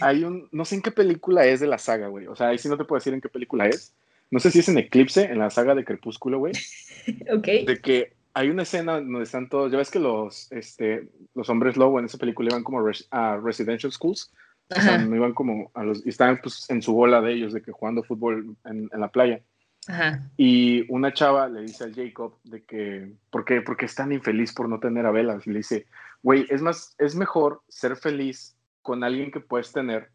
Hay 0.00 0.24
un, 0.24 0.48
no 0.52 0.64
sé 0.64 0.76
en 0.76 0.82
qué 0.82 0.90
película 0.90 1.44
es 1.46 1.60
de 1.60 1.66
la 1.66 1.78
saga, 1.78 2.08
güey. 2.08 2.26
O 2.26 2.36
sea, 2.36 2.48
ahí 2.48 2.58
sí 2.58 2.68
no 2.68 2.76
te 2.76 2.84
puedo 2.84 2.98
decir 2.98 3.12
en 3.12 3.20
qué 3.20 3.28
película 3.28 3.66
es. 3.66 3.94
No 4.30 4.40
sé 4.40 4.50
si 4.50 4.60
es 4.60 4.68
en 4.68 4.78
Eclipse, 4.78 5.24
en 5.24 5.38
la 5.38 5.50
saga 5.50 5.74
de 5.74 5.84
Crepúsculo, 5.84 6.38
güey. 6.38 6.52
Ok. 7.32 7.46
De 7.66 7.78
que 7.80 8.14
hay 8.34 8.50
una 8.50 8.64
escena 8.64 8.94
donde 8.94 9.22
están 9.22 9.48
todos, 9.48 9.70
ya 9.70 9.78
ves 9.78 9.92
que 9.92 10.00
los, 10.00 10.50
este, 10.50 11.08
los 11.34 11.48
hombres 11.48 11.76
lobo 11.76 12.00
en 12.00 12.06
esa 12.06 12.18
película 12.18 12.48
iban 12.50 12.64
como 12.64 12.84
a 13.10 13.36
residential 13.36 13.92
schools 13.92 14.32
o 14.68 14.80
sea, 14.80 14.98
no 14.98 15.14
iban 15.14 15.32
como 15.32 15.70
a 15.74 15.84
los. 15.84 16.04
Y 16.04 16.08
estaban 16.08 16.40
pues 16.42 16.68
en 16.70 16.82
su 16.82 16.92
bola 16.92 17.20
de 17.20 17.32
ellos, 17.32 17.52
de 17.52 17.62
que 17.62 17.72
jugando 17.72 18.02
fútbol 18.02 18.56
en, 18.64 18.88
en 18.92 19.00
la 19.00 19.08
playa. 19.08 19.40
Ajá. 19.88 20.20
Y 20.36 20.90
una 20.92 21.12
chava 21.12 21.48
le 21.48 21.62
dice 21.62 21.84
al 21.84 21.94
Jacob 21.94 22.38
de 22.44 22.64
que, 22.64 23.12
¿por 23.30 23.44
qué, 23.44 23.62
porque 23.62 23.86
es 23.86 23.94
tan 23.94 24.12
infeliz 24.12 24.52
por 24.52 24.68
no 24.68 24.80
tener 24.80 25.06
a 25.06 25.10
Velas? 25.10 25.46
Y 25.46 25.50
le 25.50 25.58
dice, 25.58 25.86
güey, 26.22 26.46
es 26.50 26.62
más, 26.62 26.94
es 26.98 27.14
mejor 27.14 27.62
ser 27.68 27.96
feliz 27.96 28.56
con 28.82 29.04
alguien 29.04 29.30
que 29.30 29.40
puedes 29.40 29.72
tener 29.72 30.10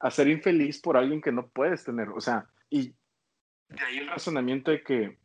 a 0.00 0.10
ser 0.10 0.28
infeliz 0.28 0.80
por 0.80 0.96
alguien 0.96 1.20
que 1.20 1.32
no 1.32 1.46
puedes 1.48 1.84
tener. 1.84 2.10
O 2.10 2.20
sea, 2.20 2.46
y 2.70 2.92
de 3.68 3.84
ahí 3.84 3.98
el 3.98 4.08
razonamiento 4.08 4.70
de 4.70 4.82
que 4.82 5.18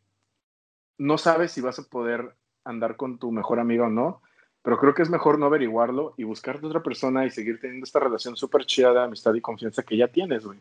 no 0.97 1.17
sabes 1.17 1.51
si 1.51 1.61
vas 1.61 1.79
a 1.79 1.83
poder 1.83 2.35
andar 2.63 2.95
con 2.95 3.19
tu 3.19 3.31
mejor 3.31 3.59
amigo 3.59 3.85
o 3.85 3.89
no, 3.89 4.21
pero 4.61 4.77
creo 4.77 4.93
que 4.93 5.01
es 5.01 5.09
mejor 5.09 5.39
no 5.39 5.45
averiguarlo 5.45 6.13
y 6.17 6.23
buscarte 6.23 6.65
otra 6.65 6.83
persona 6.83 7.25
y 7.25 7.29
seguir 7.29 7.59
teniendo 7.59 7.85
esta 7.85 7.99
relación 7.99 8.35
súper 8.35 8.65
chida 8.65 8.93
de 8.93 9.01
amistad 9.01 9.33
y 9.33 9.41
confianza 9.41 9.83
que 9.83 9.97
ya 9.97 10.07
tienes, 10.07 10.45
güey. 10.45 10.59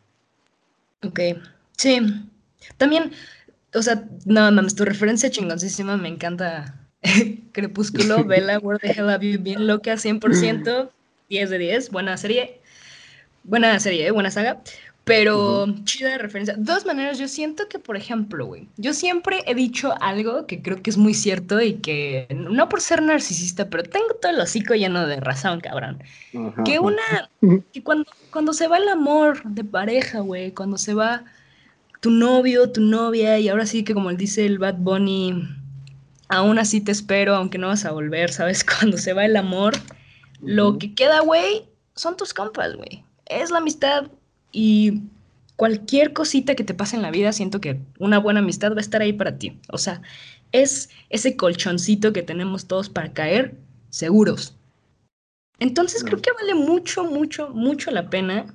Ok, 1.05 1.21
sí. 1.77 2.01
También, 2.77 3.13
o 3.75 3.83
sea, 3.83 4.05
no 4.25 4.51
mames, 4.53 4.75
tu 4.75 4.85
referencia 4.85 5.31
chingoncísima, 5.31 5.97
me 5.97 6.09
encanta 6.09 6.79
Crepúsculo, 7.53 8.25
Bella, 8.25 8.59
Where 8.59 8.79
the 8.79 8.93
Hell 8.93 9.11
Have 9.11 9.27
You 9.27 9.39
Been, 9.41 9.67
Loca, 9.67 9.95
100%, 9.95 10.91
10 11.29 11.51
de 11.51 11.59
10, 11.59 11.91
buena 11.91 12.17
serie. 12.17 12.61
Buena 13.45 13.79
serie, 13.81 14.07
¿eh? 14.07 14.11
buena 14.11 14.31
saga. 14.31 14.61
Pero 15.05 15.67
chida 15.85 16.11
de 16.11 16.19
referencia. 16.19 16.55
De 16.55 16.67
todas 16.67 16.85
maneras, 16.85 17.19
yo 17.19 17.29
siento 17.29 17.67
que, 17.69 17.79
por 17.79 17.97
ejemplo, 17.97 18.45
güey, 18.45 18.69
yo 18.77 18.93
siempre 18.93 19.43
he 19.47 19.55
dicho 19.55 19.95
algo 20.03 20.47
que 20.47 20.61
creo 20.61 20.83
que 20.83 20.91
es 20.91 20.99
muy 20.99 21.15
cierto 21.15 21.63
y 21.63 21.75
que, 21.75 22.27
no 22.31 22.69
por 22.69 22.83
ser 22.83 23.01
narcisista, 23.01 23.71
pero 23.71 23.85
tengo 23.85 24.15
todo 24.21 24.33
el 24.33 24.41
hocico 24.41 24.75
lleno 24.75 25.07
de 25.07 25.19
razón, 25.21 25.61
cabrón. 25.61 26.03
Que 26.67 26.79
una, 26.79 27.31
que 27.73 27.83
cuando, 27.83 28.05
cuando 28.31 28.53
se 28.53 28.69
va 28.69 28.77
el 28.77 28.89
amor 28.89 29.43
de 29.45 29.65
pareja, 29.65 30.21
güey, 30.21 30.53
cuando 30.53 30.77
se 30.77 30.93
va 30.93 31.25
tu 32.01 32.11
novio, 32.11 32.71
tu 32.71 32.81
novia, 32.81 33.39
y 33.39 33.49
ahora 33.49 33.67
sí 33.67 33.85
que 33.85 33.95
como 33.95 34.13
dice 34.13 34.47
el 34.47 34.59
Bad 34.59 34.77
Bunny, 34.79 35.49
aún 36.29 36.59
así 36.59 36.81
te 36.81 36.93
espero, 36.93 37.35
aunque 37.35 37.59
no 37.59 37.69
vas 37.69 37.85
a 37.85 37.93
volver, 37.93 38.31
¿sabes? 38.31 38.65
Cuando 38.79 38.99
se 38.99 39.13
va 39.13 39.25
el 39.25 39.37
amor, 39.37 39.75
lo 40.41 40.79
que 40.79 40.95
queda, 40.95 41.21
güey, 41.21 41.69
son 41.95 42.17
tus 42.17 42.33
compas, 42.33 42.77
güey. 42.77 43.05
Es 43.27 43.51
la 43.51 43.59
amistad 43.59 44.07
y 44.53 45.03
cualquier 45.57 46.13
cosita 46.13 46.55
que 46.55 46.65
te 46.65 46.75
pase 46.75 46.97
en 46.97 47.03
la 47.03 47.11
vida, 47.11 47.33
siento 47.33 47.61
que 47.61 47.81
una 47.99 48.19
buena 48.19 48.41
amistad 48.41 48.73
va 48.73 48.79
a 48.79 48.81
estar 48.81 49.03
ahí 49.03 49.13
para 49.13 49.39
ti. 49.39 49.59
O 49.71 49.79
sea, 49.79 50.01
es 50.53 50.89
ese 51.11 51.37
colchoncito 51.37 52.13
que 52.13 52.23
tenemos 52.23 52.67
todos 52.67 52.89
para 52.89 53.13
caer 53.13 53.57
seguros. 53.91 54.55
Entonces 55.59 56.05
creo 56.05 56.23
que 56.23 56.31
vale 56.33 56.55
mucho, 56.55 57.05
mucho, 57.05 57.49
mucho 57.51 57.91
la 57.91 58.09
pena 58.09 58.47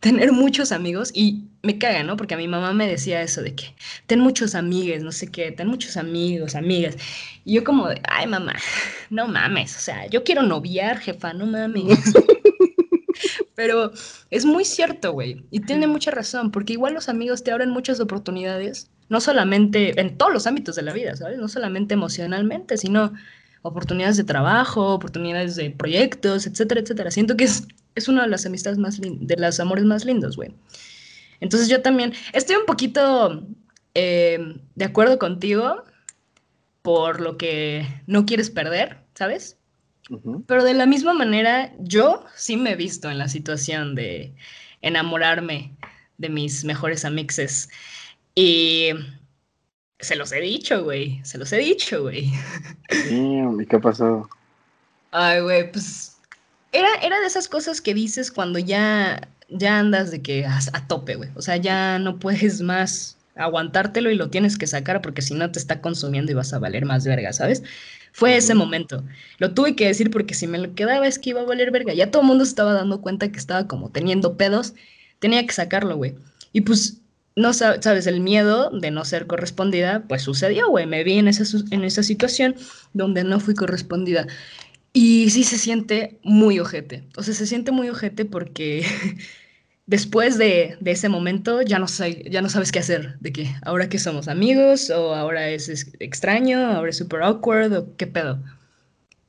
tener 0.00 0.32
muchos 0.32 0.72
amigos 0.72 1.10
y 1.12 1.44
me 1.66 1.78
caga, 1.78 2.02
¿no? 2.02 2.16
Porque 2.16 2.34
a 2.34 2.38
mi 2.38 2.48
mamá 2.48 2.72
me 2.72 2.88
decía 2.88 3.20
eso 3.20 3.42
de 3.42 3.54
que 3.54 3.74
ten 4.06 4.20
muchos 4.20 4.54
amigos, 4.54 5.02
no 5.02 5.12
sé 5.12 5.30
qué, 5.30 5.50
ten 5.52 5.68
muchos 5.68 5.96
amigos, 5.96 6.54
amigas. 6.54 6.96
Y 7.44 7.54
yo 7.54 7.64
como 7.64 7.88
de, 7.88 8.00
ay 8.08 8.26
mamá, 8.26 8.54
no 9.10 9.28
mames, 9.28 9.76
o 9.76 9.80
sea, 9.80 10.06
yo 10.06 10.24
quiero 10.24 10.42
noviar, 10.42 10.98
jefa, 10.98 11.32
no 11.32 11.46
mames. 11.46 11.98
Pero 13.54 13.90
es 14.30 14.44
muy 14.44 14.64
cierto, 14.64 15.12
güey. 15.12 15.44
Y 15.50 15.60
tiene 15.60 15.86
mucha 15.86 16.10
razón, 16.10 16.50
porque 16.50 16.74
igual 16.74 16.94
los 16.94 17.08
amigos 17.08 17.42
te 17.42 17.50
abren 17.50 17.70
muchas 17.70 18.00
oportunidades, 18.00 18.90
no 19.08 19.20
solamente 19.20 19.98
en 19.98 20.16
todos 20.18 20.32
los 20.32 20.46
ámbitos 20.46 20.76
de 20.76 20.82
la 20.82 20.92
vida, 20.92 21.16
¿sabes? 21.16 21.38
No 21.38 21.48
solamente 21.48 21.94
emocionalmente, 21.94 22.76
sino 22.76 23.12
oportunidades 23.62 24.18
de 24.18 24.24
trabajo, 24.24 24.92
oportunidades 24.94 25.56
de 25.56 25.70
proyectos, 25.70 26.46
etcétera, 26.46 26.82
etcétera. 26.82 27.10
Siento 27.10 27.36
que 27.36 27.44
es, 27.44 27.66
es 27.94 28.08
una 28.08 28.22
de 28.22 28.28
las 28.28 28.44
amistades 28.44 28.78
más 28.78 29.00
de 29.00 29.36
los 29.38 29.58
amores 29.58 29.84
más 29.84 30.04
lindos, 30.04 30.36
güey. 30.36 30.54
Entonces 31.40 31.68
yo 31.68 31.82
también 31.82 32.12
estoy 32.32 32.56
un 32.56 32.66
poquito 32.66 33.46
eh, 33.94 34.38
de 34.74 34.84
acuerdo 34.84 35.18
contigo 35.18 35.82
por 36.82 37.20
lo 37.20 37.36
que 37.36 37.86
no 38.06 38.26
quieres 38.26 38.50
perder, 38.50 38.98
¿sabes? 39.14 39.58
Pero 40.46 40.62
de 40.62 40.74
la 40.74 40.86
misma 40.86 41.14
manera, 41.14 41.72
yo 41.80 42.24
sí 42.36 42.56
me 42.56 42.72
he 42.72 42.76
visto 42.76 43.10
en 43.10 43.18
la 43.18 43.28
situación 43.28 43.96
de 43.96 44.32
enamorarme 44.82 45.76
de 46.18 46.28
mis 46.28 46.64
mejores 46.64 47.04
amixes. 47.04 47.68
Y 48.34 48.90
se 49.98 50.14
los 50.14 50.30
he 50.32 50.40
dicho, 50.40 50.84
güey. 50.84 51.20
Se 51.24 51.38
los 51.38 51.52
he 51.52 51.58
dicho, 51.58 52.02
güey. 52.02 52.32
¿Y 53.10 53.66
qué 53.66 53.78
pasó? 53.78 54.28
Ay, 55.10 55.40
güey, 55.40 55.72
pues 55.72 56.18
era, 56.72 56.88
era 57.02 57.18
de 57.20 57.26
esas 57.26 57.48
cosas 57.48 57.80
que 57.80 57.94
dices 57.94 58.30
cuando 58.30 58.58
ya, 58.58 59.28
ya 59.48 59.78
andas 59.78 60.10
de 60.10 60.22
que 60.22 60.46
a, 60.46 60.58
a 60.72 60.86
tope, 60.86 61.16
güey. 61.16 61.30
O 61.34 61.42
sea, 61.42 61.56
ya 61.56 61.98
no 61.98 62.18
puedes 62.18 62.60
más 62.60 63.16
aguantártelo 63.36 64.10
y 64.10 64.14
lo 64.14 64.30
tienes 64.30 64.56
que 64.58 64.66
sacar 64.66 65.02
porque 65.02 65.22
si 65.22 65.34
no 65.34 65.50
te 65.52 65.58
está 65.58 65.80
consumiendo 65.80 66.32
y 66.32 66.34
vas 66.34 66.52
a 66.52 66.58
valer 66.58 66.84
más 66.86 67.04
verga, 67.04 67.32
¿sabes? 67.32 67.62
Fue 68.12 68.34
ese 68.34 68.54
momento. 68.54 69.04
Lo 69.38 69.52
tuve 69.52 69.76
que 69.76 69.86
decir 69.86 70.10
porque 70.10 70.32
si 70.32 70.46
me 70.46 70.56
lo 70.56 70.74
quedaba 70.74 71.06
es 71.06 71.18
que 71.18 71.30
iba 71.30 71.42
a 71.42 71.44
valer 71.44 71.70
verga. 71.70 71.92
Ya 71.92 72.10
todo 72.10 72.22
el 72.22 72.28
mundo 72.28 72.46
se 72.46 72.50
estaba 72.50 72.72
dando 72.72 73.02
cuenta 73.02 73.30
que 73.30 73.38
estaba 73.38 73.68
como 73.68 73.90
teniendo 73.90 74.38
pedos. 74.38 74.72
Tenía 75.18 75.46
que 75.46 75.52
sacarlo, 75.52 75.96
güey. 75.96 76.14
Y 76.52 76.62
pues, 76.62 77.02
no 77.34 77.52
sabes, 77.52 78.06
el 78.06 78.20
miedo 78.20 78.70
de 78.70 78.90
no 78.90 79.04
ser 79.04 79.26
correspondida, 79.26 80.04
pues 80.08 80.22
sucedió, 80.22 80.70
güey. 80.70 80.86
Me 80.86 81.04
vi 81.04 81.18
en 81.18 81.28
esa, 81.28 81.44
en 81.70 81.84
esa 81.84 82.02
situación 82.02 82.56
donde 82.94 83.22
no 83.22 83.38
fui 83.38 83.54
correspondida. 83.54 84.26
Y 84.98 85.28
sí 85.28 85.44
se 85.44 85.58
siente 85.58 86.18
muy 86.22 86.58
ojete. 86.58 87.04
O 87.18 87.22
sea, 87.22 87.34
se 87.34 87.46
siente 87.46 87.70
muy 87.70 87.90
ojete 87.90 88.24
porque 88.24 88.86
después 89.86 90.38
de, 90.38 90.78
ese 90.86 91.10
momento 91.10 91.60
ya 91.60 91.78
no, 91.78 91.84
ya 92.30 92.40
no 92.40 92.48
sabes 92.48 92.72
qué 92.72 92.78
hacer, 92.78 93.18
de 93.20 93.30
que 93.30 93.54
ahora 93.60 93.90
que 93.90 93.98
somos 93.98 94.26
amigos 94.26 94.88
o 94.88 95.14
ahora 95.14 95.50
es, 95.50 95.68
extraño, 96.00 96.70
ahora 96.70 96.88
es 96.88 96.96
super 96.96 97.22
awkward 97.22 97.74
o 97.74 97.94
qué 97.98 98.06
pedo. 98.06 98.42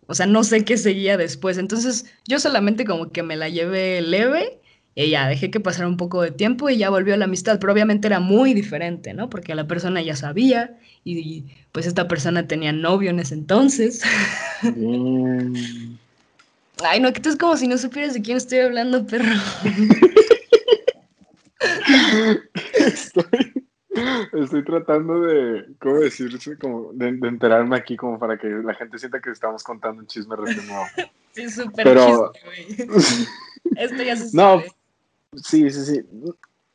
O 0.06 0.16
sea, 0.16 0.26
no 0.26 0.46
sé 0.46 0.64
qué 0.64 0.78
seguía 0.78 1.18
después. 1.18 1.58
Entonces 1.58 2.06
yo 2.26 2.40
solamente 2.40 2.86
como 2.86 3.12
que 3.12 3.22
me 3.22 3.36
la 3.36 3.50
llevé 3.50 4.02
leve 4.02 4.62
y 4.98 5.12
ya 5.12 5.28
dejé 5.28 5.52
que 5.52 5.60
pasara 5.60 5.88
un 5.88 5.96
poco 5.96 6.24
de 6.24 6.32
tiempo 6.32 6.72
y 6.72 6.78
ya 6.78 6.90
volvió 6.90 7.14
a 7.14 7.18
la 7.18 7.26
amistad, 7.26 7.60
pero 7.60 7.72
obviamente 7.72 8.08
era 8.08 8.20
muy 8.20 8.56
diferente, 8.56 9.14
¿no? 9.14 9.30
Porque 9.30 9.54
la 9.54 9.68
persona 9.68 10.02
ya 10.02 10.16
sabía 10.16 10.80
y, 11.04 11.46
pues 11.72 11.86
esta 11.86 12.08
persona 12.08 12.48
tenía 12.48 12.72
novio 12.72 13.12
en 13.12 13.20
ese 13.20 13.36
entonces. 13.36 14.02
Ay, 16.84 17.00
no, 17.00 17.14
que 17.14 17.20
tú 17.20 17.30
es 17.30 17.36
como 17.36 17.56
si 17.58 17.68
no 17.68 17.78
supieras 17.78 18.16
de 18.16 18.24
quién 18.24 18.38
estoy 18.38 18.58
hablando, 18.58 19.06
perro. 19.06 19.36
Estoy, 24.34 24.64
tratando 24.64 25.22
de, 25.22 25.66
¿cómo 25.80 26.00
decirse? 26.00 26.58
Como 26.58 26.92
de, 26.94 27.10
enterarme 27.10 27.78
aquí 27.78 27.96
como 27.98 28.18
para 28.18 28.36
que 28.40 28.48
la 28.48 28.74
gente 28.74 28.98
sienta 28.98 29.22
que 29.22 29.30
estamos 29.30 29.64
contando 29.64 30.02
un 30.02 30.08
chisme 30.08 30.36
recién 30.36 30.66
nuevo. 30.66 30.86
Sí, 31.34 31.48
súper 31.52 31.84
Pero... 31.84 32.32
chisme, 32.34 32.86
güey. 32.88 33.06
Esto 33.76 34.02
ya 34.02 34.16
se 34.16 34.36
No, 34.36 34.64
sí, 35.44 35.70
sí, 35.70 35.86
sí. 35.86 36.02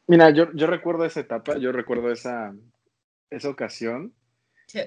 Mira, 0.07 0.31
yo, 0.31 0.53
yo 0.53 0.66
recuerdo 0.66 1.05
esa 1.05 1.20
etapa, 1.20 1.59
yo 1.59 1.72
recuerdo 1.72 2.11
esa, 2.11 2.55
esa 3.31 3.48
ocasión. 3.48 4.12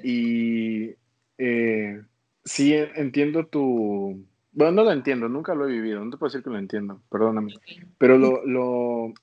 Y 0.04 0.96
eh, 1.38 2.02
sí 2.44 2.74
entiendo 2.74 3.46
tu... 3.46 4.26
Bueno, 4.52 4.72
no 4.72 4.84
lo 4.86 4.92
entiendo, 4.92 5.28
nunca 5.28 5.54
lo 5.54 5.68
he 5.68 5.72
vivido, 5.72 6.04
no 6.04 6.10
te 6.10 6.18
puedo 6.18 6.30
decir 6.30 6.44
que 6.44 6.50
lo 6.50 6.58
entiendo, 6.58 7.02
perdóname. 7.10 7.54
Pero 7.98 8.18
lo, 8.18 8.46
lo, 8.46 9.14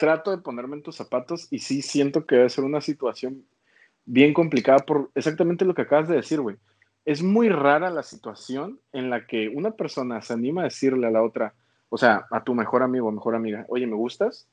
trato 0.00 0.30
de 0.30 0.38
ponerme 0.38 0.76
en 0.76 0.82
tus 0.82 0.96
zapatos 0.96 1.46
y 1.50 1.58
sí 1.58 1.82
siento 1.82 2.24
que 2.24 2.36
debe 2.36 2.48
ser 2.48 2.64
una 2.64 2.80
situación 2.80 3.44
bien 4.06 4.32
complicada 4.32 4.78
por 4.78 5.10
exactamente 5.14 5.66
lo 5.66 5.74
que 5.74 5.82
acabas 5.82 6.08
de 6.08 6.16
decir, 6.16 6.40
güey. 6.40 6.56
Es 7.04 7.22
muy 7.22 7.50
rara 7.50 7.90
la 7.90 8.02
situación 8.02 8.80
en 8.92 9.10
la 9.10 9.26
que 9.26 9.48
una 9.48 9.72
persona 9.72 10.22
se 10.22 10.32
anima 10.32 10.62
a 10.62 10.64
decirle 10.64 11.06
a 11.06 11.10
la 11.10 11.22
otra, 11.22 11.54
o 11.90 11.98
sea, 11.98 12.26
a 12.30 12.42
tu 12.42 12.54
mejor 12.54 12.82
amigo 12.82 13.08
o 13.08 13.12
mejor 13.12 13.34
amiga, 13.34 13.66
oye, 13.68 13.86
¿me 13.86 13.96
gustas? 13.96 14.48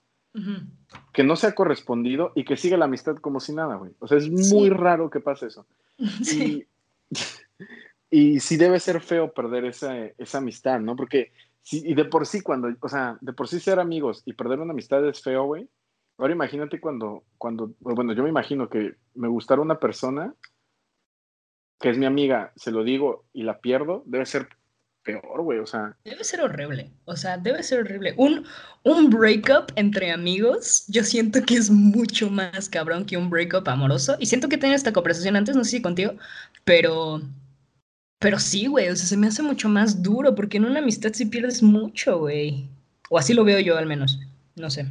Que 1.14 1.24
no 1.24 1.36
sea 1.36 1.56
correspondido 1.56 2.32
y 2.36 2.44
que 2.44 2.58
siga 2.58 2.78
la 2.78 2.86
amistad 2.86 3.16
como 3.16 3.40
si 3.40 3.54
nada, 3.54 3.76
güey. 3.76 3.94
O 4.00 4.08
sea, 4.08 4.20
es 4.20 4.30
muy 4.30 4.70
raro 4.70 5.10
que 5.10 5.20
pase 5.20 5.48
eso. 5.48 5.66
Sí. 6.24 6.68
Y, 7.10 7.16
y 8.36 8.40
sí 8.40 8.58
debe 8.58 8.80
ser 8.80 9.02
feo 9.02 9.32
perder 9.34 9.66
esa, 9.66 9.96
esa 10.18 10.38
amistad, 10.38 10.80
¿no? 10.80 10.96
Porque 10.96 11.32
y 11.72 11.94
de 11.96 12.06
por 12.06 12.26
sí, 12.26 12.42
cuando, 12.42 12.70
o 12.80 12.90
sea, 12.90 13.18
de 13.20 13.34
por 13.34 13.48
sí 13.48 13.60
ser 13.60 13.80
amigos 13.80 14.24
y 14.26 14.34
perder 14.34 14.60
una 14.60 14.72
amistad 14.72 15.06
es 15.08 15.22
feo, 15.22 15.46
güey. 15.46 15.68
Ahora 16.18 16.34
imagínate 16.34 16.80
cuando, 16.80 17.24
cuando, 17.38 17.74
bueno, 17.80 18.14
yo 18.14 18.24
me 18.24 18.30
imagino 18.30 18.70
que 18.70 18.96
me 19.16 19.28
gustara 19.28 19.62
una 19.62 19.80
persona 19.80 20.34
que 21.80 21.90
es 21.90 21.98
mi 21.98 22.06
amiga, 22.06 22.54
se 22.56 22.72
lo 22.72 22.84
digo 22.84 23.26
y 23.34 23.44
la 23.44 23.60
pierdo, 23.60 24.04
debe 24.06 24.26
ser 24.26 24.48
peor, 25.08 25.42
güey, 25.42 25.60
o 25.60 25.66
sea. 25.66 25.96
Debe 26.04 26.24
ser 26.24 26.42
horrible, 26.42 26.92
o 27.06 27.16
sea, 27.16 27.38
debe 27.38 27.64
ser 27.64 27.80
horrible. 27.80 28.14
Un, 28.18 28.46
un 28.84 29.10
breakup 29.10 29.72
entre 29.76 30.12
amigos, 30.12 30.86
yo 30.88 31.04
siento 31.04 31.42
que 31.44 31.56
es 31.56 31.72
mucho 31.72 32.30
más 32.30 32.70
cabrón 32.70 33.06
que 33.06 33.18
un 33.18 33.30
breakup 33.30 33.68
amoroso. 33.70 34.18
Y 34.20 34.26
siento 34.26 34.50
que 34.50 34.58
tenía 34.58 34.76
esta 34.76 34.94
conversación 34.94 35.38
antes, 35.38 35.56
no 35.56 35.64
sé 35.64 35.72
si 35.72 35.82
contigo, 35.82 36.14
pero 36.66 37.22
pero 38.20 38.40
sí, 38.40 38.68
güey, 38.68 38.90
o 38.90 38.96
sea, 38.96 39.06
se 39.06 39.18
me 39.18 39.28
hace 39.28 39.44
mucho 39.44 39.70
más 39.70 40.02
duro, 40.02 40.34
porque 40.34 40.58
en 40.58 40.66
una 40.66 40.80
amistad 40.80 41.12
sí 41.14 41.26
pierdes 41.28 41.62
mucho, 41.62 42.20
güey. 42.20 42.68
O 43.10 43.18
así 43.18 43.34
lo 43.34 43.44
veo 43.44 43.60
yo 43.60 43.78
al 43.78 43.86
menos, 43.86 44.20
no 44.56 44.70
sé. 44.70 44.88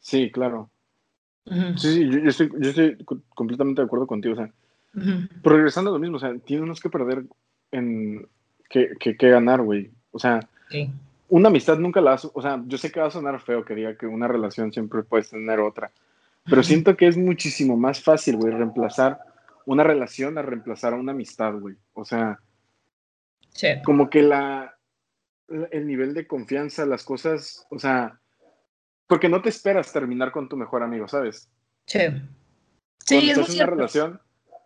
Sí, 0.00 0.30
claro. 0.30 0.68
Sí, 1.76 1.94
sí, 1.94 2.10
yo, 2.10 2.28
estoy, 2.28 2.50
yo, 2.58 2.68
estoy, 2.68 2.98
completamente 3.34 3.80
de 3.80 3.86
acuerdo 3.86 4.06
contigo, 4.06 4.34
o 4.34 4.36
sea. 4.36 4.52
Pero 4.92 5.56
regresando 5.56 5.90
a 5.90 5.92
lo 5.92 5.98
mismo, 5.98 6.16
o 6.16 6.20
sea, 6.20 6.36
tienes 6.38 6.80
que 6.80 6.90
perder 6.90 7.24
en 7.70 8.26
que, 8.68 8.96
que, 8.98 9.28
ganar, 9.28 9.62
güey. 9.62 9.90
O 10.10 10.18
sea, 10.18 10.40
una 11.28 11.48
amistad 11.48 11.78
nunca 11.78 12.00
la 12.00 12.14
o 12.14 12.42
sea, 12.42 12.62
yo 12.66 12.78
sé 12.78 12.90
que 12.90 13.00
va 13.00 13.06
a 13.06 13.10
sonar 13.10 13.40
feo 13.40 13.64
que 13.64 13.74
diga 13.74 13.96
que 13.96 14.06
una 14.06 14.28
relación 14.28 14.72
siempre 14.72 15.02
puedes 15.02 15.30
tener 15.30 15.60
otra, 15.60 15.90
pero 16.44 16.62
siento 16.62 16.96
que 16.96 17.06
es 17.06 17.16
muchísimo 17.16 17.76
más 17.76 18.02
fácil, 18.02 18.36
güey, 18.36 18.52
reemplazar 18.52 19.20
una 19.66 19.84
relación 19.84 20.38
a 20.38 20.42
reemplazar 20.42 20.94
a 20.94 20.96
una 20.96 21.12
amistad, 21.12 21.54
güey. 21.54 21.76
O 21.92 22.04
sea, 22.04 22.40
como 23.84 24.08
que 24.08 24.22
la, 24.22 24.76
el 25.70 25.86
nivel 25.86 26.14
de 26.14 26.26
confianza, 26.26 26.86
las 26.86 27.04
cosas, 27.04 27.66
o 27.70 27.78
sea, 27.78 28.18
porque 29.06 29.28
no 29.28 29.42
te 29.42 29.48
esperas 29.48 29.92
terminar 29.92 30.32
con 30.32 30.48
tu 30.48 30.56
mejor 30.56 30.82
amigo, 30.82 31.08
¿sabes? 31.08 31.50
Sí. 31.86 32.00
Sí, 33.04 33.30
es 33.30 33.48
una 33.48 33.66
relación, 33.66 34.20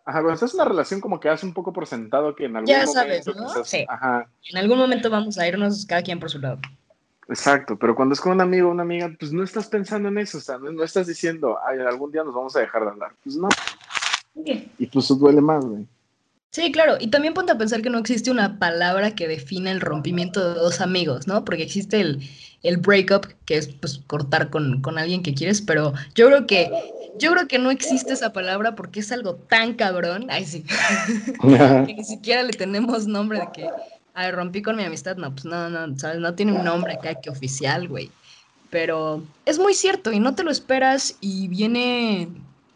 Ajá, 0.05 0.19
cuando 0.19 0.33
estás 0.33 0.53
en 0.53 0.59
una 0.59 0.69
relación 0.69 0.99
como 1.01 1.19
que 1.19 1.29
haces 1.29 1.43
un 1.45 1.53
poco 1.53 1.71
por 1.71 1.87
sentado 1.87 2.35
que 2.35 2.45
en 2.45 2.55
algún 2.57 2.67
Ya 2.67 2.79
momento... 2.79 2.93
sabes, 2.93 3.25
¿no? 3.27 3.33
quizás- 3.33 3.67
Sí. 3.69 3.85
Ajá, 3.87 4.27
En 4.51 4.57
algún 4.57 4.77
momento 4.77 5.09
vamos 5.09 5.37
a 5.37 5.47
irnos 5.47 5.85
cada 5.85 6.01
quien 6.01 6.19
por 6.19 6.29
su 6.29 6.39
lado. 6.39 6.59
exacto, 7.29 7.77
pero 7.77 7.95
cuando 7.95 8.13
es 8.13 8.19
con 8.21 8.33
un 8.33 8.41
amigo 8.41 8.67
o 8.67 8.71
una 8.71 8.83
amiga, 8.83 9.09
pues 9.17 9.31
no 9.31 9.43
estás 9.43 9.67
pensando 9.67 10.09
en 10.09 10.17
eso, 10.17 10.39
o 10.39 10.41
sea, 10.41 10.57
no, 10.57 10.71
no 10.71 10.83
estás 10.83 11.07
diciendo, 11.07 11.57
ay, 11.65 11.79
algún 11.79 12.11
día 12.11 12.23
nos 12.23 12.33
vamos 12.35 12.53
a 12.55 12.59
dejar 12.59 12.83
de 12.83 12.89
hablar. 12.89 13.11
Pues 13.23 13.37
no, 13.37 13.47
y 14.35 14.85
pues 14.87 15.05
eso 15.05 15.15
duele 15.15 15.39
más, 15.41 15.63
güey. 15.63 15.85
Sí, 16.53 16.71
claro. 16.71 16.97
Y 16.99 17.07
también 17.07 17.33
ponte 17.33 17.51
a 17.51 17.57
pensar 17.57 17.81
que 17.81 17.89
no 17.89 17.97
existe 17.97 18.29
una 18.29 18.59
palabra 18.59 19.15
que 19.15 19.27
defina 19.27 19.71
el 19.71 19.81
rompimiento 19.81 20.53
de 20.53 20.59
dos 20.59 20.81
amigos, 20.81 21.25
¿no? 21.25 21.43
Porque 21.43 21.63
existe 21.63 21.99
el, 21.99 22.29
el 22.61 22.77
breakup, 22.77 23.25
que 23.45 23.57
es 23.57 23.69
pues 23.69 24.01
cortar 24.05 24.51
con, 24.51 24.79
con 24.83 24.99
alguien 24.99 25.23
que 25.23 25.33
quieres, 25.33 25.63
pero 25.63 25.93
yo 26.13 26.27
creo 26.27 26.45
que 26.45 26.71
yo 27.17 27.31
creo 27.31 27.47
que 27.47 27.57
no 27.57 27.71
existe 27.71 28.13
esa 28.13 28.33
palabra 28.33 28.75
porque 28.75 28.99
es 28.99 29.11
algo 29.11 29.33
tan 29.33 29.73
cabrón. 29.73 30.27
Ay, 30.29 30.45
sí. 30.45 30.63
que 31.41 31.93
ni 31.95 32.03
siquiera 32.03 32.43
le 32.43 32.53
tenemos 32.53 33.07
nombre 33.07 33.39
de 33.39 33.49
que 33.51 33.69
ay, 34.13 34.31
rompí 34.31 34.61
con 34.61 34.75
mi 34.75 34.83
amistad. 34.83 35.17
No, 35.17 35.31
pues 35.31 35.45
no, 35.45 35.71
no, 35.71 35.97
¿sabes? 35.97 36.19
No 36.19 36.35
tiene 36.35 36.51
un 36.53 36.63
nombre 36.63 36.93
acá 36.93 37.15
que 37.15 37.31
oficial, 37.31 37.87
güey. 37.87 38.11
Pero 38.69 39.23
es 39.47 39.57
muy 39.57 39.73
cierto 39.73 40.11
y 40.11 40.19
no 40.19 40.35
te 40.35 40.43
lo 40.43 40.51
esperas 40.51 41.17
y 41.19 41.47
viene 41.47 42.29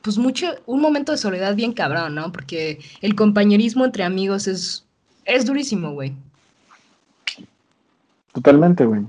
pues 0.07 0.17
mucho, 0.17 0.47
un 0.65 0.79
momento 0.79 1.11
de 1.11 1.17
soledad 1.17 1.53
bien 1.53 1.73
cabrón, 1.73 2.15
¿no? 2.15 2.31
Porque 2.31 2.79
el 3.01 3.13
compañerismo 3.13 3.83
entre 3.83 4.05
amigos 4.05 4.47
es, 4.47 4.85
es 5.25 5.45
durísimo, 5.45 5.91
güey. 5.91 6.15
Totalmente, 8.31 8.85
güey. 8.85 9.01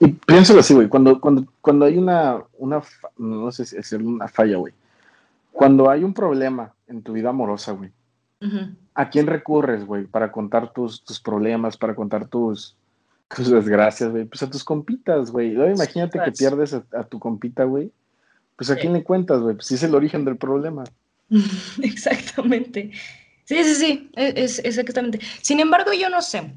Y 0.00 0.08
piénsalo 0.08 0.58
así, 0.58 0.74
güey, 0.74 0.88
cuando, 0.88 1.20
cuando, 1.20 1.46
cuando 1.60 1.84
hay 1.84 1.98
una, 1.98 2.42
una, 2.58 2.82
no 3.16 3.52
sé 3.52 3.64
si 3.64 3.76
decirlo, 3.76 4.08
una 4.08 4.26
falla, 4.26 4.56
güey. 4.56 4.74
Cuando 5.52 5.88
hay 5.88 6.02
un 6.02 6.12
problema 6.12 6.72
en 6.88 7.00
tu 7.00 7.12
vida 7.12 7.28
amorosa, 7.28 7.70
güey. 7.70 7.92
¿a 8.94 9.10
quién 9.10 9.28
recurres, 9.28 9.86
güey, 9.86 10.04
para 10.06 10.32
contar 10.32 10.72
tus, 10.72 11.04
tus 11.04 11.20
problemas, 11.20 11.76
para 11.76 11.94
contar 11.94 12.26
tus, 12.26 12.74
tus 13.36 13.48
desgracias, 13.52 14.10
güey? 14.10 14.24
Pues 14.24 14.42
a 14.42 14.50
tus 14.50 14.64
compitas, 14.64 15.30
güey. 15.30 15.52
Imagínate 15.52 16.18
que 16.24 16.32
pierdes 16.32 16.74
a, 16.74 16.82
a 16.92 17.04
tu 17.04 17.20
compita, 17.20 17.62
güey. 17.62 17.92
Pues 18.58 18.68
a 18.70 18.74
Sí. 18.74 18.80
quién 18.82 18.92
le 18.92 19.02
cuentas, 19.04 19.40
güey. 19.40 19.54
Pues 19.54 19.70
es 19.72 19.82
el 19.84 19.94
origen 19.94 20.26
del 20.26 20.36
problema. 20.36 20.84
Exactamente. 21.82 22.90
Sí, 23.44 23.64
sí, 23.64 23.74
sí, 23.74 24.10
e- 24.16 24.34
es, 24.36 24.58
exactamente. 24.64 25.20
Sin 25.40 25.60
embargo, 25.60 25.92
yo 25.94 26.10
no 26.10 26.20
sé. 26.20 26.52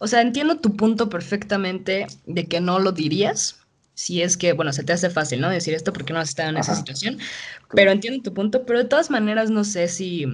O 0.00 0.08
sea, 0.08 0.20
entiendo 0.22 0.56
tu 0.58 0.76
punto 0.76 1.08
perfectamente 1.08 2.06
de 2.26 2.46
que 2.46 2.60
no 2.60 2.80
lo 2.80 2.90
dirías. 2.92 3.60
Si 3.94 4.22
es 4.22 4.36
que, 4.36 4.52
bueno, 4.54 4.72
se 4.72 4.82
te 4.82 4.92
hace 4.92 5.10
fácil, 5.10 5.40
¿no? 5.40 5.50
Decir 5.50 5.74
esto 5.74 5.92
porque 5.92 6.12
no 6.12 6.18
has 6.18 6.30
estado 6.30 6.48
en 6.50 6.56
esa 6.56 6.72
Ajá. 6.72 6.80
situación. 6.80 7.18
Pero 7.74 7.92
entiendo 7.92 8.22
tu 8.22 8.34
punto. 8.34 8.64
Pero 8.66 8.80
de 8.80 8.86
todas 8.86 9.10
maneras, 9.10 9.50
no 9.50 9.62
sé 9.64 9.86
si. 9.88 10.26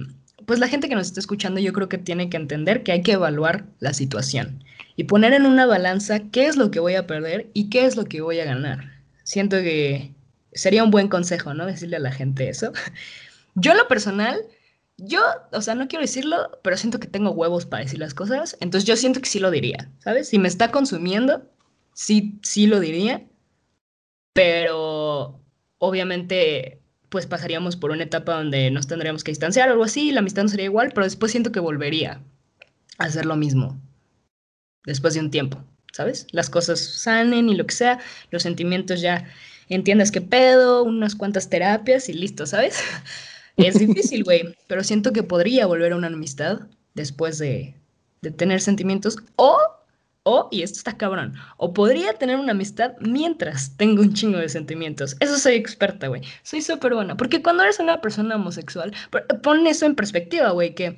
Pues 0.45 0.57
la 0.59 0.67
gente 0.67 0.89
que 0.89 0.95
nos 0.95 1.07
está 1.07 1.19
escuchando, 1.19 1.59
yo 1.59 1.73
creo 1.73 1.89
que 1.89 1.97
tiene 1.99 2.29
que 2.29 2.37
entender 2.37 2.81
que 2.81 2.93
hay 2.93 3.03
que 3.03 3.11
evaluar 3.11 3.65
la 3.79 3.93
situación 3.93 4.63
y 4.95 5.03
poner 5.03 5.33
en 5.33 5.45
una 5.45 5.65
balanza 5.67 6.21
qué 6.31 6.47
es 6.47 6.55
lo 6.55 6.71
que 6.71 6.79
voy 6.79 6.95
a 6.95 7.05
perder 7.05 7.49
y 7.53 7.69
qué 7.69 7.85
es 7.85 7.95
lo 7.97 8.05
que 8.05 8.21
voy 8.21 8.39
a 8.39 8.45
ganar. 8.45 8.89
Siento 9.23 9.57
que 9.57 10.11
sería 10.59 10.83
un 10.83 10.91
buen 10.91 11.07
consejo, 11.07 11.53
¿no? 11.53 11.65
Decirle 11.65 11.97
a 11.97 11.99
la 11.99 12.11
gente 12.11 12.49
eso. 12.49 12.71
Yo 13.55 13.73
lo 13.73 13.87
personal, 13.87 14.39
yo, 15.01 15.21
o 15.51 15.61
sea, 15.61 15.75
no 15.75 15.87
quiero 15.87 16.03
decirlo, 16.03 16.59
pero 16.61 16.77
siento 16.77 16.99
que 16.99 17.07
tengo 17.07 17.31
huevos 17.31 17.65
para 17.65 17.83
decir 17.83 17.99
las 17.99 18.13
cosas, 18.13 18.57
entonces 18.59 18.87
yo 18.87 18.95
siento 18.95 19.21
que 19.21 19.29
sí 19.29 19.39
lo 19.39 19.49
diría, 19.49 19.89
¿sabes? 19.99 20.29
Si 20.29 20.39
me 20.39 20.47
está 20.47 20.71
consumiendo, 20.71 21.49
sí, 21.93 22.39
sí 22.43 22.67
lo 22.67 22.79
diría, 22.79 23.25
pero 24.33 25.41
obviamente 25.77 26.81
pues 27.09 27.25
pasaríamos 27.25 27.75
por 27.75 27.91
una 27.91 28.03
etapa 28.03 28.35
donde 28.35 28.69
nos 28.71 28.87
tendríamos 28.87 29.23
que 29.23 29.31
distanciar 29.31 29.69
o 29.69 29.71
algo 29.71 29.83
así, 29.83 30.11
la 30.11 30.19
amistad 30.19 30.43
no 30.43 30.49
sería 30.49 30.65
igual, 30.65 30.91
pero 30.93 31.05
después 31.05 31.31
siento 31.31 31.51
que 31.51 31.59
volvería 31.59 32.21
a 32.99 33.05
hacer 33.05 33.25
lo 33.25 33.35
mismo, 33.35 33.81
después 34.85 35.13
de 35.15 35.21
un 35.21 35.31
tiempo, 35.31 35.63
¿sabes? 35.91 36.27
Las 36.31 36.49
cosas 36.49 36.79
sanen 36.79 37.49
y 37.49 37.55
lo 37.55 37.65
que 37.65 37.73
sea, 37.73 37.99
los 38.31 38.43
sentimientos 38.43 39.01
ya 39.01 39.25
entiendas 39.75 40.11
qué 40.11 40.21
pedo, 40.21 40.83
unas 40.83 41.15
cuantas 41.15 41.49
terapias 41.49 42.09
y 42.09 42.13
listo, 42.13 42.45
¿sabes? 42.45 42.79
Es 43.57 43.77
difícil, 43.77 44.23
güey, 44.23 44.55
pero 44.67 44.83
siento 44.85 45.11
que 45.11 45.21
podría 45.23 45.65
volver 45.65 45.91
a 45.91 45.97
una 45.97 46.07
amistad 46.07 46.61
después 46.93 47.37
de, 47.39 47.75
de 48.21 48.31
tener 48.31 48.61
sentimientos 48.61 49.17
o, 49.35 49.57
o, 50.23 50.47
y 50.51 50.61
esto 50.63 50.77
está 50.77 50.97
cabrón, 50.97 51.33
o 51.57 51.73
podría 51.73 52.13
tener 52.13 52.37
una 52.37 52.51
amistad 52.53 52.93
mientras 53.01 53.75
tengo 53.77 54.01
un 54.01 54.13
chingo 54.13 54.37
de 54.37 54.47
sentimientos. 54.49 55.17
Eso 55.19 55.37
soy 55.37 55.55
experta, 55.55 56.07
güey. 56.07 56.21
Soy 56.43 56.61
súper 56.61 56.93
buena, 56.93 57.17
porque 57.17 57.41
cuando 57.41 57.63
eres 57.63 57.79
una 57.79 57.99
persona 58.01 58.35
homosexual, 58.35 58.93
pon- 59.43 59.67
eso 59.67 59.85
en 59.85 59.95
perspectiva, 59.95 60.51
güey, 60.51 60.73
que 60.75 60.97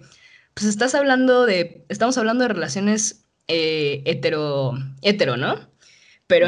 pues 0.53 0.67
estás 0.67 0.93
hablando 0.95 1.45
de, 1.45 1.85
estamos 1.89 2.17
hablando 2.17 2.43
de 2.43 2.49
relaciones 2.49 3.25
eh, 3.47 4.03
hetero, 4.05 4.73
hetero, 5.01 5.37
¿no? 5.37 5.55
Pero. 6.27 6.47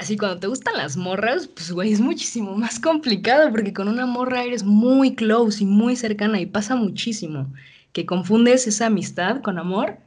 Así 0.00 0.16
cuando 0.16 0.40
te 0.40 0.46
gustan 0.46 0.76
las 0.78 0.96
morras, 0.96 1.46
pues 1.46 1.70
güey, 1.70 1.92
es 1.92 2.00
muchísimo 2.00 2.56
más 2.56 2.80
complicado 2.80 3.50
porque 3.50 3.74
con 3.74 3.86
una 3.86 4.06
morra 4.06 4.42
eres 4.44 4.64
muy 4.64 5.14
close 5.14 5.62
y 5.62 5.66
muy 5.66 5.94
cercana 5.94 6.40
y 6.40 6.46
pasa 6.46 6.74
muchísimo 6.74 7.52
que 7.92 8.06
confundes 8.06 8.66
esa 8.66 8.86
amistad 8.86 9.42
con 9.42 9.58
amor 9.58 9.98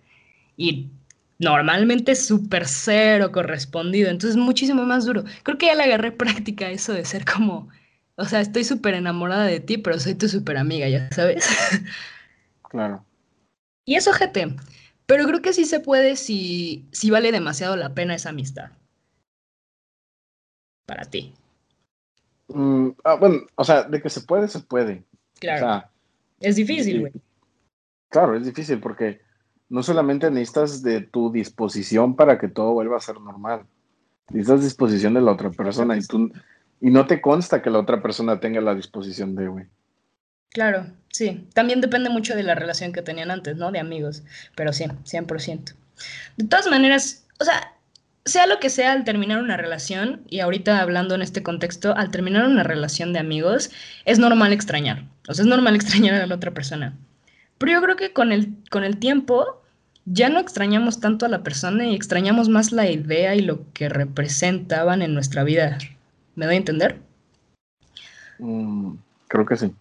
y 0.58 0.90
normalmente 1.38 2.14
es 2.14 2.26
súper 2.26 2.68
cero 2.68 3.32
correspondido, 3.32 4.10
entonces 4.10 4.32
es 4.32 4.44
muchísimo 4.44 4.84
más 4.84 5.06
duro. 5.06 5.26
Creo 5.44 5.58
que 5.60 5.68
ya 5.68 5.76
le 5.76 5.84
agarré 5.84 6.12
práctica 6.12 6.70
eso 6.72 6.94
de 6.94 7.06
ser 7.06 7.24
como, 7.26 7.70
o 8.16 8.26
sea, 8.26 8.42
estoy 8.42 8.64
súper 8.64 8.96
enamorada 8.96 9.46
de 9.46 9.60
ti, 9.60 9.78
pero 9.78 10.00
soy 10.00 10.16
tu 10.16 10.28
súper 10.28 10.58
amiga, 10.58 10.90
ya 10.90 11.10
sabes. 11.12 11.48
Claro. 12.70 13.06
Y 13.86 13.94
es 13.98 14.08
ojete, 14.08 14.56
pero 15.06 15.28
creo 15.28 15.44
que 15.44 15.54
sí 15.54 15.66
se 15.66 15.80
puede 15.80 16.16
si, 16.16 16.88
si 16.92 17.12
vale 17.12 17.32
demasiado 17.32 17.76
la 17.76 17.94
pena 17.94 18.16
esa 18.16 18.30
amistad. 18.30 18.72
Para 20.86 21.06
ti. 21.06 21.34
Mm, 22.48 22.90
ah, 23.04 23.16
bueno, 23.16 23.42
o 23.56 23.64
sea, 23.64 23.84
de 23.84 24.02
que 24.02 24.10
se 24.10 24.22
puede, 24.22 24.48
se 24.48 24.60
puede. 24.60 25.04
Claro. 25.40 25.66
O 25.66 25.70
sea, 25.70 25.90
es 26.40 26.56
difícil, 26.56 27.02
güey. 27.02 27.14
Claro, 28.10 28.36
es 28.36 28.46
difícil 28.46 28.80
porque 28.80 29.22
no 29.70 29.82
solamente 29.82 30.30
necesitas 30.30 30.84
de 30.84 31.02
tu 31.02 31.32
disposición 31.32 32.16
para 32.16 32.38
que 32.38 32.48
todo 32.48 32.74
vuelva 32.74 32.98
a 32.98 33.02
ser 33.02 33.20
normal. 33.20 33.66
Necesitas 34.30 34.64
disposición 34.64 35.14
de 35.16 35.22
la 35.22 35.32
otra 35.32 35.50
persona 35.50 35.98
y 35.98 36.02
tú 36.02 36.32
y 36.80 36.92
no 36.92 37.08
te 37.08 37.22
consta 37.22 37.62
que 37.62 37.70
la 37.70 37.80
otra 37.80 38.02
persona 38.02 38.42
tenga 38.42 38.60
la 38.60 38.76
disposición 38.76 39.36
de, 39.36 39.48
güey. 39.48 39.66
Claro, 40.50 40.86
sí. 41.10 41.48
También 41.54 41.80
depende 41.80 42.10
mucho 42.10 42.36
de 42.36 42.44
la 42.44 42.56
relación 42.56 42.92
que 42.92 43.02
tenían 43.02 43.32
antes, 43.32 43.56
¿no? 43.56 43.72
De 43.72 43.80
amigos. 43.80 44.24
Pero 44.56 44.74
sí, 44.74 44.84
100%. 44.84 45.74
De 46.38 46.48
todas 46.48 46.68
maneras, 46.68 47.26
o 47.40 47.46
sea, 47.46 47.73
sea 48.26 48.48
lo 48.48 48.60
que 48.60 48.70
sea 48.70 48.94
al 48.94 49.04
terminar 49.04 49.42
una 49.42 49.58
relación, 49.58 50.22
y 50.30 50.40
ahorita 50.40 50.82
hablando 50.82 51.16
en 51.16 51.22
este 51.22 51.44
contexto, 51.44 51.96
al 51.96 52.12
terminar 52.12 52.46
una 52.46 52.64
relación 52.64 53.14
de 53.14 53.20
amigos, 53.20 53.72
es 54.06 54.20
normal 54.20 54.54
extrañar. 54.54 55.06
O 55.28 55.34
sea, 55.34 55.44
es 55.44 55.50
normal 55.50 55.76
extrañar 55.76 56.22
a 56.22 56.28
la 56.28 56.36
otra 56.36 56.52
persona. 56.52 56.96
Pero 57.58 57.74
yo 57.74 57.82
creo 57.82 57.96
que 57.96 58.14
con 58.14 58.32
el, 58.32 58.54
con 58.70 58.84
el 58.84 58.98
tiempo 58.98 59.62
ya 60.06 60.30
no 60.30 60.40
extrañamos 60.40 61.00
tanto 61.00 61.26
a 61.26 61.30
la 61.30 61.44
persona 61.44 61.88
y 61.88 61.96
extrañamos 61.96 62.50
más 62.50 62.72
la 62.72 62.90
idea 62.90 63.36
y 63.36 63.42
lo 63.42 63.72
que 63.74 63.90
representaban 63.90 65.02
en 65.02 65.14
nuestra 65.14 65.44
vida. 65.44 65.78
¿Me 66.36 66.46
doy 66.46 66.56
a 66.56 66.58
entender? 66.58 67.00
Mm, 68.40 68.96
creo 69.28 69.46
que 69.46 69.56
sí. 69.56 69.74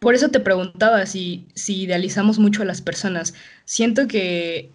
Por 0.00 0.14
eso 0.14 0.28
te 0.28 0.40
preguntaba 0.40 1.06
si, 1.06 1.46
si 1.54 1.82
idealizamos 1.82 2.38
mucho 2.38 2.62
a 2.62 2.66
las 2.66 2.82
personas. 2.82 3.34
Siento 3.64 4.06
que 4.06 4.70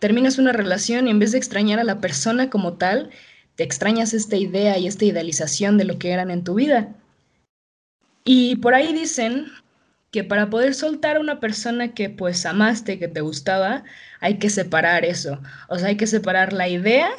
terminas 0.00 0.38
una 0.38 0.52
relación 0.52 1.06
y 1.06 1.10
en 1.10 1.20
vez 1.20 1.30
de 1.32 1.38
extrañar 1.38 1.78
a 1.78 1.84
la 1.84 2.00
persona 2.00 2.50
como 2.50 2.72
tal, 2.74 3.10
te 3.54 3.62
extrañas 3.62 4.14
esta 4.14 4.36
idea 4.36 4.78
y 4.78 4.88
esta 4.88 5.04
idealización 5.04 5.78
de 5.78 5.84
lo 5.84 5.98
que 5.98 6.10
eran 6.10 6.30
en 6.30 6.42
tu 6.42 6.54
vida. 6.54 6.94
Y 8.24 8.56
por 8.56 8.74
ahí 8.74 8.92
dicen 8.92 9.46
que 10.10 10.24
para 10.24 10.50
poder 10.50 10.74
soltar 10.74 11.16
a 11.16 11.20
una 11.20 11.38
persona 11.40 11.94
que 11.94 12.10
pues 12.10 12.44
amaste, 12.46 12.98
que 12.98 13.08
te 13.08 13.20
gustaba, 13.20 13.84
hay 14.20 14.38
que 14.38 14.50
separar 14.50 15.04
eso. 15.04 15.40
O 15.68 15.78
sea, 15.78 15.88
hay 15.88 15.96
que 15.96 16.06
separar 16.06 16.52
la 16.52 16.68
idea 16.68 17.10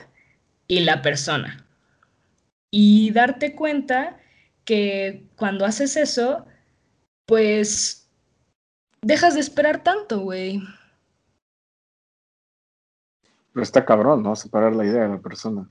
y 0.67 0.81
la 0.81 1.01
persona. 1.01 1.65
Y 2.71 3.11
darte 3.11 3.55
cuenta 3.55 4.17
que 4.65 5.23
cuando 5.35 5.65
haces 5.65 5.95
eso, 5.95 6.45
pues 7.25 8.09
dejas 9.01 9.35
de 9.35 9.41
esperar 9.41 9.83
tanto, 9.83 10.19
güey. 10.19 10.61
Pero 13.53 13.63
está 13.63 13.85
cabrón, 13.85 14.23
¿no? 14.23 14.35
Separar 14.35 14.75
la 14.75 14.85
idea 14.85 15.03
de 15.03 15.09
la 15.09 15.19
persona. 15.19 15.67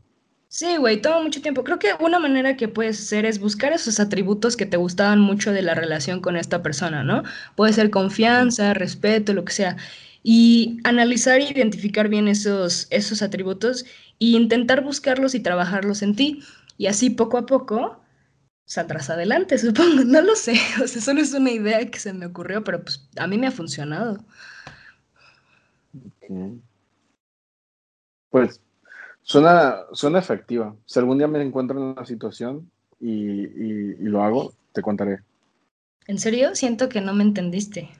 Sí, 0.48 0.76
güey, 0.78 1.00
toma 1.00 1.22
mucho 1.22 1.40
tiempo. 1.40 1.62
Creo 1.62 1.78
que 1.78 1.94
una 2.00 2.18
manera 2.18 2.56
que 2.56 2.66
puedes 2.66 2.98
hacer 3.00 3.24
es 3.24 3.38
buscar 3.38 3.72
esos 3.72 4.00
atributos 4.00 4.56
que 4.56 4.66
te 4.66 4.76
gustaban 4.76 5.20
mucho 5.20 5.52
de 5.52 5.62
la 5.62 5.74
relación 5.74 6.20
con 6.20 6.36
esta 6.36 6.60
persona, 6.60 7.04
¿no? 7.04 7.22
Puede 7.54 7.72
ser 7.72 7.90
confianza, 7.90 8.74
respeto, 8.74 9.32
lo 9.32 9.44
que 9.44 9.52
sea. 9.52 9.76
Y 10.24 10.80
analizar 10.82 11.40
e 11.40 11.50
identificar 11.50 12.08
bien 12.08 12.26
esos, 12.26 12.88
esos 12.90 13.22
atributos 13.22 13.84
e 14.18 14.26
intentar 14.26 14.82
buscarlos 14.82 15.36
y 15.36 15.40
trabajarlos 15.40 16.02
en 16.02 16.16
ti. 16.16 16.42
Y 16.78 16.88
así 16.88 17.10
poco 17.10 17.38
a 17.38 17.46
poco 17.46 18.00
saldrás 18.64 19.08
adelante, 19.10 19.56
supongo. 19.58 20.04
No 20.04 20.20
lo 20.20 20.34
sé. 20.34 20.54
O 20.82 20.86
sea, 20.88 21.00
solo 21.00 21.20
es 21.20 21.32
una 21.32 21.50
idea 21.52 21.88
que 21.88 21.98
se 22.00 22.12
me 22.12 22.26
ocurrió, 22.26 22.64
pero 22.64 22.82
pues 22.82 23.08
a 23.16 23.26
mí 23.28 23.38
me 23.38 23.46
ha 23.46 23.52
funcionado. 23.52 24.24
Pues 28.30 28.60
suena, 29.22 29.80
suena 29.92 30.18
efectiva. 30.18 30.74
Si 30.86 30.98
algún 30.98 31.18
día 31.18 31.28
me 31.28 31.42
encuentro 31.42 31.76
en 31.76 31.84
una 31.84 32.06
situación 32.06 32.70
y, 33.00 33.94
lo 34.04 34.22
hago, 34.22 34.52
te 34.72 34.82
contaré. 34.82 35.20
¿En 36.06 36.18
serio? 36.18 36.54
Siento 36.54 36.88
que 36.88 37.00
no 37.00 37.12
me 37.12 37.22
entendiste. 37.22 37.90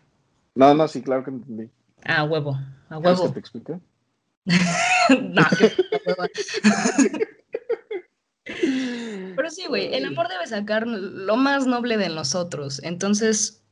No, 0.55 0.75
no, 0.75 0.89
sí, 0.89 1.03
claro 1.03 1.25
que 1.25 1.31
entendí. 1.31 1.69
Ah, 2.05 2.25
huevo, 2.25 2.59
a 2.89 2.99
huevo. 2.99 3.27
que 3.27 3.33
te 3.35 3.39
expliqué? 3.41 3.79
no, 5.21 5.43
Pero 9.37 9.51
sí, 9.51 9.65
güey, 9.69 9.95
el 9.95 10.05
amor 10.05 10.29
debe 10.29 10.47
sacar 10.47 10.87
lo 10.87 11.37
más 11.37 11.67
noble 11.67 11.97
de 11.97 12.09
nosotros. 12.09 12.81
Entonces, 12.83 13.63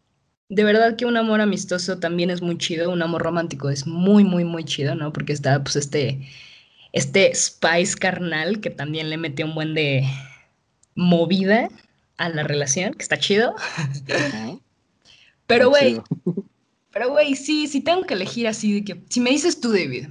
de 0.49 0.65
verdad 0.65 0.97
que 0.97 1.05
un 1.05 1.17
amor 1.17 1.41
amistoso 1.41 1.99
también 1.99 2.31
es 2.31 2.43
muy 2.43 2.57
chido, 2.59 2.91
un 2.91 3.03
amor 3.03 3.23
romántico 3.23 3.71
es 3.71 3.87
muy, 3.87 4.25
muy, 4.25 4.45
muy 4.45 4.65
chido, 4.65 4.95
¿no? 4.95 5.13
Porque 5.13 5.33
está, 5.33 5.63
pues, 5.63 5.77
este, 5.77 6.27
este 6.93 7.35
spice 7.35 7.97
carnal 7.97 8.61
que 8.61 8.71
también 8.71 9.11
le 9.11 9.17
mete 9.17 9.45
un 9.45 9.55
buen 9.55 9.75
de 9.75 10.09
movida 10.95 11.69
a 12.17 12.29
la 12.29 12.43
relación, 12.43 12.95
que 12.95 13.03
está 13.03 13.19
chido. 13.19 13.55
Pero, 15.47 15.71
güey, 15.71 16.01
pero, 16.93 17.11
güey, 17.11 17.37
sí, 17.37 17.67
sí 17.69 17.81
tengo 17.81 18.03
que 18.05 18.15
elegir 18.15 18.49
así 18.49 18.81
de 18.81 18.85
que, 18.85 19.03
si 19.09 19.21
me 19.21 19.31
dices 19.31 19.61
tú, 19.61 19.73
David, 19.73 20.09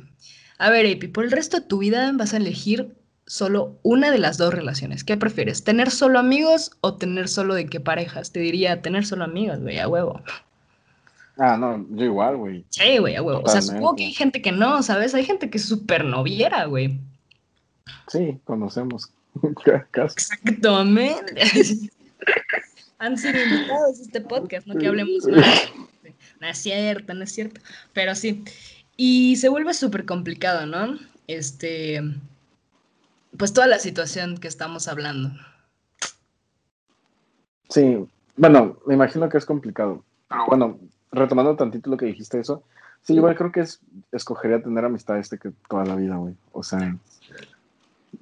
a 0.58 0.70
ver, 0.70 0.86
Epi, 0.86 1.08
por 1.08 1.26
el 1.26 1.32
resto 1.32 1.60
de 1.60 1.68
tu 1.68 1.80
vida 1.80 2.12
vas 2.16 2.34
a 2.34 2.38
elegir 2.38 2.96
solo 3.28 3.78
una 3.84 4.10
de 4.10 4.18
las 4.18 4.38
dos 4.38 4.54
relaciones. 4.54 5.04
¿Qué 5.04 5.18
prefieres? 5.18 5.63
¿Tener 5.63 5.92
solo 5.92 6.18
amigos 6.18 6.72
o 6.82 6.96
tener 6.96 7.28
solo 7.28 7.54
de 7.54 7.68
qué 7.68 7.80
parejas? 7.80 8.32
Te 8.32 8.40
diría 8.40 8.82
tener 8.82 9.06
solo 9.06 9.26
amigos, 9.26 9.60
güey, 9.60 9.78
a 9.80 9.88
huevo. 9.88 10.24
Ah, 11.38 11.58
no, 11.58 11.86
yo 11.91 12.06
igual, 12.06 12.38
güey. 12.38 12.65
Sí, 12.69 12.97
güey, 12.97 13.15
a 13.15 13.21
huevo. 13.21 13.41
O 13.43 13.50
sea, 13.50 13.62
supongo 13.62 13.95
que 13.95 14.06
hay 14.06 14.13
gente 14.13 14.41
que 14.41 14.52
no, 14.52 14.82
¿sabes? 14.82 15.13
Hay 15.13 15.23
gente 15.23 15.50
que 15.50 15.58
es 15.58 15.65
súper 15.65 16.04
noviera, 16.04 16.65
güey. 16.65 17.00
Sí, 18.08 18.39
conocemos. 18.43 19.12
Exactamente. 19.93 21.41
Han 23.00 23.17
sido 23.17 23.39
invitados 23.41 24.00
a 24.00 24.02
este 24.02 24.21
podcast, 24.21 24.65
no 24.65 24.76
que 24.76 24.88
hablemos 24.88 25.28
más. 25.28 25.71
No 26.41 26.47
es 26.47 26.58
cierto, 26.58 27.13
no 27.13 27.23
es 27.23 27.32
cierto. 27.32 27.62
Pero 27.93 28.15
sí. 28.15 28.43
Y 28.95 29.36
se 29.36 29.50
vuelve 29.50 29.76
súper 29.76 30.06
complicado, 30.06 30.65
¿no? 30.65 30.97
Este 31.28 32.02
pues 33.38 33.54
toda 33.54 33.67
la 33.67 33.80
situación 33.80 34.38
que 34.38 34.47
estamos 34.47 34.88
hablando. 34.88 35.32
Sí, 37.69 38.08
bueno, 38.36 38.78
me 38.86 38.95
imagino 38.95 39.30
que 39.30 39.38
es 39.38 39.45
complicado. 39.45 40.04
Pero 40.28 40.45
bueno, 40.47 40.80
retomando 41.12 41.56
tantito 41.56 41.89
lo 41.89 41.98
que 41.98 42.06
dijiste 42.06 42.39
eso, 42.39 42.63
sí, 43.02 43.13
igual 43.13 43.36
creo 43.36 43.52
que 43.52 43.62
es, 43.62 43.80
escogería 44.12 44.62
tener 44.62 44.86
amistad 44.86 45.17
este 45.17 45.38
que 45.38 45.52
toda 45.70 45.86
la 45.86 45.96
vida, 45.96 46.15
güey. 46.15 46.36
O 46.52 46.63
sea, 46.63 46.98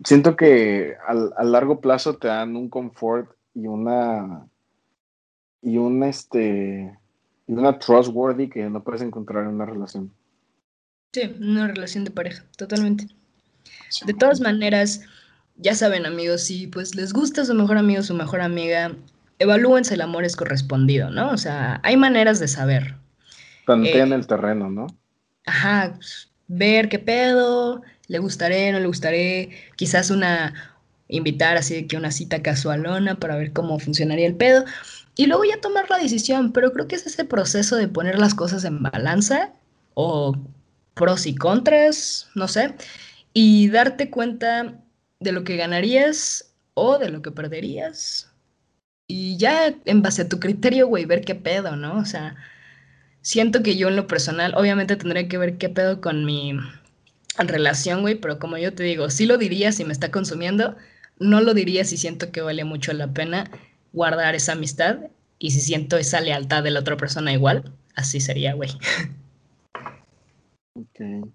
siento 0.04 0.36
que 0.36 0.95
a 1.08 1.43
largo 1.43 1.82
plazo 1.82 2.17
te 2.17 2.28
dan 2.28 2.56
un 2.56 2.69
confort 2.69 3.32
y 3.54 3.67
una 3.67 4.48
y 5.62 5.78
un 5.78 6.04
este 6.04 6.98
y 7.48 7.54
una 7.54 7.80
trustworthy 7.80 8.50
que 8.50 8.69
no 8.69 8.84
puedes 8.84 9.02
encontrar 9.02 9.43
en 9.43 9.56
una 9.56 9.65
relación. 9.65 10.12
Sí, 11.13 11.34
una 11.39 11.67
relación 11.67 12.04
de 12.04 12.12
pareja, 12.12 12.43
totalmente. 12.58 13.08
De 14.06 14.13
todas 14.13 14.41
maneras, 14.41 15.02
ya 15.56 15.74
saben 15.74 16.06
amigos, 16.06 16.43
si 16.43 16.67
pues 16.67 16.95
les 16.95 17.13
gusta 17.13 17.45
su 17.45 17.54
mejor 17.54 17.78
amigo, 17.78 18.02
su 18.04 18.13
mejor 18.13 18.41
amiga, 18.41 18.95
evalúense 19.39 19.93
el 19.93 20.02
amor 20.02 20.24
es 20.24 20.36
correspondido, 20.36 21.10
¿no? 21.10 21.32
O 21.32 21.38
sea, 21.38 21.80
hay 21.84 21.98
maneras 21.98 22.39
de 22.39 22.48
saber. 22.48 22.95
Tantean 23.65 24.12
eh, 24.12 24.15
el 24.15 24.28
terreno, 24.28 24.69
¿no? 24.69 24.88
Ajá, 25.45 25.93
pues, 25.95 26.32
ver 26.48 26.89
qué 26.89 27.00
pedo, 27.00 27.82
le 28.08 28.19
gustaré, 28.19 28.71
no 28.71 28.80
le 28.80 28.88
gustaré, 28.88 29.52
quizás 29.76 30.10
una, 30.10 30.54
invitar 31.08 31.58
así 31.58 31.76
de 31.76 31.88
que 31.88 31.98
una 31.98 32.12
cita 32.12 32.41
casualona 32.41 33.19
para 33.19 33.36
ver 33.36 33.54
cómo 33.54 33.80
funcionaría 33.80 34.28
el 34.28 34.36
pedo. 34.36 34.65
Y 35.15 35.28
luego 35.28 35.45
ya 35.45 35.62
tomar 35.62 35.89
la 35.89 35.98
decisión, 35.98 36.52
pero 36.52 36.74
creo 36.74 36.88
que 36.88 36.95
es 36.95 37.06
ese 37.06 37.26
proceso 37.26 37.76
de 37.76 37.88
poner 37.88 38.19
las 38.19 38.36
cosas 38.36 38.63
en 38.65 38.84
balanza 38.84 39.54
o 39.93 40.36
pros 40.93 41.26
y 41.26 41.36
contras, 41.36 42.30
no 42.36 42.48
sé, 42.48 42.76
y 43.34 43.69
darte 43.69 44.10
cuenta 44.10 44.80
de 45.19 45.32
lo 45.32 45.43
que 45.43 45.58
ganarías 45.58 46.54
o 46.74 46.98
de 46.98 47.10
lo 47.10 47.21
que 47.21 47.32
perderías. 47.32 48.32
Y 49.08 49.38
ya 49.38 49.74
en 49.86 50.02
base 50.02 50.24
a 50.24 50.30
tu 50.30 50.39
criterio, 50.39 50.88
güey, 50.88 51.06
ver 51.06 51.22
qué 51.22 51.36
pedo, 51.36 51.76
¿no? 51.76 51.98
O 51.98 52.06
sea, 52.06 52.36
siento 53.22 53.63
que 53.63 53.78
yo 53.78 53.88
en 53.88 53.96
lo 53.96 54.08
personal, 54.08 54.54
obviamente 54.56 54.96
tendría 54.96 55.28
que 55.28 55.38
ver 55.38 55.58
qué 55.58 55.70
pedo 55.70 56.02
con 56.02 56.26
mi 56.26 56.58
relación, 57.38 58.02
güey, 58.02 58.15
pero 58.15 58.39
como 58.39 58.58
yo 58.58 58.74
te 58.74 58.84
digo, 58.84 59.10
sí 59.10 59.26
lo 59.26 59.38
diría 59.38 59.72
si 59.72 59.84
me 59.84 59.94
está 59.94 60.12
consumiendo, 60.12 60.76
no 61.20 61.41
lo 61.41 61.54
diría 61.54 61.86
si 61.86 61.98
siento 61.98 62.32
que 62.32 62.41
vale 62.41 62.63
mucho 62.63 62.94
la 62.94 63.08
pena 63.08 63.50
guardar 63.94 64.36
esa 64.36 64.54
amistad 64.54 64.98
y 65.39 65.52
si 65.52 65.62
siento 65.62 65.98
esa 65.98 66.22
lealtad 66.22 66.63
de 66.63 66.72
la 66.72 66.80
otra 66.80 66.98
persona 66.98 67.34
igual, 67.34 67.72
así 67.96 68.20
sería, 68.20 68.54
güey. 68.54 68.70
Ok. 70.78 71.32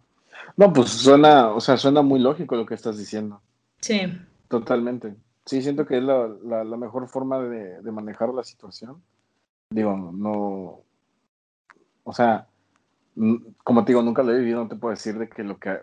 No, 0.58 0.70
pues 0.70 0.90
suena, 0.90 1.48
o 1.48 1.62
sea, 1.62 1.78
suena 1.78 2.02
muy 2.02 2.20
lógico 2.20 2.56
lo 2.56 2.66
que 2.66 2.74
estás 2.74 2.98
diciendo. 2.98 3.40
Sí. 3.80 4.02
Totalmente. 4.48 5.14
Sí, 5.46 5.62
siento 5.62 5.86
que 5.86 5.98
es 5.98 6.02
la, 6.02 6.28
la, 6.28 6.76
mejor 6.76 7.08
forma 7.08 7.40
de, 7.40 7.80
manejar 7.90 8.28
la 8.30 8.44
situación. 8.44 9.02
Digo, 9.70 9.96
no, 9.96 10.82
o 12.04 12.12
sea, 12.12 12.46
como 13.64 13.84
te 13.84 13.92
digo, 13.92 14.02
nunca 14.02 14.22
lo 14.22 14.32
he 14.32 14.38
vivido, 14.38 14.62
no 14.62 14.68
te 14.68 14.76
puedo 14.76 14.90
decir 14.90 15.18
de 15.18 15.28
que 15.28 15.42
lo 15.42 15.58
que, 15.58 15.78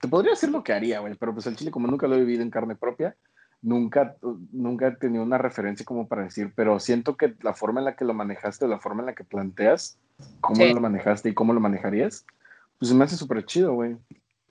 te 0.00 0.08
podría 0.08 0.32
decir 0.32 0.50
lo 0.50 0.62
que 0.62 0.72
haría, 0.72 1.00
güey, 1.00 1.14
pero 1.16 1.32
pues 1.32 1.46
el 1.46 1.56
chile 1.56 1.70
como 1.70 1.88
nunca 1.88 2.06
lo 2.06 2.14
he 2.14 2.20
vivido 2.20 2.42
en 2.42 2.50
carne 2.50 2.76
propia, 2.76 3.16
nunca, 3.62 4.16
nunca 4.52 4.88
he 4.88 4.96
tenido 4.96 5.22
una 5.22 5.38
referencia 5.38 5.86
como 5.86 6.08
para 6.08 6.24
decir, 6.24 6.52
pero 6.54 6.78
siento 6.80 7.16
que 7.16 7.34
la 7.42 7.54
forma 7.54 7.80
en 7.80 7.86
la 7.86 7.96
que 7.96 8.04
lo 8.04 8.14
manejaste, 8.14 8.68
la 8.68 8.80
forma 8.80 9.02
en 9.02 9.06
la 9.06 9.14
que 9.14 9.24
planteas, 9.24 9.98
cómo 10.40 10.64
lo 10.64 10.80
manejaste 10.80 11.30
y 11.30 11.34
cómo 11.34 11.52
lo 11.52 11.60
manejarías, 11.60 12.26
pues 12.78 12.92
me 12.92 13.04
hace 13.04 13.16
súper 13.16 13.44
chido, 13.46 13.74
güey. 13.74 13.96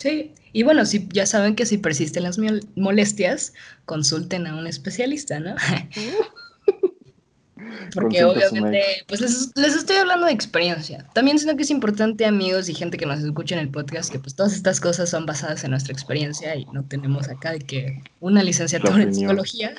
Sí, 0.02 0.34
y 0.52 0.64
bueno, 0.64 0.84
si 0.88 1.08
ya 1.14 1.28
saben 1.28 1.56
que 1.56 1.68
si 1.68 1.78
persisten 1.78 2.24
las 2.24 2.40
molestias, 2.76 3.54
consulten 3.86 4.48
a 4.48 4.56
un 4.56 4.66
especialista, 4.66 5.40
¿no? 5.40 5.54
Porque 7.94 8.24
obviamente, 8.24 8.82
pues 9.08 9.22
les, 9.22 9.76
estoy 9.76 9.98
hablando 9.98 10.26
de 10.26 10.32
experiencia. 10.32 11.06
También 11.14 11.38
siento 11.38 11.56
que 11.56 11.62
es 11.62 11.70
importante, 11.70 12.26
amigos 12.26 12.68
y 12.68 12.74
gente 12.74 12.98
que 12.98 13.06
nos 13.06 13.20
escucha 13.20 13.54
en 13.54 13.62
el 13.62 13.70
podcast, 13.70 14.12
que 14.12 14.18
pues 14.18 14.34
todas 14.34 14.54
estas 14.54 14.80
cosas 14.80 15.12
son 15.12 15.28
basadas 15.28 15.64
en 15.66 15.70
nuestra 15.70 15.94
experiencia 15.94 16.56
y 16.56 16.66
no 16.74 16.84
tenemos 16.84 17.30
acá 17.30 17.52
de 17.52 17.60
que 17.60 18.02
una 18.20 18.42
licenciatura 18.42 19.04
en 19.04 19.14
psicología. 19.14 19.76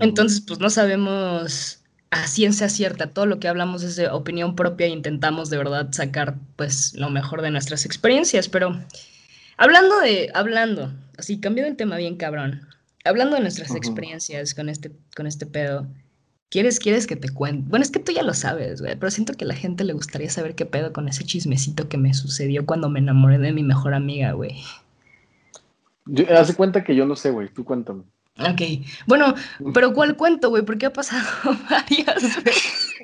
Entonces, 0.00 0.42
pues 0.46 0.60
no 0.60 0.68
sabemos 0.68 1.80
a 2.10 2.26
ciencia 2.26 2.68
cierta, 2.68 3.10
todo 3.10 3.26
lo 3.26 3.38
que 3.38 3.48
hablamos 3.48 3.82
es 3.82 3.96
de 3.96 4.08
opinión 4.08 4.56
propia 4.56 4.86
e 4.86 4.90
intentamos 4.90 5.50
de 5.50 5.58
verdad 5.58 5.88
sacar 5.92 6.36
pues 6.56 6.94
lo 6.94 7.10
mejor 7.10 7.42
de 7.42 7.50
nuestras 7.50 7.84
experiencias, 7.84 8.48
pero 8.48 8.80
hablando 9.56 10.00
de, 10.00 10.30
hablando, 10.34 10.92
así 11.18 11.38
cambiando 11.38 11.70
el 11.70 11.76
tema 11.76 11.96
bien 11.96 12.16
cabrón, 12.16 12.62
hablando 13.04 13.36
de 13.36 13.42
nuestras 13.42 13.74
experiencias 13.74 14.54
con 14.54 14.68
este, 14.68 14.92
con 15.14 15.26
este 15.26 15.44
pedo, 15.44 15.86
¿quieres, 16.48 16.78
quieres 16.80 17.06
que 17.06 17.16
te 17.16 17.28
cuente? 17.28 17.68
Bueno, 17.68 17.82
es 17.82 17.90
que 17.90 18.00
tú 18.00 18.12
ya 18.12 18.22
lo 18.22 18.32
sabes, 18.32 18.80
güey, 18.80 18.96
pero 18.96 19.10
siento 19.10 19.34
que 19.34 19.44
a 19.44 19.48
la 19.48 19.54
gente 19.54 19.84
le 19.84 19.92
gustaría 19.92 20.30
saber 20.30 20.54
qué 20.54 20.64
pedo 20.64 20.94
con 20.94 21.08
ese 21.08 21.24
chismecito 21.24 21.88
que 21.88 21.98
me 21.98 22.14
sucedió 22.14 22.64
cuando 22.64 22.88
me 22.88 23.00
enamoré 23.00 23.38
de 23.38 23.52
mi 23.52 23.62
mejor 23.62 23.92
amiga, 23.92 24.32
güey. 24.32 24.62
Hace 26.34 26.54
cuenta 26.54 26.84
que 26.84 26.96
yo 26.96 27.04
no 27.04 27.16
sé, 27.16 27.30
güey, 27.30 27.48
tú 27.48 27.64
cuéntame. 27.64 28.04
Ok, 28.38 28.86
bueno, 29.06 29.34
pero 29.74 29.92
¿cuál 29.92 30.16
cuento, 30.16 30.50
güey? 30.50 30.64
Porque 30.64 30.86
ha 30.86 30.92
pasado 30.92 31.26
varias 31.70 32.42
veces. 32.44 32.94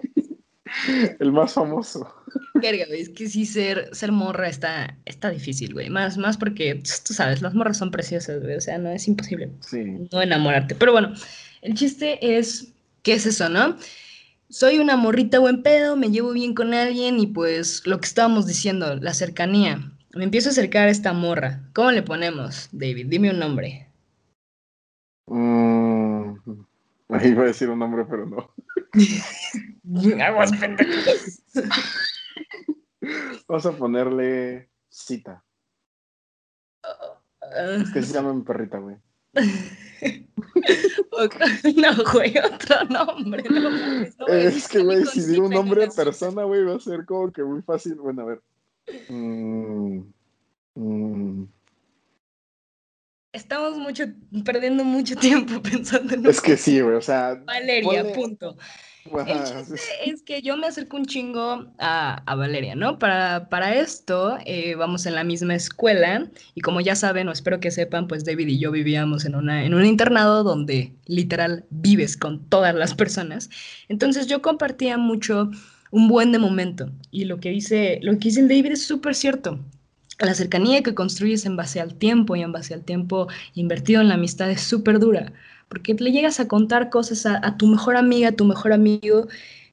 El 1.18 1.32
más 1.32 1.52
famoso. 1.54 2.08
Verga, 2.54 2.84
güey, 2.86 3.00
es 3.00 3.08
que 3.08 3.28
sí 3.28 3.46
ser, 3.46 3.88
ser 3.92 4.12
morra 4.12 4.48
está, 4.48 4.96
está 5.04 5.30
difícil, 5.30 5.72
güey. 5.72 5.90
Más, 5.90 6.16
más 6.18 6.36
porque, 6.36 6.82
tú 7.06 7.14
sabes, 7.14 7.42
las 7.42 7.54
morras 7.54 7.78
son 7.78 7.90
preciosas, 7.90 8.42
güey. 8.42 8.56
O 8.56 8.60
sea, 8.60 8.78
no 8.78 8.90
es 8.90 9.06
imposible 9.08 9.50
no 10.12 10.22
enamorarte. 10.22 10.74
Pero 10.74 10.92
bueno, 10.92 11.12
el 11.62 11.74
chiste 11.74 12.36
es, 12.36 12.72
¿qué 13.02 13.14
es 13.14 13.26
eso, 13.26 13.48
no? 13.48 13.76
Soy 14.48 14.78
una 14.78 14.96
morrita 14.96 15.38
buen 15.38 15.62
pedo, 15.62 15.96
me 15.96 16.10
llevo 16.10 16.32
bien 16.32 16.54
con 16.54 16.74
alguien 16.74 17.18
y 17.18 17.26
pues 17.26 17.86
lo 17.86 17.98
que 18.00 18.06
estábamos 18.06 18.46
diciendo, 18.46 18.96
la 18.96 19.14
cercanía. 19.14 19.90
Me 20.14 20.24
empiezo 20.24 20.48
a 20.48 20.52
acercar 20.52 20.86
a 20.86 20.92
esta 20.92 21.12
morra. 21.12 21.62
¿Cómo 21.72 21.90
le 21.90 22.02
ponemos, 22.02 22.68
David? 22.70 23.06
Dime 23.08 23.30
un 23.30 23.40
nombre. 23.40 23.83
Mm, 25.26 26.34
ahí 27.08 27.30
iba 27.30 27.44
a 27.44 27.46
decir 27.46 27.70
un 27.70 27.78
nombre, 27.78 28.04
pero 28.04 28.26
no. 28.26 28.50
Aguas 30.22 30.50
Vamos 33.48 33.66
a 33.66 33.72
ponerle 33.72 34.70
cita. 34.88 35.44
Es 37.80 37.90
que 37.92 38.02
se 38.02 38.12
llama 38.12 38.34
mi 38.34 38.42
perrita, 38.42 38.78
güey. 38.78 38.96
no, 41.76 41.90
güey, 42.12 42.34
otro 42.38 42.84
nombre. 42.88 43.44
es 44.28 44.68
que, 44.68 44.82
güey, 44.82 45.04
si 45.06 45.24
digo 45.26 45.46
un 45.46 45.52
nombre 45.52 45.82
de 45.82 45.90
persona, 45.90 46.44
güey, 46.44 46.64
va 46.64 46.76
a 46.76 46.80
ser 46.80 47.04
como 47.04 47.32
que 47.32 47.42
muy 47.42 47.62
fácil. 47.62 47.96
Bueno, 47.96 48.22
a 48.22 48.26
ver. 48.26 48.40
Mm, 49.08 50.02
mm. 50.74 51.48
Estamos 53.34 53.76
mucho, 53.76 54.04
perdiendo 54.44 54.84
mucho 54.84 55.16
tiempo 55.20 55.60
pensando 55.60 56.14
en 56.14 56.24
Es 56.24 56.40
que 56.40 56.56
sí, 56.56 56.80
güey, 56.80 56.94
o 56.94 57.02
sea. 57.02 57.34
Valeria, 57.44 58.12
punto. 58.14 58.56
es 60.06 60.22
que 60.22 60.40
yo 60.40 60.56
me 60.56 60.68
acerco 60.68 60.96
un 60.96 61.04
chingo 61.04 61.66
a, 61.78 62.22
Valeria, 62.36 62.76
¿no? 62.76 62.98
Para, 63.00 63.48
para 63.48 63.74
esto 63.74 64.38
eh, 64.46 64.76
vamos 64.76 65.04
en 65.04 65.16
la 65.16 65.24
misma 65.24 65.56
escuela 65.56 66.30
y 66.54 66.60
como 66.60 66.80
ya 66.80 66.94
saben 66.94 67.28
o 67.28 67.32
espero 67.32 67.58
que 67.58 67.72
sepan, 67.72 68.06
pues 68.06 68.24
David 68.24 68.46
y 68.46 68.58
yo 68.60 68.70
vivíamos 68.70 69.24
en, 69.24 69.34
una, 69.34 69.64
en 69.64 69.74
un 69.74 69.84
internado 69.84 70.44
donde 70.44 70.94
literal 71.06 71.64
vives 71.70 72.16
con 72.16 72.48
todas 72.48 72.74
las 72.74 72.94
personas. 72.94 73.50
Entonces 73.88 74.28
yo 74.28 74.42
compartía 74.42 74.96
mucho 74.96 75.50
un 75.90 76.08
buen 76.08 76.30
de 76.30 76.38
momento 76.38 76.90
y 77.10 77.24
lo 77.24 77.40
que 77.40 77.50
dice, 77.50 77.98
lo 78.00 78.12
que 78.12 78.28
dice 78.28 78.40
el 78.40 78.48
David 78.48 78.72
es 78.72 78.86
súper 78.86 79.16
cierto. 79.16 79.58
La 80.20 80.34
cercanía 80.34 80.82
que 80.82 80.94
construyes 80.94 81.44
en 81.44 81.56
base 81.56 81.80
al 81.80 81.94
tiempo 81.94 82.36
y 82.36 82.42
en 82.42 82.52
base 82.52 82.74
al 82.74 82.82
tiempo 82.82 83.28
invertido 83.54 84.00
en 84.00 84.08
la 84.08 84.14
amistad 84.14 84.50
es 84.50 84.62
súper 84.62 84.98
dura 84.98 85.32
porque 85.74 85.94
le 85.94 86.12
llegas 86.12 86.40
a 86.40 86.48
contar 86.48 86.90
cosas 86.90 87.26
a, 87.26 87.56
tu 87.56 87.66
mejor 87.66 87.96
amiga, 87.96 88.28
a 88.28 88.32
tu 88.32 88.44
mejor 88.44 88.72
amigo, 88.72 89.26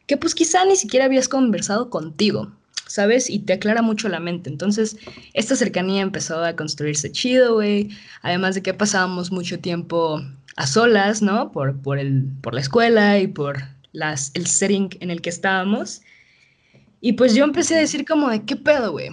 que 0.08 0.18
pues 0.18 0.34
quizá 0.34 0.66
ni 0.66 0.76
siquiera 0.76 1.06
habías 1.06 1.28
conversado 1.28 1.90
contigo, 1.90 2.52
¿sabes? 2.88 3.30
Y 3.30 3.40
te 3.40 3.54
aclara 3.54 3.82
mucho 3.82 4.10
la 4.10 4.20
mente. 4.20 4.50
Entonces, 4.50 4.98
esta 5.34 5.56
cercanía 5.56 6.02
empezó 6.02 6.44
a 6.44 6.56
construirse 6.56 7.12
chido, 7.12 7.56
güey. 7.56 7.90
Además 8.24 8.56
de 8.56 8.64
que 8.64 8.74
pasábamos 8.74 9.32
mucho 9.32 9.60
tiempo 9.60 10.22
a 10.56 10.68
solas, 10.68 11.22
¿no? 11.22 11.52
Por, 11.52 11.80
por, 11.80 12.00
el, 12.00 12.26
por 12.42 12.54
la 12.54 12.62
escuela 12.62 13.20
y 13.20 13.28
por 13.28 13.60
las, 13.92 14.32
el 14.34 14.48
setting 14.48 14.90
en 15.02 15.12
el 15.12 15.22
que 15.22 15.30
estábamos. 15.30 16.02
Y 17.00 17.14
pues 17.14 17.36
yo 17.36 17.44
empecé 17.44 17.76
a 17.76 17.80
decir 17.80 18.06
como 18.06 18.30
de, 18.30 18.44
¿qué 18.44 18.56
pedo, 18.56 18.92
güey? 18.92 19.10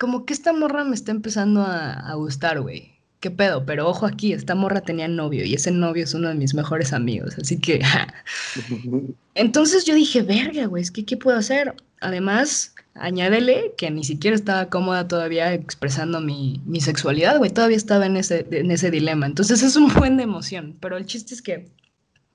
Como 0.00 0.24
que 0.24 0.32
esta 0.32 0.52
morra 0.52 0.82
me 0.82 0.96
está 0.96 1.12
empezando 1.12 1.62
a, 1.62 1.92
a 1.92 2.14
gustar, 2.14 2.60
güey. 2.60 3.00
¿qué 3.20 3.30
pedo? 3.30 3.64
Pero 3.66 3.88
ojo 3.88 4.06
aquí, 4.06 4.32
esta 4.32 4.54
morra 4.54 4.80
tenía 4.80 5.06
novio 5.06 5.44
y 5.44 5.54
ese 5.54 5.70
novio 5.70 6.04
es 6.04 6.14
uno 6.14 6.28
de 6.28 6.34
mis 6.34 6.54
mejores 6.54 6.92
amigos, 6.92 7.36
así 7.38 7.58
que... 7.58 7.80
Entonces 9.34 9.84
yo 9.84 9.94
dije, 9.94 10.22
verga, 10.22 10.66
güey, 10.66 10.82
es 10.82 10.90
que 10.90 11.04
¿qué 11.04 11.16
puedo 11.16 11.38
hacer? 11.38 11.74
Además, 12.00 12.74
añádele 12.94 13.74
que 13.76 13.90
ni 13.90 14.04
siquiera 14.04 14.34
estaba 14.34 14.70
cómoda 14.70 15.06
todavía 15.06 15.52
expresando 15.52 16.20
mi, 16.20 16.62
mi 16.64 16.80
sexualidad, 16.80 17.38
güey, 17.38 17.50
todavía 17.50 17.76
estaba 17.76 18.06
en 18.06 18.16
ese, 18.16 18.46
en 18.50 18.70
ese 18.70 18.90
dilema. 18.90 19.26
Entonces 19.26 19.62
es 19.62 19.76
un 19.76 19.92
buen 19.94 20.16
de 20.16 20.24
emoción, 20.24 20.76
pero 20.80 20.96
el 20.96 21.06
chiste 21.06 21.34
es 21.34 21.42
que 21.42 21.68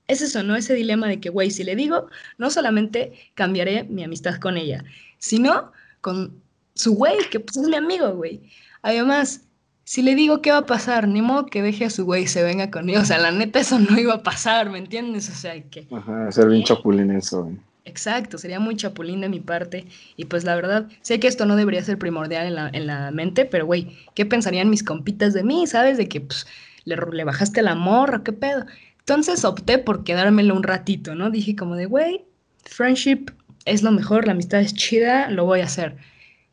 es 0.08 0.22
eso, 0.22 0.44
¿no? 0.44 0.54
Ese 0.54 0.74
dilema 0.74 1.08
de 1.08 1.18
que, 1.18 1.30
güey, 1.30 1.50
si 1.50 1.64
le 1.64 1.74
digo, 1.74 2.08
no 2.38 2.48
solamente 2.50 3.12
cambiaré 3.34 3.82
mi 3.84 4.04
amistad 4.04 4.36
con 4.36 4.56
ella, 4.56 4.84
sino 5.18 5.72
con 6.00 6.45
su 6.76 6.94
güey, 6.94 7.18
que 7.30 7.40
pues 7.40 7.56
es 7.56 7.68
mi 7.68 7.74
amigo, 7.74 8.14
güey. 8.14 8.42
Además, 8.82 9.42
si 9.84 10.02
le 10.02 10.14
digo 10.14 10.42
qué 10.42 10.52
va 10.52 10.58
a 10.58 10.66
pasar, 10.66 11.08
ni 11.08 11.22
modo 11.22 11.46
que 11.46 11.62
deje 11.62 11.86
a 11.86 11.90
su 11.90 12.04
güey 12.04 12.24
y 12.24 12.26
se 12.28 12.42
venga 12.42 12.70
conmigo. 12.70 13.00
O 13.00 13.04
sea, 13.04 13.18
la 13.18 13.30
neta, 13.30 13.60
eso 13.60 13.78
no 13.78 13.98
iba 13.98 14.14
a 14.14 14.22
pasar, 14.22 14.70
¿me 14.70 14.78
entiendes? 14.78 15.28
O 15.28 15.34
sea, 15.34 15.60
que. 15.62 15.86
Ajá, 15.90 16.30
ser 16.30 16.48
bien 16.48 16.62
chapulín 16.62 17.10
eso, 17.10 17.44
güey. 17.44 17.56
Exacto, 17.84 18.36
sería 18.36 18.58
muy 18.58 18.76
chapulín 18.76 19.20
de 19.20 19.28
mi 19.28 19.38
parte. 19.38 19.86
Y 20.16 20.24
pues 20.24 20.42
la 20.42 20.56
verdad, 20.56 20.88
sé 21.02 21.20
que 21.20 21.28
esto 21.28 21.46
no 21.46 21.54
debería 21.54 21.84
ser 21.84 21.98
primordial 21.98 22.48
en 22.48 22.54
la, 22.56 22.68
en 22.72 22.86
la 22.88 23.12
mente, 23.12 23.44
pero 23.44 23.64
güey, 23.64 23.96
¿qué 24.14 24.26
pensarían 24.26 24.68
mis 24.68 24.82
compitas 24.82 25.34
de 25.34 25.44
mí? 25.44 25.68
¿Sabes? 25.68 25.96
De 25.96 26.08
que 26.08 26.20
pues, 26.20 26.48
le, 26.84 26.96
le 26.96 27.24
bajaste 27.24 27.60
el 27.60 27.68
amor, 27.68 28.24
¿qué 28.24 28.32
pedo? 28.32 28.66
Entonces 28.98 29.44
opté 29.44 29.78
por 29.78 30.02
quedármelo 30.02 30.56
un 30.56 30.64
ratito, 30.64 31.14
¿no? 31.14 31.30
Dije 31.30 31.54
como 31.54 31.76
de, 31.76 31.86
güey, 31.86 32.24
friendship 32.64 33.26
es 33.66 33.84
lo 33.84 33.92
mejor, 33.92 34.26
la 34.26 34.32
amistad 34.32 34.60
es 34.60 34.74
chida, 34.74 35.30
lo 35.30 35.44
voy 35.44 35.60
a 35.60 35.66
hacer. 35.66 35.96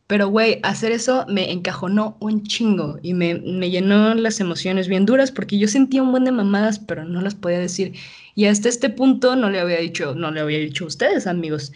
Pero, 0.08 0.28
güey, 0.28 0.60
hacer 0.64 0.92
eso 0.92 1.26
me 1.30 1.52
encajonó 1.52 2.18
un 2.20 2.44
chingo 2.44 3.00
y 3.02 3.14
me, 3.14 3.36
me, 3.36 3.70
llenó 3.70 4.14
las 4.14 4.40
emociones 4.40 4.88
bien 4.88 5.06
duras 5.06 5.32
porque 5.32 5.58
yo 5.58 5.68
sentía 5.68 6.04
un 6.04 6.12
buen 6.12 6.26
de 6.26 6.32
mamadas, 6.32 6.78
pero 6.78 7.06
no 7.06 7.22
las 7.22 7.36
podía 7.36 7.60
decir. 7.60 7.94
Y 8.36 8.46
hasta 8.46 8.70
este 8.70 8.90
punto 8.90 9.36
no 9.36 9.50
le 9.50 9.60
había 9.60 9.78
dicho, 9.78 10.14
no 10.14 10.32
le 10.32 10.42
había 10.42 10.60
dicho 10.60 10.84
a 10.84 10.88
ustedes, 10.88 11.26
amigos. 11.26 11.72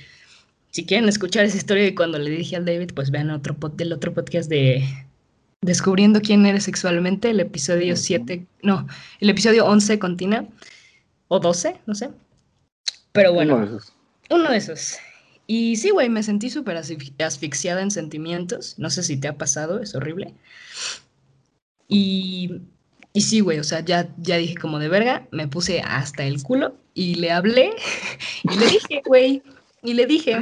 Si 0.71 0.85
quieren 0.85 1.07
escuchar 1.07 1.45
esa 1.45 1.57
historia 1.57 1.83
de 1.83 1.95
cuando 1.95 2.19
le 2.19 2.29
dije 2.29 2.55
al 2.57 2.65
David, 2.65 2.91
pues 2.93 3.11
vean 3.11 3.31
otro 3.31 3.55
el 3.79 3.93
otro 3.93 4.13
podcast 4.13 4.49
de 4.49 4.83
Descubriendo 5.61 6.21
quién 6.21 6.45
eres 6.45 6.65
sexualmente, 6.65 7.31
el 7.31 7.39
episodio 7.39 7.95
7, 7.95 8.45
no, 8.61 8.87
el 9.19 9.29
episodio 9.29 9.65
11 9.65 9.97
con 9.97 10.15
Tina, 10.15 10.45
o 11.29 11.39
12, 11.39 11.79
no 11.87 11.95
sé. 11.95 12.11
Pero 13.11 13.33
bueno, 13.33 13.55
uno 13.55 13.65
de 13.65 13.77
esos. 13.77 13.93
Uno 14.29 14.51
de 14.51 14.57
esos. 14.57 14.97
Y 15.47 15.77
sí, 15.77 15.91
güey, 15.91 16.09
me 16.09 16.23
sentí 16.23 16.49
súper 16.49 16.77
asfixiada 16.77 17.81
en 17.81 17.89
sentimientos. 17.89 18.75
No 18.77 18.89
sé 18.89 19.01
si 19.01 19.15
te 19.17 19.29
ha 19.29 19.37
pasado, 19.37 19.81
es 19.81 19.95
horrible. 19.95 20.33
Y, 21.87 22.61
y 23.13 23.21
sí, 23.21 23.39
güey, 23.39 23.59
o 23.59 23.63
sea, 23.63 23.79
ya, 23.79 24.13
ya 24.17 24.35
dije 24.37 24.55
como 24.57 24.77
de 24.77 24.89
verga, 24.89 25.25
me 25.31 25.47
puse 25.47 25.79
hasta 25.79 26.25
el 26.25 26.43
culo 26.43 26.75
y 26.93 27.15
le 27.15 27.31
hablé 27.31 27.71
y 28.43 28.59
le 28.59 28.67
dije, 28.67 29.01
güey, 29.05 29.41
y 29.83 29.93
le 29.93 30.05
dije, 30.05 30.37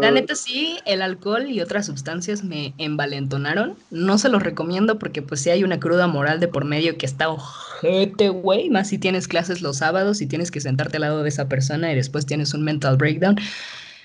la 0.00 0.10
neta 0.10 0.34
sí, 0.34 0.78
el 0.84 1.02
alcohol 1.02 1.50
y 1.50 1.60
otras 1.60 1.86
sustancias 1.86 2.44
me 2.44 2.74
envalentonaron. 2.78 3.76
No 3.90 4.18
se 4.18 4.28
los 4.28 4.42
recomiendo 4.42 4.98
porque 4.98 5.22
pues 5.22 5.40
sí 5.40 5.50
hay 5.50 5.64
una 5.64 5.80
cruda 5.80 6.06
moral 6.06 6.40
de 6.40 6.48
por 6.48 6.64
medio 6.64 6.96
que 6.96 7.06
está 7.06 7.28
ojete, 7.28 8.28
güey. 8.28 8.70
Más 8.70 8.88
si 8.88 8.98
tienes 8.98 9.28
clases 9.28 9.62
los 9.62 9.78
sábados 9.78 10.20
y 10.20 10.26
tienes 10.26 10.50
que 10.50 10.60
sentarte 10.60 10.96
al 10.96 11.02
lado 11.02 11.22
de 11.22 11.28
esa 11.28 11.48
persona 11.48 11.92
y 11.92 11.94
después 11.94 12.26
tienes 12.26 12.54
un 12.54 12.62
mental 12.62 12.96
breakdown. 12.96 13.36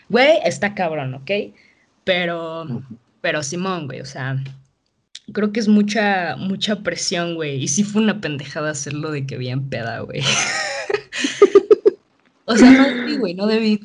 Güey, 0.09 0.39
está 0.43 0.73
cabrón, 0.73 1.13
¿ok? 1.13 1.31
Pero, 2.03 2.83
pero 3.21 3.43
Simón, 3.43 3.85
güey, 3.85 4.01
o 4.01 4.05
sea, 4.05 4.41
creo 5.33 5.51
que 5.51 5.59
es 5.59 5.67
mucha, 5.67 6.35
mucha 6.37 6.77
presión, 6.77 7.35
güey. 7.35 7.63
Y 7.63 7.67
sí 7.67 7.83
fue 7.83 8.01
una 8.01 8.21
pendejada 8.21 8.71
hacerlo 8.71 9.11
de 9.11 9.25
que 9.25 9.37
bien 9.37 9.69
peda, 9.69 9.99
güey. 10.01 10.21
o 12.45 12.57
sea, 12.57 12.71
no 12.71 12.83
debí, 12.83 13.17
güey, 13.17 13.33
no 13.35 13.47
debí. 13.47 13.81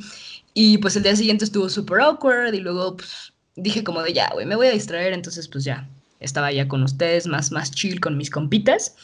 Y 0.55 0.79
pues 0.79 0.95
el 0.95 1.03
día 1.03 1.17
siguiente 1.17 1.45
estuvo 1.45 1.69
súper 1.69 2.01
awkward 2.01 2.55
y 2.55 2.61
luego 2.61 2.97
pues, 2.97 3.33
dije 3.57 3.83
como 3.83 4.03
de 4.03 4.13
ya, 4.13 4.31
güey, 4.33 4.47
me 4.47 4.55
voy 4.55 4.69
a 4.69 4.73
distraer, 4.73 5.13
entonces 5.13 5.49
pues 5.49 5.65
ya, 5.65 5.89
estaba 6.21 6.53
ya 6.53 6.69
con 6.69 6.85
ustedes, 6.85 7.27
más, 7.27 7.51
más 7.51 7.73
chill 7.73 8.01
con 8.01 8.17
mis 8.17 8.31
compitas. 8.31 8.95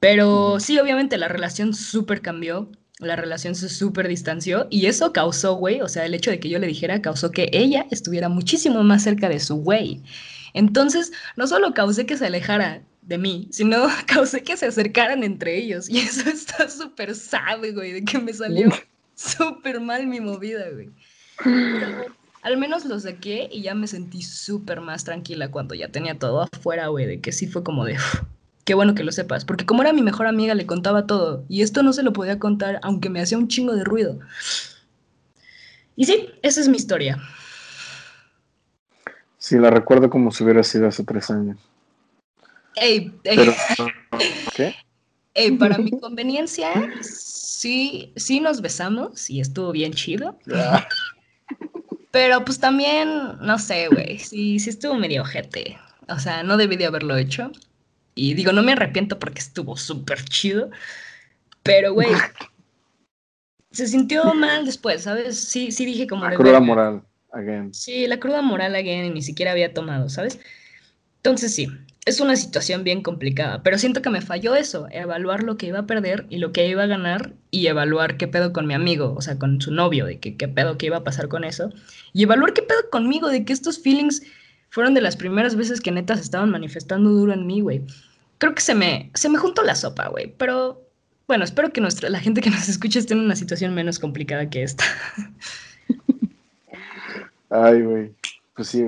Pero 0.00 0.58
sí, 0.58 0.78
obviamente 0.78 1.16
la 1.16 1.28
relación 1.28 1.74
súper 1.74 2.22
cambió, 2.22 2.68
la 2.98 3.16
relación 3.16 3.54
se 3.54 3.68
súper 3.68 4.08
distanció 4.08 4.66
y 4.68 4.86
eso 4.86 5.12
causó, 5.12 5.54
güey, 5.54 5.80
o 5.80 5.88
sea, 5.88 6.04
el 6.06 6.14
hecho 6.14 6.30
de 6.30 6.40
que 6.40 6.48
yo 6.48 6.58
le 6.58 6.66
dijera 6.66 7.00
causó 7.00 7.30
que 7.30 7.48
ella 7.52 7.86
estuviera 7.90 8.28
muchísimo 8.28 8.82
más 8.82 9.04
cerca 9.04 9.28
de 9.28 9.40
su 9.40 9.56
güey. 9.56 10.02
Entonces, 10.54 11.12
no 11.36 11.46
solo 11.46 11.72
causé 11.72 12.04
que 12.06 12.16
se 12.16 12.26
alejara 12.26 12.82
de 13.02 13.18
mí, 13.18 13.48
sino 13.52 13.86
causé 14.06 14.42
que 14.42 14.56
se 14.56 14.66
acercaran 14.66 15.22
entre 15.22 15.56
ellos 15.56 15.88
y 15.88 15.98
eso 15.98 16.28
está 16.28 16.68
súper 16.68 17.14
sabe, 17.14 17.72
güey, 17.72 17.92
de 17.92 18.04
que 18.04 18.18
me 18.18 18.32
salió 18.32 18.70
súper 19.20 19.80
mal 19.80 20.06
mi 20.06 20.20
movida, 20.20 20.64
güey. 20.70 20.90
al 22.42 22.56
menos 22.56 22.84
lo 22.84 22.98
saqué 22.98 23.48
y 23.52 23.62
ya 23.62 23.74
me 23.74 23.86
sentí 23.86 24.22
súper 24.22 24.80
más 24.80 25.04
tranquila 25.04 25.50
cuando 25.50 25.74
ya 25.74 25.88
tenía 25.88 26.18
todo 26.18 26.42
afuera, 26.42 26.88
güey, 26.88 27.06
de 27.06 27.20
que 27.20 27.32
sí 27.32 27.46
fue 27.46 27.62
como 27.62 27.84
de, 27.84 27.96
qué 28.64 28.74
bueno 28.74 28.94
que 28.94 29.04
lo 29.04 29.12
sepas, 29.12 29.44
porque 29.44 29.66
como 29.66 29.82
era 29.82 29.92
mi 29.92 30.02
mejor 30.02 30.26
amiga 30.26 30.54
le 30.54 30.66
contaba 30.66 31.06
todo 31.06 31.44
y 31.48 31.62
esto 31.62 31.82
no 31.82 31.92
se 31.92 32.02
lo 32.02 32.12
podía 32.12 32.38
contar 32.38 32.80
aunque 32.82 33.10
me 33.10 33.20
hacía 33.20 33.38
un 33.38 33.48
chingo 33.48 33.74
de 33.74 33.84
ruido. 33.84 34.18
Y 35.96 36.06
sí, 36.06 36.30
esa 36.42 36.60
es 36.60 36.68
mi 36.68 36.76
historia. 36.76 37.18
Sí, 39.36 39.58
la 39.58 39.70
recuerdo 39.70 40.08
como 40.08 40.30
si 40.30 40.44
hubiera 40.44 40.62
sido 40.62 40.88
hace 40.88 41.04
tres 41.04 41.30
años. 41.30 41.58
Ey, 42.76 43.12
¿Qué? 44.54 44.74
Ey, 45.34 45.52
para 45.52 45.78
mi 45.78 45.90
conveniencia, 46.00 46.70
sí, 47.02 48.12
sí 48.16 48.40
nos 48.40 48.60
besamos 48.60 49.30
y 49.30 49.40
estuvo 49.40 49.72
bien 49.72 49.92
chido. 49.92 50.38
Pero 52.10 52.44
pues 52.44 52.58
también, 52.58 53.08
no 53.40 53.58
sé, 53.58 53.88
güey, 53.88 54.18
sí, 54.18 54.58
sí 54.58 54.70
estuvo 54.70 54.94
medio 54.94 55.22
ojete. 55.22 55.78
O 56.08 56.18
sea, 56.18 56.42
no 56.42 56.56
debí 56.56 56.76
de 56.76 56.86
haberlo 56.86 57.16
hecho. 57.16 57.52
Y 58.14 58.34
digo, 58.34 58.52
no 58.52 58.62
me 58.62 58.72
arrepiento 58.72 59.18
porque 59.18 59.38
estuvo 59.38 59.76
súper 59.76 60.24
chido. 60.24 60.70
Pero, 61.62 61.92
güey, 61.92 62.08
se 63.70 63.86
sintió 63.86 64.34
mal 64.34 64.64
después, 64.64 65.02
¿sabes? 65.02 65.38
Sí, 65.38 65.70
sí 65.70 65.86
dije 65.86 66.06
como... 66.08 66.24
La 66.24 66.34
cruda 66.34 66.60
moral, 66.60 67.02
again. 67.32 67.72
Sí, 67.72 68.06
la 68.08 68.18
cruda 68.18 68.42
moral, 68.42 68.74
again, 68.74 69.04
y 69.06 69.10
ni 69.10 69.22
siquiera 69.22 69.52
había 69.52 69.72
tomado, 69.72 70.08
¿sabes? 70.08 70.40
Entonces 71.18 71.54
sí, 71.54 71.68
es 72.06 72.20
una 72.20 72.36
situación 72.36 72.82
bien 72.82 73.02
complicada, 73.02 73.62
pero 73.62 73.78
siento 73.78 74.00
que 74.02 74.10
me 74.10 74.22
falló 74.22 74.54
eso, 74.54 74.86
evaluar 74.90 75.42
lo 75.42 75.56
que 75.56 75.66
iba 75.66 75.80
a 75.80 75.86
perder 75.86 76.26
y 76.30 76.38
lo 76.38 76.52
que 76.52 76.66
iba 76.66 76.82
a 76.82 76.86
ganar 76.86 77.34
y 77.50 77.66
evaluar 77.66 78.16
qué 78.16 78.26
pedo 78.26 78.52
con 78.52 78.66
mi 78.66 78.74
amigo, 78.74 79.14
o 79.16 79.20
sea, 79.20 79.38
con 79.38 79.60
su 79.60 79.70
novio, 79.70 80.06
de 80.06 80.18
qué 80.18 80.48
pedo 80.48 80.78
que 80.78 80.86
iba 80.86 80.98
a 80.98 81.04
pasar 81.04 81.28
con 81.28 81.44
eso, 81.44 81.70
y 82.12 82.22
evaluar 82.22 82.54
qué 82.54 82.62
pedo 82.62 82.88
conmigo, 82.90 83.28
de 83.28 83.44
que 83.44 83.52
estos 83.52 83.78
feelings 83.78 84.22
fueron 84.70 84.94
de 84.94 85.02
las 85.02 85.16
primeras 85.16 85.56
veces 85.56 85.80
que 85.80 85.90
neta 85.90 86.16
se 86.16 86.22
estaban 86.22 86.50
manifestando 86.50 87.10
duro 87.10 87.32
en 87.32 87.46
mí, 87.46 87.60
güey. 87.60 87.82
creo 88.38 88.54
que 88.54 88.62
se 88.62 88.74
me, 88.74 89.10
se 89.14 89.28
me 89.28 89.38
juntó 89.38 89.62
la 89.62 89.74
sopa, 89.74 90.08
güey. 90.08 90.32
Pero 90.38 90.82
bueno, 91.26 91.44
espero 91.44 91.72
que 91.72 91.80
nuestra, 91.80 92.08
la 92.08 92.20
gente 92.20 92.40
que 92.40 92.50
nos 92.50 92.68
escucha 92.68 92.98
esté 92.98 93.14
en 93.14 93.20
una 93.20 93.36
situación 93.36 93.74
menos 93.74 93.98
complicada 93.98 94.48
que 94.48 94.62
esta. 94.62 94.84
Ay, 97.50 97.82
güey. 97.82 98.12
Pues 98.54 98.68
sí. 98.68 98.86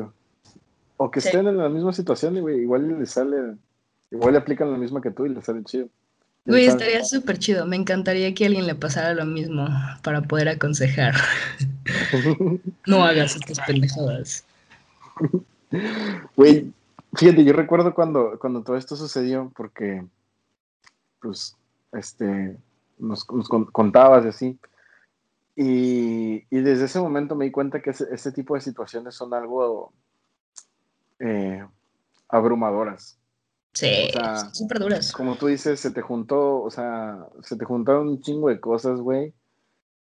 O 1.03 1.11
que 1.11 1.19
estén 1.19 1.49
en 1.49 1.57
la 1.57 1.69
misma 1.69 1.93
situación, 1.93 2.39
güey. 2.41 2.61
Igual 2.61 2.99
le 2.99 3.07
sale. 3.07 3.57
Igual 4.13 4.33
le 4.33 4.39
aplican 4.39 4.71
la 4.71 4.79
misma 4.79 5.01
que 5.01 5.11
tú 5.11 5.27
y 5.27 5.31
le 5.31 5.43
sale 5.43 5.65
chido. 5.65 5.89
Güey, 6.45 6.67
estaría 6.67 7.05
súper 7.05 7.39
chido. 7.39 7.67
Me 7.67 7.75
encantaría 7.75 8.33
que 8.35 8.47
alguien 8.47 8.67
le 8.67 8.77
pasara 8.77 9.13
lo 9.15 9.25
mismo 9.27 9.67
para 10.05 10.23
poder 10.23 10.49
aconsejar. 10.49 11.15
no 12.87 13.05
hagas 13.05 13.35
estas 13.35 13.59
pendejadas. 13.67 14.45
Güey, 16.37 16.73
fíjate, 17.15 17.45
yo 17.45 17.53
recuerdo 17.53 17.95
cuando, 17.95 18.39
cuando 18.39 18.63
todo 18.63 18.77
esto 18.77 18.95
sucedió, 18.95 19.51
porque, 19.57 20.05
pues, 21.21 21.57
este, 21.93 22.57
nos, 22.99 23.25
contabas 23.25 24.25
y 24.25 24.29
así. 24.29 24.59
Y, 25.57 26.45
desde 26.51 26.85
ese 26.85 27.01
momento 27.01 27.35
me 27.35 27.47
di 27.47 27.51
cuenta 27.51 27.83
que 27.83 27.91
ese, 27.91 28.33
tipo 28.33 28.55
de 28.55 28.61
situaciones 28.61 29.17
son 29.17 29.35
algo 29.35 29.93
eh, 31.23 31.65
abrumadoras. 32.29 33.19
Sí, 33.73 34.09
súper 34.53 34.79
duras. 34.81 35.13
Como 35.13 35.37
tú 35.37 35.47
dices, 35.47 35.81
se 35.81 35.91
te 35.91 36.03
juntó, 36.03 36.61
o 36.63 36.71
sea, 36.71 37.27
se 37.43 37.57
te 37.57 37.65
juntaron 37.65 38.09
un 38.09 38.21
chingo 38.21 38.49
de 38.49 38.61
cosas, 38.61 39.01
güey. 39.01 39.33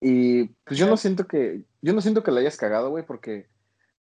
Y 0.01 0.45
pues 0.65 0.79
yo 0.79 0.87
no 0.87 0.97
siento 0.97 1.27
que, 1.27 1.63
yo 1.81 1.95
no 1.95 2.03
siento 2.03 2.23
que 2.23 2.31
la 2.31 2.41
hayas 2.41 2.59
cagado, 2.59 2.91
güey, 2.91 3.07
porque 3.07 3.47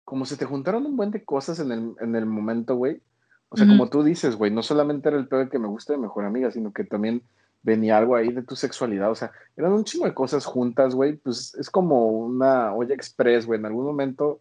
como 0.04 0.26
se 0.26 0.36
te 0.36 0.44
juntaron 0.44 0.86
un 0.86 0.96
buen 0.96 1.12
de 1.12 1.24
cosas 1.24 1.60
en 1.60 1.70
el, 1.70 1.94
en 2.00 2.16
el 2.16 2.26
momento, 2.26 2.74
güey. 2.74 3.00
O 3.48 3.56
sea, 3.56 3.68
como 3.68 3.88
tú 3.88 4.02
dices, 4.02 4.34
güey, 4.34 4.50
no 4.50 4.64
solamente 4.64 5.08
era 5.08 5.18
el 5.18 5.28
peor 5.28 5.48
que 5.48 5.60
me 5.60 5.68
gusta 5.68 5.92
de 5.92 6.00
mejor 6.00 6.24
amiga, 6.24 6.50
sino 6.50 6.72
que 6.72 6.82
también 6.82 7.22
venía 7.62 7.96
algo 7.96 8.16
ahí 8.16 8.32
de 8.32 8.42
tu 8.42 8.56
sexualidad. 8.56 9.12
O 9.12 9.14
sea, 9.14 9.30
eran 9.56 9.72
un 9.72 9.84
chingo 9.84 10.06
de 10.06 10.14
cosas 10.14 10.44
juntas, 10.44 10.92
güey. 10.96 11.14
Pues 11.14 11.54
es 11.54 11.70
como 11.70 12.08
una 12.08 12.74
olla 12.74 12.94
express, 12.94 13.46
güey. 13.46 13.60
En 13.60 13.66
algún 13.66 13.84
momento, 13.84 14.40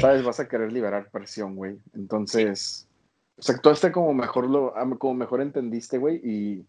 sabes, 0.00 0.24
vas 0.24 0.40
a 0.40 0.48
querer 0.48 0.72
liberar 0.72 1.10
presión, 1.10 1.56
güey. 1.56 1.78
Entonces, 1.94 2.86
o 3.38 3.42
sea, 3.42 3.54
actuaste 3.54 3.92
como 3.92 4.12
mejor 4.14 4.48
lo, 4.48 4.74
como 4.98 5.14
mejor 5.14 5.40
entendiste, 5.40 5.98
güey, 5.98 6.20
y 6.22 6.66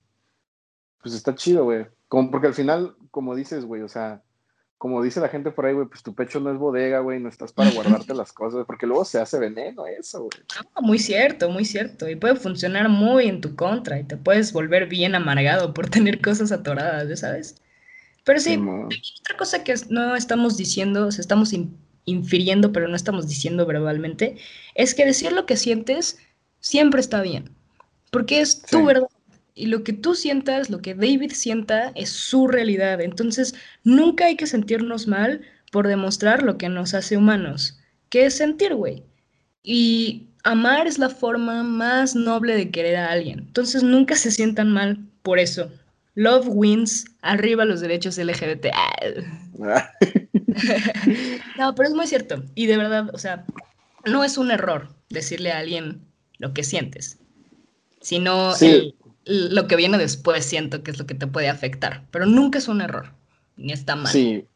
pues 1.02 1.16
está 1.16 1.36
chido, 1.36 1.64
güey. 1.64 1.86
Como 2.08 2.32
porque 2.32 2.48
al 2.48 2.54
final, 2.54 2.96
como 3.12 3.36
dices, 3.36 3.66
güey, 3.66 3.82
o 3.82 3.88
sea, 3.88 4.22
como 4.78 5.04
dice 5.04 5.20
la 5.20 5.28
gente 5.28 5.52
por 5.52 5.66
ahí, 5.66 5.74
güey, 5.74 5.88
pues 5.88 6.04
tu 6.04 6.16
pecho 6.16 6.40
no 6.40 6.52
es 6.52 6.58
bodega, 6.58 7.00
güey, 7.00 7.20
no 7.20 7.28
estás 7.28 7.52
para 7.52 7.70
guardarte 7.72 8.14
las 8.16 8.32
cosas, 8.32 8.66
porque 8.66 8.88
luego 8.88 9.04
se 9.04 9.20
hace 9.20 9.38
veneno 9.38 9.86
eso, 9.86 10.20
güey. 10.22 10.32
Ah, 10.58 10.82
muy 10.82 11.00
cierto, 11.00 11.50
muy 11.50 11.66
cierto. 11.66 12.08
Y 12.08 12.16
puede 12.16 12.36
funcionar 12.36 12.88
muy 12.88 13.28
en 13.28 13.42
tu 13.42 13.56
contra 13.56 14.00
y 14.00 14.06
te 14.06 14.16
puedes 14.16 14.54
volver 14.54 14.88
bien 14.88 15.16
amargado 15.16 15.74
por 15.74 15.90
tener 15.90 16.22
cosas 16.22 16.52
atoradas, 16.52 17.10
¿ya 17.10 17.18
sabes? 17.18 17.56
Pero 18.24 18.40
sí, 18.40 18.58
otra 18.58 19.38
cosa 19.38 19.64
que 19.64 19.74
no 19.90 20.16
estamos 20.16 20.56
diciendo, 20.56 21.08
o 21.08 21.12
sea, 21.12 21.22
estamos 21.22 21.52
infiriendo, 22.10 22.72
pero 22.72 22.88
no 22.88 22.96
estamos 22.96 23.28
diciendo 23.28 23.66
verbalmente, 23.66 24.38
es 24.76 24.94
que 24.94 25.06
decir 25.06 25.32
lo 25.32 25.46
que 25.46 25.58
sientes 25.58 26.18
siempre 26.60 27.02
está 27.02 27.22
bien, 27.22 27.50
porque 28.12 28.42
es 28.42 28.62
tu 28.62 28.86
verdad. 28.86 29.08
Y 29.56 29.66
lo 29.66 29.84
que 29.84 29.92
tú 29.92 30.16
sientas, 30.16 30.70
lo 30.70 30.82
que 30.82 30.96
David 30.96 31.32
sienta, 31.34 31.92
es 31.96 32.10
su 32.10 32.48
realidad. 32.48 33.02
Entonces, 33.02 33.56
nunca 33.84 34.26
hay 34.26 34.38
que 34.38 34.48
sentirnos 34.48 35.06
mal 35.06 35.42
por 35.72 35.86
demostrar 35.86 36.44
lo 36.44 36.58
que 36.58 36.70
nos 36.70 36.94
hace 36.94 37.18
humanos, 37.18 37.78
que 38.10 38.26
es 38.26 38.38
sentir, 38.38 38.74
güey. 38.74 39.04
Y 39.62 40.30
amar 40.44 40.88
es 40.88 40.98
la 40.98 41.10
forma 41.10 41.64
más 41.64 42.16
noble 42.16 42.56
de 42.56 42.72
querer 42.72 42.96
a 42.96 43.12
alguien. 43.12 43.40
Entonces, 43.40 43.84
nunca 43.84 44.16
se 44.16 44.32
sientan 44.32 44.72
mal 44.72 45.00
por 45.24 45.40
eso. 45.40 45.70
Love 46.16 46.48
wins, 46.48 47.06
arriba 47.22 47.66
los 47.66 47.82
derechos 47.82 48.18
LGBT. 48.18 48.68
no, 51.58 51.76
pero 51.76 51.90
es 51.90 51.96
muy 51.96 52.08
cierto. 52.08 52.44
Y 52.56 52.66
de 52.66 52.78
verdad, 52.78 53.10
o 53.14 53.18
sea, 53.18 53.46
no 54.06 54.24
es 54.24 54.38
un 54.38 54.52
error 54.52 54.90
decirle 55.10 55.52
a 55.52 55.60
alguien, 55.60 56.02
lo 56.40 56.54
que 56.54 56.64
sientes, 56.64 57.20
sino 58.02 58.54
lo 59.26 59.68
que 59.68 59.76
viene 59.76 59.98
después 59.98 60.46
siento 60.46 60.82
que 60.82 60.92
es 60.92 60.98
lo 60.98 61.06
que 61.06 61.14
te 61.14 61.28
puede 61.28 61.50
afectar, 61.50 62.06
pero 62.12 62.26
nunca 62.26 62.58
es 62.58 62.68
un 62.68 62.82
error, 62.82 63.12
ni 63.58 63.74
está 63.74 63.96
mal. 63.96 64.08
Sí, 64.08 64.48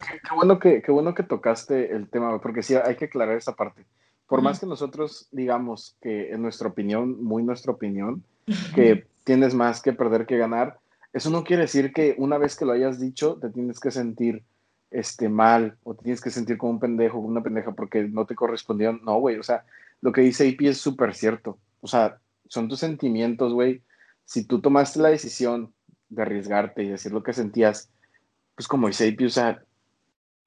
qué 0.00 0.34
bueno 0.34 0.58
que, 0.58 0.82
qué 0.82 0.90
bueno 0.90 1.14
que 1.14 1.22
tocaste 1.22 1.94
el 1.94 2.08
tema, 2.08 2.40
porque 2.40 2.62
sí, 2.62 2.74
hay 2.74 2.96
que 2.96 3.04
aclarar 3.04 3.36
esa 3.36 3.54
parte. 3.54 3.84
Por 4.26 4.42
más 4.42 4.58
que 4.58 4.66
nosotros 4.66 5.28
digamos 5.30 5.96
que 6.02 6.32
en 6.32 6.42
nuestra 6.42 6.68
opinión, 6.68 7.22
muy 7.22 7.44
nuestra 7.44 7.72
opinión, 7.72 8.24
que 8.74 9.06
tienes 9.22 9.54
más 9.54 9.82
que 9.82 9.92
perder 9.92 10.26
que 10.26 10.38
ganar, 10.38 10.78
eso 11.12 11.30
no 11.30 11.44
quiere 11.44 11.62
decir 11.62 11.92
que 11.92 12.14
una 12.18 12.38
vez 12.38 12.56
que 12.56 12.64
lo 12.64 12.72
hayas 12.72 12.98
dicho, 12.98 13.38
te 13.40 13.50
tienes 13.50 13.78
que 13.78 13.90
sentir 13.90 14.42
este, 14.96 15.28
mal 15.28 15.76
o 15.84 15.94
tienes 15.94 16.22
que 16.22 16.30
sentir 16.30 16.56
como 16.56 16.72
un 16.72 16.80
pendejo, 16.80 17.16
como 17.16 17.28
una 17.28 17.42
pendeja 17.42 17.72
porque 17.72 18.04
no 18.04 18.24
te 18.24 18.34
correspondió. 18.34 18.94
No, 18.94 19.18
güey, 19.20 19.36
o 19.36 19.42
sea, 19.42 19.64
lo 20.00 20.10
que 20.10 20.22
dice 20.22 20.46
IP 20.46 20.62
es 20.62 20.78
súper 20.78 21.14
cierto. 21.14 21.58
O 21.82 21.86
sea, 21.86 22.18
son 22.48 22.66
tus 22.68 22.80
sentimientos, 22.80 23.52
güey. 23.52 23.82
Si 24.24 24.44
tú 24.44 24.60
tomaste 24.60 24.98
la 25.00 25.10
decisión 25.10 25.72
de 26.08 26.22
arriesgarte 26.22 26.82
y 26.82 26.88
decir 26.88 27.12
lo 27.12 27.22
que 27.22 27.34
sentías, 27.34 27.90
pues 28.54 28.66
como 28.66 28.86
dice 28.86 29.06
IP, 29.06 29.26
o 29.26 29.28
sea, 29.28 29.62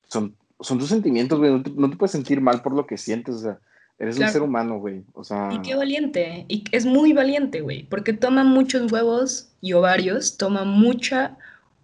son, 0.08 0.36
son 0.60 0.80
tus 0.80 0.90
sentimientos, 0.90 1.38
güey. 1.38 1.52
No 1.76 1.90
te, 1.92 1.96
puedes 1.96 2.12
sentir 2.12 2.42
mal 2.42 2.64
por 2.64 2.74
lo 2.74 2.88
que 2.88 2.98
sientes, 2.98 3.36
o 3.36 3.40
sea, 3.40 3.60
eres 4.00 4.18
un 4.18 4.30
ser 4.30 4.42
humano, 4.42 4.80
güey. 4.80 5.04
O 5.14 5.24
sea... 5.24 5.50
Y 5.54 5.62
qué 5.62 5.76
valiente. 5.76 6.46
Y 6.48 6.64
es 6.72 6.88
muy 6.88 7.14
valiente, 7.14 7.62
güey. 7.62 7.84
Porque 7.84 8.14
toma 8.14 8.44
muchos 8.44 8.92
huevos 8.92 9.52
y 9.62 9.74
ovarios, 9.74 10.38
toma 10.38 10.64
mucha, 10.64 11.38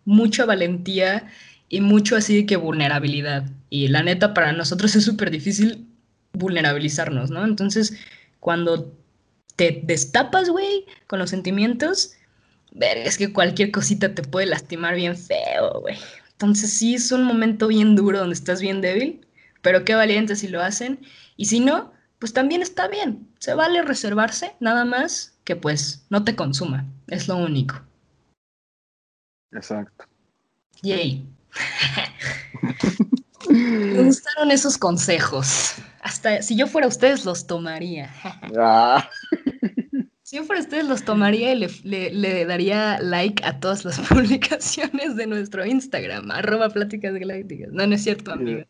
mucha 0.04 0.48
valentía 0.48 1.30
y 1.70 1.82
mucho 1.82 2.16
así 2.16 2.46
que 2.46 2.58
vulnerabilidad. 2.58 3.50
Y 3.70 3.88
la 3.88 4.04
neta, 4.04 4.34
para 4.34 4.52
nosotros 4.54 4.96
es 4.96 5.04
súper 5.04 5.32
difícil 5.32 5.88
vulnerabilizarnos, 6.34 7.32
¿no? 7.32 7.44
Entonces, 7.46 7.98
cuando 8.40 8.94
te 9.56 9.82
destapas, 9.84 10.50
güey, 10.50 10.86
con 11.08 11.20
los 11.20 11.30
sentimientos, 11.30 12.14
ver, 12.72 12.98
es 12.98 13.18
que 13.18 13.34
cualquier 13.34 13.72
cosita 13.72 14.14
te 14.14 14.24
puede 14.24 14.48
lastimar 14.48 14.96
bien 14.96 15.18
feo, 15.18 15.82
güey. 15.82 15.98
Entonces 16.34 16.72
sí 16.74 16.96
es 16.96 17.12
un 17.12 17.24
momento 17.24 17.68
bien 17.68 17.96
duro 17.96 18.20
donde 18.20 18.36
estás 18.36 18.62
bien 18.62 18.82
débil, 18.82 19.26
pero 19.62 19.86
qué 19.86 19.96
valiente 19.96 20.36
si 20.36 20.50
lo 20.50 20.62
hacen. 20.62 21.00
Y 21.38 21.46
si 21.46 21.62
no, 21.62 21.94
pues 22.20 22.34
también 22.34 22.62
está 22.62 22.88
bien. 22.88 23.28
Se 23.40 23.54
vale 23.54 23.82
reservarse, 23.82 24.54
nada 24.60 24.84
más 24.84 25.38
que 25.46 25.56
pues 25.56 26.06
no 26.10 26.24
te 26.24 26.36
consuma. 26.36 26.86
Es 27.08 27.28
lo 27.28 27.38
único. 27.38 27.82
Exacto. 29.52 30.06
Yay. 30.82 31.26
Me 33.50 34.04
gustaron 34.04 34.52
esos 34.52 34.78
consejos. 34.78 35.76
Hasta 36.02 36.42
si 36.42 36.56
yo 36.56 36.68
fuera 36.68 36.88
ustedes, 36.88 37.26
los 37.26 37.48
tomaría. 37.48 38.14
Ah. 38.58 39.10
Si 40.24 40.38
yo 40.38 40.44
fuera 40.44 40.62
ustedes, 40.62 40.86
los 40.86 41.04
tomaría 41.04 41.54
y 41.54 41.68
le, 41.84 42.46
daría 42.46 43.00
like 43.00 43.44
a 43.46 43.60
todas 43.60 43.86
las 43.86 44.00
publicaciones 44.10 45.16
de 45.16 45.28
nuestro 45.28 45.66
Instagram, 45.66 46.32
arroba 46.32 46.70
pláticas 46.70 47.14
galácticas. 47.14 47.72
No, 47.72 47.86
no 47.86 47.96
es 47.96 48.04
cierto, 48.04 48.32
amiga. 48.32 48.66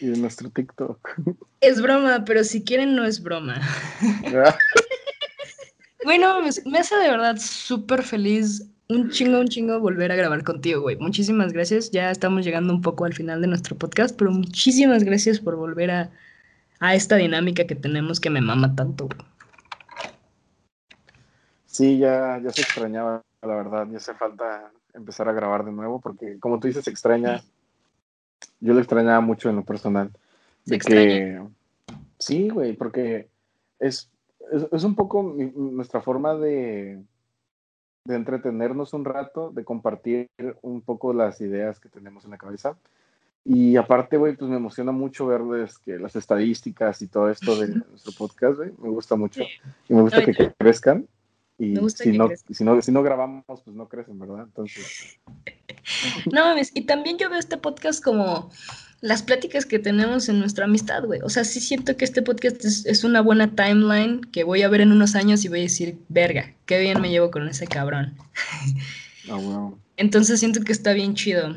Y 0.00 0.06
de 0.06 0.16
nuestro 0.16 0.50
TikTok. 0.50 1.08
Es 1.60 1.80
broma, 1.80 2.24
pero 2.24 2.42
si 2.42 2.64
quieren, 2.64 2.96
no 2.96 3.04
es 3.04 3.22
broma. 3.22 3.60
Ah. 4.34 4.56
bueno, 6.04 6.40
me 6.42 6.78
hace 6.78 6.96
de 6.96 7.08
verdad 7.08 7.36
súper 7.38 8.02
feliz 8.02 8.64
un 8.88 9.10
chingo, 9.10 9.40
un 9.40 9.48
chingo 9.48 9.80
volver 9.80 10.12
a 10.12 10.16
grabar 10.16 10.44
contigo, 10.44 10.82
güey. 10.82 10.96
Muchísimas 10.96 11.52
gracias. 11.52 11.90
Ya 11.90 12.10
estamos 12.10 12.44
llegando 12.44 12.72
un 12.72 12.82
poco 12.82 13.04
al 13.04 13.14
final 13.14 13.40
de 13.40 13.46
nuestro 13.46 13.76
podcast, 13.76 14.16
pero 14.16 14.30
muchísimas 14.30 15.04
gracias 15.04 15.40
por 15.40 15.56
volver 15.56 15.90
a, 15.90 16.10
esta 16.92 17.16
dinámica 17.16 17.66
que 17.66 17.74
tenemos 17.74 18.20
que 18.20 18.28
me 18.28 18.42
mama 18.42 18.74
tanto. 18.74 19.08
Sí, 21.64 21.98
ya, 21.98 22.38
ya 22.44 22.50
se 22.50 22.60
extrañaba, 22.60 23.22
la 23.40 23.54
verdad. 23.56 23.88
Ya 23.90 23.96
hace 23.96 24.12
falta 24.14 24.70
empezar 24.92 25.28
a 25.28 25.32
grabar 25.32 25.64
de 25.64 25.72
nuevo, 25.72 25.98
porque 26.00 26.38
como 26.38 26.60
tú 26.60 26.66
dices, 26.66 26.86
extraña. 26.86 27.42
Yo 28.60 28.74
lo 28.74 28.80
extrañaba 28.80 29.20
mucho 29.22 29.48
en 29.48 29.56
lo 29.56 29.64
personal. 29.64 30.10
de 30.66 30.78
que. 30.78 31.42
Sí, 32.18 32.50
güey, 32.50 32.74
porque 32.74 33.28
es, 33.78 34.10
es 34.72 34.84
un 34.84 34.94
poco 34.94 35.34
nuestra 35.54 36.02
forma 36.02 36.34
de 36.34 37.02
de 38.04 38.16
entretenernos 38.16 38.92
un 38.92 39.04
rato, 39.04 39.50
de 39.50 39.64
compartir 39.64 40.28
un 40.62 40.82
poco 40.82 41.12
las 41.14 41.40
ideas 41.40 41.80
que 41.80 41.88
tenemos 41.88 42.24
en 42.24 42.32
la 42.32 42.38
cabeza. 42.38 42.76
Y 43.44 43.76
aparte, 43.76 44.16
güey, 44.16 44.36
pues 44.36 44.50
me 44.50 44.56
emociona 44.56 44.92
mucho 44.92 45.26
ver 45.26 45.40
que 45.84 45.98
las 45.98 46.16
estadísticas 46.16 47.00
y 47.02 47.08
todo 47.08 47.30
esto 47.30 47.56
de 47.56 47.68
nuestro 47.90 48.12
podcast, 48.12 48.56
güey. 48.56 48.72
Me 48.78 48.88
gusta 48.88 49.16
mucho. 49.16 49.42
Y 49.88 49.94
me 49.94 50.02
gusta 50.02 50.24
que, 50.24 50.52
crezcan. 50.58 51.06
Y 51.58 51.76
si, 51.76 52.12
no, 52.12 52.28
si, 52.50 52.64
no, 52.64 52.82
si 52.82 52.92
no 52.92 53.02
grabamos, 53.02 53.44
pues 53.46 53.76
no 53.76 53.88
crecen, 53.88 54.18
¿verdad? 54.18 54.44
Entonces. 54.44 55.18
No, 56.32 56.54
y 56.58 56.86
también 56.86 57.18
yo 57.18 57.28
veo 57.28 57.38
este 57.38 57.58
podcast 57.58 58.02
como 58.02 58.50
las 59.04 59.22
pláticas 59.22 59.66
que 59.66 59.78
tenemos 59.78 60.30
en 60.30 60.40
nuestra 60.40 60.64
amistad, 60.64 61.04
güey. 61.04 61.20
O 61.22 61.28
sea, 61.28 61.44
sí 61.44 61.60
siento 61.60 61.94
que 61.94 62.06
este 62.06 62.22
podcast 62.22 62.64
es, 62.64 63.04
una 63.04 63.20
buena 63.20 63.54
timeline 63.54 64.22
que 64.32 64.44
voy 64.44 64.62
a 64.62 64.68
ver 64.68 64.80
en 64.80 64.92
unos 64.92 65.14
años 65.14 65.44
y 65.44 65.48
voy 65.48 65.58
a 65.58 65.64
decir, 65.64 65.98
verga, 66.08 66.54
qué 66.64 66.78
bien 66.78 67.02
me 67.02 67.10
llevo 67.10 67.30
con 67.30 67.46
ese 67.46 67.66
cabrón. 67.66 68.16
Ah, 69.30 69.70
Entonces 69.96 70.38
siento 70.38 70.60
que 70.60 70.72
está 70.72 70.92
bien 70.92 71.14
chido. 71.14 71.54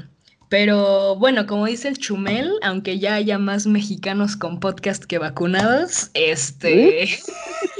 Pero 0.47 1.17
bueno, 1.17 1.47
como 1.47 1.65
dice 1.65 1.89
el 1.89 1.97
Chumel, 1.97 2.49
aunque 2.61 2.97
ya 2.97 3.15
haya 3.15 3.37
más 3.37 3.67
mexicanos 3.67 4.37
con 4.37 4.61
podcast 4.61 5.03
que 5.03 5.17
vacunados, 5.17 6.09
este... 6.13 7.09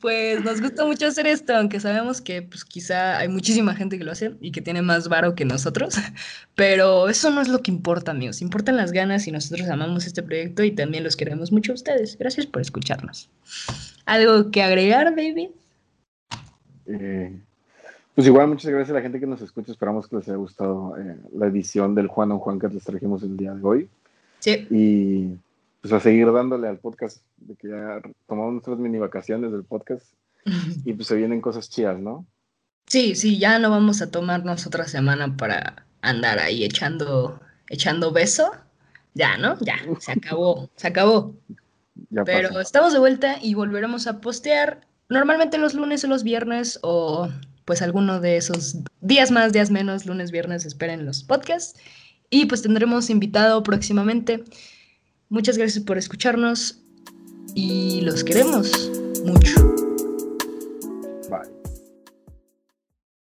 pues 0.00 0.44
nos 0.44 0.60
gusta 0.60 0.84
mucho 0.84 1.06
hacer 1.06 1.26
esto, 1.26 1.54
aunque 1.56 1.80
sabemos 1.80 2.20
que 2.20 2.42
pues 2.42 2.64
quizá 2.64 3.18
hay 3.18 3.28
muchísima 3.28 3.74
gente 3.74 3.98
que 3.98 4.04
lo 4.04 4.12
hace 4.12 4.34
y 4.40 4.52
que 4.52 4.60
tiene 4.60 4.82
más 4.82 5.08
varo 5.08 5.34
que 5.34 5.44
nosotros, 5.44 5.96
pero 6.54 7.08
eso 7.08 7.30
no 7.30 7.40
es 7.40 7.48
lo 7.48 7.62
que 7.62 7.70
importa, 7.70 8.12
amigos. 8.12 8.42
Importan 8.42 8.76
las 8.76 8.92
ganas 8.92 9.26
y 9.26 9.32
nosotros 9.32 9.68
amamos 9.68 10.06
este 10.06 10.22
proyecto 10.22 10.62
y 10.64 10.72
también 10.72 11.04
los 11.04 11.16
queremos 11.16 11.52
mucho 11.52 11.72
a 11.72 11.74
ustedes. 11.74 12.16
Gracias 12.18 12.46
por 12.46 12.62
escucharnos. 12.62 13.30
¿Algo 14.06 14.50
que 14.50 14.62
agregar, 14.62 15.14
David? 15.14 15.50
Eh, 16.86 17.38
pues 18.14 18.26
igual, 18.26 18.48
muchas 18.48 18.70
gracias 18.70 18.90
a 18.90 18.94
la 18.94 19.02
gente 19.02 19.20
que 19.20 19.26
nos 19.26 19.42
escucha. 19.42 19.72
Esperamos 19.72 20.08
que 20.08 20.16
les 20.16 20.28
haya 20.28 20.36
gustado 20.36 20.96
eh, 20.98 21.16
la 21.36 21.46
edición 21.46 21.94
del 21.94 22.08
Juan 22.08 22.32
o 22.32 22.38
Juan 22.38 22.58
que 22.58 22.68
les 22.68 22.84
trajimos 22.84 23.22
el 23.22 23.36
día 23.36 23.54
de 23.54 23.62
hoy. 23.62 23.88
Sí. 24.40 24.66
Y 24.70 25.38
pues 25.80 25.92
a 25.92 26.00
seguir 26.00 26.30
dándole 26.32 26.68
al 26.68 26.78
podcast, 26.78 27.22
de 27.36 27.54
que 27.56 27.68
ya 27.68 28.00
tomamos 28.26 28.52
nuestras 28.52 28.78
mini 28.78 28.98
vacaciones 28.98 29.52
del 29.52 29.64
podcast 29.64 30.06
y 30.84 30.92
pues 30.94 31.08
se 31.08 31.16
vienen 31.16 31.40
cosas 31.40 31.68
chidas, 31.68 31.98
¿no? 31.98 32.26
Sí, 32.86 33.14
sí, 33.14 33.38
ya 33.38 33.58
no 33.58 33.70
vamos 33.70 34.00
a 34.00 34.10
tomarnos 34.10 34.66
otra 34.66 34.88
semana 34.88 35.36
para 35.36 35.86
andar 36.00 36.38
ahí 36.38 36.64
echando, 36.64 37.40
echando 37.68 38.12
beso. 38.12 38.50
Ya, 39.14 39.36
¿no? 39.36 39.58
Ya, 39.60 39.76
se 39.98 40.12
acabó, 40.12 40.70
se 40.76 40.86
acabó. 40.88 41.34
Pero 42.24 42.60
estamos 42.60 42.92
de 42.92 42.98
vuelta 42.98 43.36
y 43.42 43.54
volveremos 43.54 44.06
a 44.06 44.20
postear 44.20 44.86
normalmente 45.08 45.58
los 45.58 45.74
lunes 45.74 46.04
o 46.04 46.08
los 46.08 46.22
viernes 46.22 46.78
o 46.82 47.28
pues 47.64 47.82
alguno 47.82 48.20
de 48.20 48.36
esos 48.36 48.78
días 49.00 49.30
más, 49.30 49.52
días 49.52 49.70
menos, 49.70 50.06
lunes, 50.06 50.30
viernes, 50.30 50.64
esperen 50.64 51.04
los 51.04 51.24
podcasts. 51.24 51.78
Y 52.30 52.46
pues 52.46 52.62
tendremos 52.62 53.10
invitado 53.10 53.62
próximamente. 53.62 54.44
Muchas 55.30 55.58
gracias 55.58 55.84
por 55.84 55.98
escucharnos 55.98 56.82
y 57.54 58.00
los 58.00 58.24
queremos 58.24 58.90
mucho. 59.24 59.87